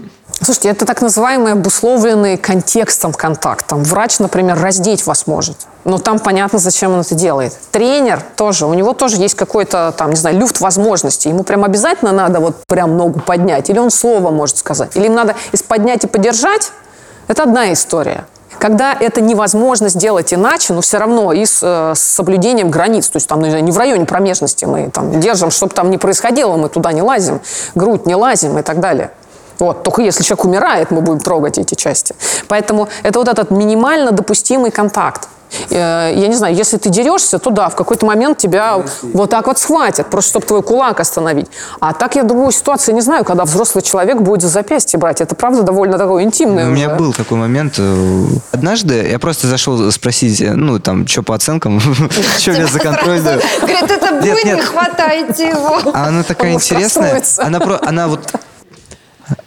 Слушайте, 0.42 0.70
это 0.70 0.86
так 0.86 1.02
называемый 1.02 1.52
обусловленный 1.52 2.38
контекстом 2.38 3.12
контактом. 3.14 3.84
Врач, 3.84 4.20
например, 4.20 4.58
раздеть 4.60 5.06
вас 5.06 5.28
может. 5.28 5.58
Но 5.84 5.98
там 5.98 6.20
понятно, 6.20 6.60
зачем 6.60 6.94
он 6.94 7.02
это 7.02 7.14
делает. 7.16 7.54
Тренер 7.72 8.22
тоже, 8.38 8.66
у 8.66 8.74
него 8.74 8.94
тоже 8.94 9.18
есть 9.18 9.36
какой-то, 9.36 9.94
там, 9.98 10.12
не 10.12 10.16
знаю, 10.16 10.38
люфт 10.38 10.62
возможностей. 10.62 11.30
Ему 11.30 11.44
прям 11.44 11.66
обязательно 11.66 12.14
надо 12.14 12.40
вот 12.40 12.56
прям 12.68 12.96
ногу 12.96 13.20
поднять. 13.20 13.70
Или 13.70 13.80
он 13.80 13.92
слово 13.92 14.32
может 14.32 14.58
сказать. 14.58 14.96
Или 14.96 15.08
им 15.08 15.16
надо 15.16 15.36
из 15.52 15.62
поднять 15.62 16.06
и 16.06 16.08
подержать. 16.08 16.72
Это 17.30 17.44
одна 17.44 17.72
история. 17.72 18.26
Когда 18.58 18.92
это 18.92 19.22
невозможно 19.22 19.88
сделать 19.88 20.34
иначе, 20.34 20.74
но 20.74 20.82
все 20.82 20.98
равно 20.98 21.32
и 21.32 21.46
с, 21.46 21.60
э, 21.62 21.94
с 21.96 22.02
соблюдением 22.02 22.72
границ, 22.72 23.08
то 23.08 23.18
есть 23.18 23.30
там, 23.30 23.40
ну, 23.40 23.60
не 23.60 23.72
в 23.72 23.78
районе 23.78 24.06
промежности 24.06 24.66
мы 24.66 24.90
там 24.90 25.20
держим, 25.20 25.52
чтобы 25.52 25.74
там 25.74 25.92
не 25.92 26.00
происходило, 26.00 26.58
мы 26.58 26.70
туда 26.70 26.92
не 26.92 27.04
лазим, 27.04 27.40
грудь 27.76 28.08
не 28.08 28.16
лазим 28.16 28.58
и 28.58 28.64
так 28.64 28.80
далее. 28.80 29.12
Вот, 29.60 29.84
только 29.84 30.02
если 30.02 30.24
человек 30.24 30.46
умирает, 30.46 30.90
мы 30.90 31.02
будем 31.02 31.20
трогать 31.20 31.60
эти 31.60 31.76
части. 31.76 32.16
Поэтому 32.48 32.90
это 33.04 33.20
вот 33.20 33.28
этот 33.28 33.52
минимально 33.52 34.12
допустимый 34.12 34.72
контакт. 34.72 35.28
Э, 35.70 36.12
Я 36.16 36.28
не 36.28 36.36
знаю, 36.36 36.56
если 36.56 36.78
ты 36.78 36.90
дерешься, 36.90 37.40
то 37.40 37.50
да, 37.50 37.70
в 37.70 37.76
какой-то 37.76 38.06
момент 38.06 38.38
тебя 38.38 38.84
вот 39.14 39.30
так 39.30 39.48
вот 39.48 39.58
схватят, 39.60 40.10
просто 40.10 40.30
чтобы 40.32 40.46
твой 40.46 40.62
кулак 40.64 41.00
остановить. 41.00 41.48
А 41.80 41.94
так 41.94 42.16
я 42.16 42.24
другую 42.24 42.52
ситуацию 42.52 42.96
не 42.96 43.02
знаю, 43.02 43.24
когда 43.24 43.46
взрослый 43.46 43.82
человек 43.84 44.18
будет 44.22 44.42
за 44.42 44.48
запястье 44.50 45.00
брать. 45.00 45.22
Это 45.22 45.36
правда 45.36 45.64
довольно 45.64 45.98
такое 45.98 46.24
интимное 46.24 46.68
У 46.68 46.72
меня 46.72 46.88
уже. 46.88 46.96
был 46.98 47.14
такой 47.14 47.38
момент. 47.38 47.76
э, 47.78 48.26
Однажды 48.52 49.08
я 49.10 49.20
просто 49.20 49.48
зашел 49.48 49.92
спросить, 49.92 50.42
э, 50.42 50.54
ну, 50.54 50.80
там, 50.80 51.08
что 51.08 51.24
по 51.24 51.36
оценкам, 51.36 51.80
что 52.38 52.52
меня 52.52 52.68
за 52.68 52.80
контроль. 52.80 53.20
Говорит, 53.20 53.92
это 53.92 54.16
вы 54.22 54.44
не 54.44 54.62
хватаете 54.62 55.50
его. 55.50 55.80
А 55.94 56.08
она 56.08 56.24
такая 56.24 56.54
интересная. 56.54 57.22
она 57.38 58.08
вот... 58.08 58.20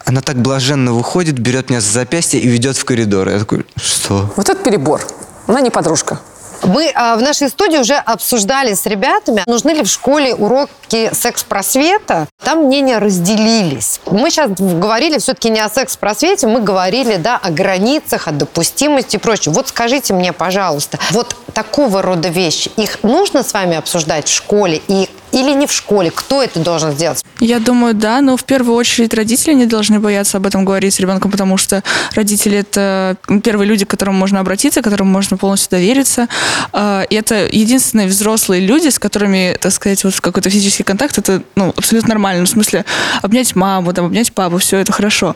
Она 0.05 0.21
так 0.21 0.37
блаженно 0.37 0.93
выходит, 0.93 1.37
берет 1.39 1.69
меня 1.69 1.81
за 1.81 1.91
запястье 1.91 2.39
и 2.39 2.47
ведет 2.47 2.77
в 2.77 2.85
коридор. 2.85 3.27
Я 3.29 3.39
такой, 3.39 3.65
что? 3.75 4.31
Вот 4.35 4.47
это 4.49 4.63
перебор. 4.63 5.01
Она 5.47 5.61
не 5.61 5.69
подружка. 5.69 6.19
Мы 6.63 6.91
а, 6.95 7.15
в 7.15 7.21
нашей 7.21 7.49
студии 7.49 7.77
уже 7.77 7.95
обсуждали 7.95 8.73
с 8.73 8.85
ребятами, 8.85 9.43
нужны 9.47 9.71
ли 9.71 9.83
в 9.83 9.87
школе 9.87 10.33
уроки 10.33 11.11
секс-просвета. 11.13 12.27
Там 12.43 12.65
мнения 12.65 12.99
разделились. 12.99 13.99
Мы 14.05 14.29
сейчас 14.29 14.51
говорили 14.51 15.17
все-таки 15.17 15.49
не 15.49 15.59
о 15.59 15.69
секс-просвете, 15.69 16.47
мы 16.47 16.61
говорили 16.61 17.17
да, 17.17 17.37
о 17.37 17.51
границах, 17.51 18.27
о 18.27 18.31
допустимости 18.31 19.17
и 19.17 19.19
прочее. 19.19 19.53
Вот 19.53 19.67
скажите 19.67 20.13
мне, 20.13 20.31
пожалуйста, 20.31 20.99
вот 21.11 21.35
такого 21.53 22.01
рода 22.01 22.29
вещи, 22.29 22.71
их 22.77 23.03
нужно 23.03 23.43
с 23.43 23.53
вами 23.53 23.75
обсуждать 23.75 24.27
в 24.27 24.33
школе 24.33 24.81
и, 24.87 25.09
или 25.31 25.51
не 25.53 25.67
в 25.67 25.71
школе? 25.71 26.11
Кто 26.11 26.41
это 26.41 26.59
должен 26.59 26.93
сделать? 26.93 27.23
Я 27.39 27.59
думаю, 27.59 27.93
да, 27.93 28.21
но 28.21 28.37
в 28.37 28.43
первую 28.43 28.75
очередь 28.75 29.13
родители 29.13 29.53
не 29.53 29.65
должны 29.65 29.99
бояться 29.99 30.37
об 30.37 30.45
этом 30.45 30.65
говорить 30.65 30.93
с 30.93 30.99
ребенком, 30.99 31.31
потому 31.31 31.57
что 31.57 31.83
родители 32.13 32.59
это 32.59 33.17
первые 33.43 33.67
люди, 33.67 33.85
к 33.85 33.89
которым 33.89 34.15
можно 34.15 34.39
обратиться, 34.39 34.81
которым 34.81 35.07
можно 35.07 35.37
полностью 35.37 35.71
довериться. 35.71 36.27
А, 36.71 37.03
И 37.09 37.15
это 37.15 37.47
единственные 37.51 38.07
взрослые 38.07 38.61
люди, 38.65 38.89
с 38.89 38.99
которыми, 38.99 39.57
так 39.59 39.71
сказать, 39.71 40.03
вот 40.03 40.19
какой-то 40.19 40.49
физический 40.49 40.83
контакт, 40.83 41.17
это 41.17 41.43
ну, 41.55 41.73
абсолютно 41.75 42.09
нормально. 42.09 42.41
Ну, 42.41 42.45
В 42.45 42.49
смысле, 42.49 42.85
обнять 43.21 43.55
маму, 43.55 43.93
там, 43.93 44.05
обнять 44.05 44.31
папу, 44.33 44.57
все 44.57 44.77
это 44.77 44.91
хорошо. 44.91 45.35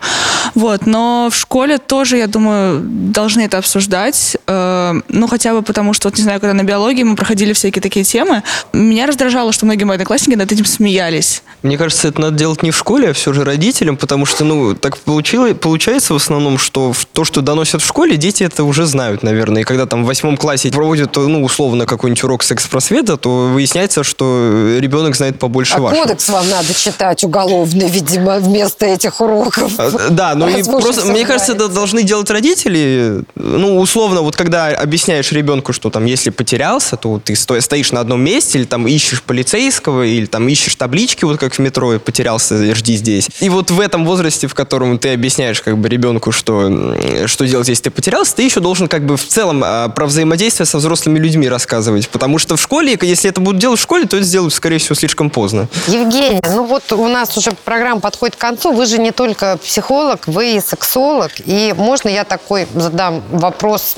Вот. 0.55 0.86
Но 0.86 1.30
в 1.32 1.36
школе 1.36 1.78
тоже, 1.78 2.18
я 2.18 2.28
думаю, 2.28 2.82
должны 2.84 3.41
это 3.41 3.57
обсуждать. 3.57 4.38
Э, 4.47 4.93
Ну, 5.09 5.28
хотя 5.28 5.53
бы 5.53 5.61
потому, 5.61 5.93
что, 5.93 6.09
вот, 6.09 6.18
не 6.18 6.24
знаю, 6.24 6.39
когда 6.39 6.53
на 6.53 6.63
биологии 6.63 7.03
мы 7.03 7.15
проходили 7.15 7.53
всякие 7.53 7.82
такие 7.82 8.05
темы, 8.05 8.43
меня 8.74 9.07
раздражало, 9.07 9.51
что 9.51 9.65
многие 9.65 9.84
мои 9.84 9.95
одноклассники 9.95 10.38
над 10.38 10.51
этим 10.51 10.65
смеялись. 10.65 11.43
Мне 11.63 11.78
кажется, 11.78 12.07
это 12.07 12.22
надо 12.22 12.38
делать 12.38 12.63
не 12.63 12.72
в 12.72 12.78
школе, 12.78 13.09
а 13.09 13.13
все 13.13 13.34
же 13.34 13.43
родителям, 13.43 13.97
потому 13.97 14.26
что, 14.26 14.43
ну, 14.45 14.76
так 14.76 14.97
получило, 14.97 15.53
получается 15.53 16.13
в 16.13 16.18
основном, 16.18 16.57
что 16.57 16.93
то, 17.13 17.24
что 17.26 17.41
доносят 17.41 17.82
в 17.82 17.88
школе, 17.88 18.18
дети 18.18 18.43
это 18.43 18.63
уже 18.63 18.86
знают, 18.86 19.24
наверное. 19.24 19.61
И 19.61 19.65
когда 19.65 19.86
там 19.86 20.03
в 20.03 20.07
восьмом 20.07 20.38
классе 20.38 20.70
проводят, 20.72 21.07
ну, 21.16 21.43
условно, 21.43 21.86
какой-нибудь 21.86 22.24
урок 22.24 22.43
секс-просвета, 22.43 23.18
то 23.18 23.47
выясняется, 23.53 24.03
что 24.03 24.78
ребенок 24.80 25.16
знает 25.16 25.39
побольше 25.39 25.76
А 25.76 25.80
вашего. 25.80 26.03
кодекс 26.03 26.30
вам 26.30 26.49
надо 26.49 26.74
читать 26.74 27.24
уголовный, 27.24 27.88
видимо, 27.89 28.39
вместо 28.39 28.86
этих 28.86 29.22
уроков. 29.22 29.72
А, 29.78 30.10
Да, 30.10 30.36
но 30.36 30.47
и 30.49 30.64
просто, 30.64 31.05
мне 31.05 31.26
кажется, 31.26 31.53
это 31.53 31.68
должны 31.68 32.03
делать 32.03 32.30
родители. 32.30 33.24
Ну, 33.36 33.80
условно, 33.80 34.22
вот 34.22 34.36
когда 34.36 34.68
объясняешь 34.68 35.32
ребенку, 35.32 35.74
что 35.74 35.89
там, 35.89 36.05
если 36.05 36.30
потерялся, 36.30 36.97
то 36.97 37.22
ты 37.24 37.36
сто- 37.36 37.60
стоишь 37.62 37.91
на 37.91 37.99
одном 37.99 38.22
месте 38.22 38.60
или 38.60 38.66
там 38.66 38.88
ищешь 38.88 39.22
полицейского 39.24 40.03
или 40.03 40.26
там 40.26 40.47
ищешь 40.47 40.76
таблички, 40.76 41.26
вот 41.26 41.38
как 41.39 41.53
в 41.55 41.60
метро, 41.60 41.97
потерялся, 41.99 42.74
жди 42.76 42.95
здесь. 42.95 43.30
И 43.39 43.49
вот 43.49 43.72
в 43.72 43.80
этом 43.80 44.05
возрасте, 44.05 44.47
в 44.47 44.53
котором 44.53 44.97
ты 44.99 45.14
объясняешь 45.14 45.62
как 45.62 45.78
бы 45.78 45.88
ребенку, 45.89 46.32
что, 46.32 46.95
что 47.28 47.45
делать, 47.45 47.68
если 47.68 47.84
ты 47.84 47.91
потерялся, 47.91 48.36
ты 48.36 48.43
еще 48.43 48.60
должен 48.60 48.88
как 48.88 49.05
бы 49.05 49.18
в 49.18 49.26
целом 49.28 49.62
а, 49.64 49.89
про 49.89 50.05
взаимодействие 50.05 50.66
со 50.66 50.80
взрослыми 50.98 51.20
людьми 51.20 51.48
рассказывать. 51.48 52.10
Потому 52.10 52.39
что 52.39 52.56
в 52.56 52.62
школе, 52.62 52.98
если 53.02 53.30
это 53.30 53.39
будут 53.39 53.62
делать 53.62 53.80
в 53.80 53.84
школе, 53.84 54.06
то 54.06 54.18
это 54.18 54.26
сделают, 54.26 54.54
скорее 54.54 54.80
всего, 54.80 54.95
слишком 54.95 55.30
поздно. 55.30 55.68
Евгения, 55.88 56.41
ну 56.50 56.66
вот 56.66 56.91
у 56.91 57.08
нас 57.08 57.38
уже 57.38 57.52
программа 57.52 58.02
подходит 58.02 58.36
к 58.36 58.39
концу. 58.39 58.74
Вы 58.74 58.86
же 58.86 58.98
не 58.98 59.12
только 59.12 59.58
психолог, 59.58 60.28
вы 60.28 60.56
и 60.56 60.60
сексолог. 60.60 61.32
И 61.45 61.74
можно 61.78 62.10
я 62.10 62.24
такой 62.24 62.68
задам 62.74 63.22
вопрос? 63.32 63.95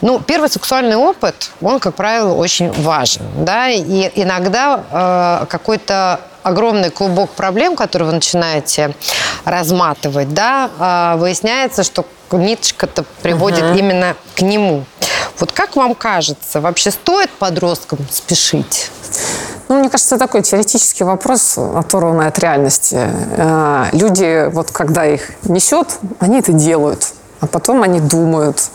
Ну, 0.00 0.20
первый 0.20 0.48
сексуальный 0.48 0.96
опыт, 0.96 1.50
он, 1.60 1.80
как 1.80 1.94
правило, 1.94 2.32
очень 2.32 2.72
важен. 2.82 3.22
Да? 3.36 3.68
И 3.68 4.10
иногда 4.14 4.84
э, 4.90 5.46
какой-то 5.48 6.20
огромный 6.42 6.90
клубок 6.90 7.30
проблем, 7.30 7.76
который 7.76 8.04
вы 8.04 8.12
начинаете 8.12 8.94
разматывать, 9.44 10.32
да, 10.32 10.70
э, 10.78 11.18
выясняется, 11.18 11.82
что 11.82 12.06
ниточка-то 12.32 13.04
приводит 13.22 13.76
именно 13.76 14.14
к 14.34 14.42
нему. 14.42 14.84
Вот 15.38 15.52
как 15.52 15.76
вам 15.76 15.94
кажется, 15.94 16.60
вообще 16.60 16.90
стоит 16.90 17.30
подросткам 17.30 17.98
спешить? 18.10 18.90
Ну, 19.68 19.78
мне 19.80 19.90
кажется, 19.90 20.18
такой 20.18 20.42
теоретический 20.42 21.04
вопрос, 21.04 21.58
оторванный 21.58 22.26
от 22.26 22.38
реальности. 22.38 22.96
Э, 22.98 23.86
Люди, 23.92 24.48
вот 24.50 24.70
когда 24.70 25.04
их 25.06 25.30
несет, 25.44 25.98
они 26.20 26.38
это 26.38 26.52
делают, 26.52 27.12
а 27.40 27.46
потом 27.46 27.82
они 27.82 28.00
думают. 28.00 28.70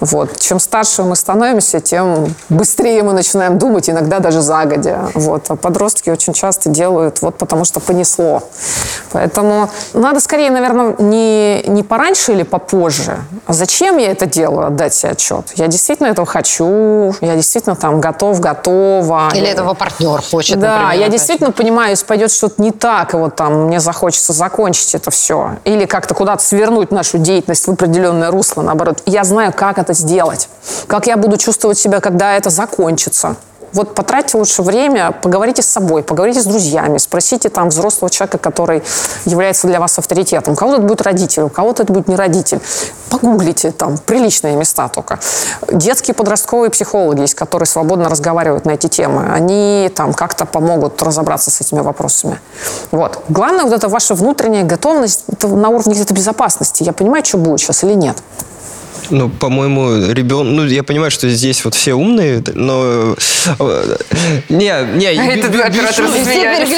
Вот. 0.00 0.38
Чем 0.38 0.60
старше 0.60 1.02
мы 1.02 1.16
становимся, 1.16 1.80
тем 1.80 2.34
быстрее 2.48 3.02
мы 3.02 3.12
начинаем 3.12 3.58
думать, 3.58 3.90
иногда 3.90 4.20
даже 4.20 4.40
загодя. 4.40 5.10
Вот. 5.14 5.46
А 5.48 5.56
подростки 5.56 6.10
очень 6.10 6.32
часто 6.32 6.68
делают 6.68 7.22
вот 7.22 7.36
потому, 7.36 7.64
что 7.64 7.80
понесло. 7.80 8.42
Поэтому 9.12 9.70
надо 9.94 10.20
скорее, 10.20 10.50
наверное, 10.50 10.94
не, 10.98 11.62
не 11.66 11.82
пораньше 11.82 12.32
или 12.32 12.42
попозже. 12.42 13.18
А 13.46 13.52
зачем 13.52 13.98
я 13.98 14.10
это 14.12 14.26
делаю, 14.26 14.66
отдать 14.66 14.94
себе 14.94 15.12
отчет? 15.12 15.52
Я 15.54 15.66
действительно 15.66 16.08
этого 16.08 16.26
хочу, 16.26 17.14
я 17.20 17.34
действительно 17.34 17.76
там 17.76 18.00
готов, 18.00 18.40
готова. 18.40 19.30
Или 19.34 19.48
этого 19.48 19.74
партнер 19.74 20.20
хочет, 20.22 20.58
да, 20.58 20.68
например, 20.68 20.92
я 20.92 20.98
опять? 21.00 21.12
действительно 21.12 21.52
понимаю, 21.52 21.90
если 21.90 22.04
пойдет 22.04 22.30
что-то 22.30 22.60
не 22.62 22.70
так, 22.70 23.14
и 23.14 23.16
вот 23.16 23.36
там 23.36 23.66
мне 23.66 23.80
захочется 23.80 24.32
закончить 24.32 24.94
это 24.94 25.10
все. 25.10 25.56
Или 25.64 25.86
как-то 25.86 26.14
куда-то 26.14 26.42
свернуть 26.42 26.90
нашу 26.90 27.18
деятельность 27.18 27.66
в 27.66 27.70
определенное 27.70 28.30
русло, 28.30 28.62
наоборот. 28.62 29.02
Я 29.06 29.24
знаю, 29.24 29.47
как 29.52 29.78
это 29.78 29.92
сделать. 29.94 30.48
Как 30.86 31.06
я 31.06 31.16
буду 31.16 31.36
чувствовать 31.36 31.78
себя, 31.78 32.00
когда 32.00 32.36
это 32.36 32.50
закончится. 32.50 33.36
Вот 33.72 33.94
потратьте 33.94 34.38
лучше 34.38 34.62
время, 34.62 35.12
поговорите 35.12 35.62
с 35.62 35.66
собой, 35.66 36.02
поговорите 36.02 36.40
с 36.40 36.44
друзьями, 36.44 36.98
спросите 36.98 37.48
там 37.48 37.68
взрослого 37.68 38.10
человека, 38.10 38.38
который 38.38 38.82
является 39.24 39.66
для 39.66 39.78
вас 39.78 39.98
авторитетом. 39.98 40.54
У 40.54 40.56
кого-то 40.56 40.78
это 40.78 40.86
будет 40.86 41.02
родитель, 41.02 41.42
у 41.42 41.48
кого-то 41.48 41.82
это 41.82 41.92
будет 41.92 42.08
не 42.08 42.16
родитель. 42.16 42.60
Погуглите 43.10 43.72
там, 43.72 43.98
приличные 43.98 44.56
места 44.56 44.88
только. 44.88 45.18
Детские 45.70 46.14
подростковые 46.14 46.70
психологи 46.70 47.20
есть, 47.20 47.34
которые 47.34 47.66
свободно 47.66 48.08
разговаривают 48.08 48.64
на 48.64 48.72
эти 48.72 48.86
темы. 48.86 49.30
Они 49.32 49.90
там 49.94 50.14
как-то 50.14 50.46
помогут 50.46 51.02
разобраться 51.02 51.50
с 51.50 51.60
этими 51.60 51.80
вопросами. 51.80 52.40
Вот. 52.90 53.22
Главное, 53.28 53.64
вот 53.64 53.74
это 53.74 53.88
ваша 53.88 54.14
внутренняя 54.14 54.64
готовность 54.64 55.24
это 55.30 55.48
на 55.48 55.68
уровне 55.68 55.94
где-то 55.94 56.14
безопасности. 56.14 56.82
Я 56.82 56.92
понимаю, 56.92 57.24
что 57.24 57.38
будет 57.38 57.60
сейчас 57.60 57.84
или 57.84 57.94
нет. 57.94 58.16
Ну, 59.10 59.28
по-моему, 59.28 60.12
ребенок... 60.12 60.52
Ну, 60.52 60.66
я 60.66 60.82
понимаю, 60.82 61.10
что 61.10 61.28
здесь 61.28 61.64
вот 61.64 61.74
все 61.74 61.94
умные, 61.94 62.42
но... 62.54 63.16
э, 63.58 63.96
Не, 64.48 64.74
не, 64.96 65.06
Этот 65.06 65.52
б- 65.52 65.58
б- 65.58 65.62
оператор 65.62 66.06
засмеялись. 66.08 66.68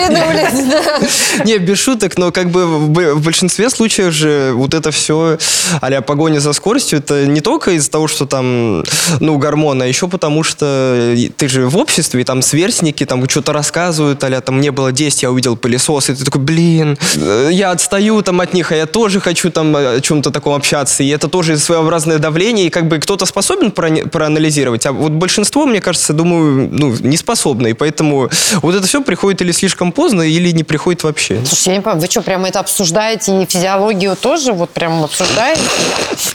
Не, 1.44 1.58
без 1.58 1.78
шуток, 1.78 2.16
но 2.18 2.30
как 2.30 2.50
бы 2.50 2.66
в 2.66 3.20
большинстве 3.20 3.70
случаев 3.70 4.12
же 4.12 4.52
вот 4.54 4.74
это 4.74 4.90
все 4.90 5.38
а 5.80 6.00
погоня 6.02 6.40
за 6.40 6.52
скоростью, 6.52 6.98
это 6.98 7.26
не 7.26 7.40
только 7.40 7.72
из-за 7.72 7.90
того, 7.90 8.08
что 8.08 8.26
там, 8.26 8.84
ну, 9.20 9.38
гормоны, 9.38 9.84
а 9.84 9.86
еще 9.86 10.08
потому 10.08 10.42
что 10.42 11.14
ты 11.36 11.48
же 11.48 11.68
в 11.68 11.76
обществе, 11.76 12.20
и 12.20 12.24
там 12.24 12.42
сверстники 12.42 13.04
там 13.06 13.28
что-то 13.28 13.52
рассказывают, 13.52 14.22
а 14.24 14.40
там 14.40 14.58
мне 14.58 14.70
было 14.70 14.92
10, 14.92 15.22
я 15.22 15.30
увидел 15.30 15.56
пылесос, 15.56 16.10
и 16.10 16.14
ты 16.14 16.24
такой, 16.24 16.40
блин, 16.40 16.98
э, 17.16 17.48
я 17.52 17.70
отстаю 17.70 18.22
там 18.22 18.40
от 18.40 18.54
них, 18.54 18.72
а 18.72 18.76
я 18.76 18.86
тоже 18.86 19.20
хочу 19.20 19.50
там 19.50 19.74
о 19.76 20.00
чем-то 20.00 20.30
таком 20.30 20.54
общаться, 20.54 21.02
и 21.02 21.08
это 21.08 21.28
тоже 21.28 21.58
своеобразное 21.58 22.18
давление, 22.20 22.66
и 22.66 22.70
как 22.70 22.86
бы 22.86 22.98
кто-то 22.98 23.26
способен 23.26 23.70
проанализировать, 23.70 24.86
а 24.86 24.92
вот 24.92 25.12
большинство, 25.12 25.66
мне 25.66 25.80
кажется, 25.80 26.12
думаю, 26.12 26.68
ну, 26.70 26.94
не 27.00 27.16
способны, 27.16 27.70
и 27.70 27.72
поэтому 27.72 28.30
вот 28.62 28.74
это 28.74 28.86
все 28.86 29.02
приходит 29.02 29.42
или 29.42 29.52
слишком 29.52 29.92
поздно, 29.92 30.22
или 30.22 30.50
не 30.50 30.64
приходит 30.64 31.02
вообще. 31.02 31.40
Слушай, 31.44 31.68
я 31.68 31.74
не 31.76 31.80
понимаю, 31.80 32.00
вы 32.00 32.06
что, 32.06 32.22
прямо 32.22 32.48
это 32.48 32.60
обсуждаете 32.60 33.42
и 33.42 33.46
физиологию 33.46 34.16
тоже 34.16 34.52
вот 34.52 34.70
прям 34.70 35.02
обсуждаете? 35.04 35.62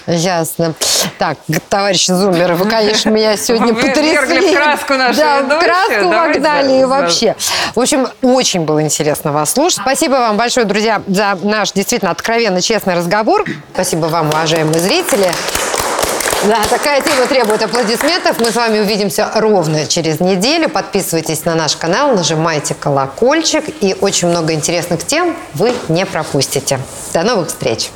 Ясно. 0.08 0.74
Так, 1.18 1.38
товарищи 1.70 2.12
зумеры, 2.12 2.56
вы, 2.56 2.70
конечно, 2.70 3.10
меня 3.10 3.38
сегодня 3.38 3.68
Вы 3.74 3.82
потрясли. 3.82 4.50
в 4.50 4.54
краску 4.54 4.94
нашу 4.96 5.20
Да, 5.20 5.42
в 5.44 5.60
краску 5.60 6.10
вогнали 6.10 6.82
и 6.82 6.86
вообще. 6.86 7.36
В 7.76 7.80
общем, 7.80 8.08
очень 8.22 8.62
было 8.62 8.82
интересно 8.82 9.32
вас 9.32 9.52
слушать. 9.52 9.80
Спасибо 9.82 10.14
вам 10.14 10.38
большое, 10.38 10.66
друзья, 10.66 11.02
за 11.08 11.38
наш 11.44 11.72
действительно 11.72 12.12
откровенно 12.12 12.62
честный 12.62 12.96
разговор. 12.96 13.46
Спасибо 13.74 14.06
вам, 14.08 14.30
уважаемые 14.30 14.80
зрители. 14.80 15.32
Да, 16.44 16.60
такая 16.70 17.02
тема 17.02 17.26
требует 17.26 17.64
аплодисментов. 17.64 18.40
Мы 18.40 18.52
с 18.52 18.56
вами 18.56 18.80
увидимся 18.80 19.32
ровно 19.34 19.88
через 19.88 20.20
неделю. 20.20 20.70
Подписывайтесь 20.70 21.44
на 21.46 21.56
наш 21.56 21.76
канал, 21.76 22.16
нажимайте 22.16 22.76
колокольчик. 22.76 23.64
И 23.82 23.96
очень 24.00 24.28
много 24.28 24.54
интересных 24.54 25.04
тем 25.06 25.36
вы 25.56 25.74
не 25.88 26.06
пропустите. 26.06 26.80
До 27.14 27.24
новых 27.24 27.48
встреч! 27.48 27.90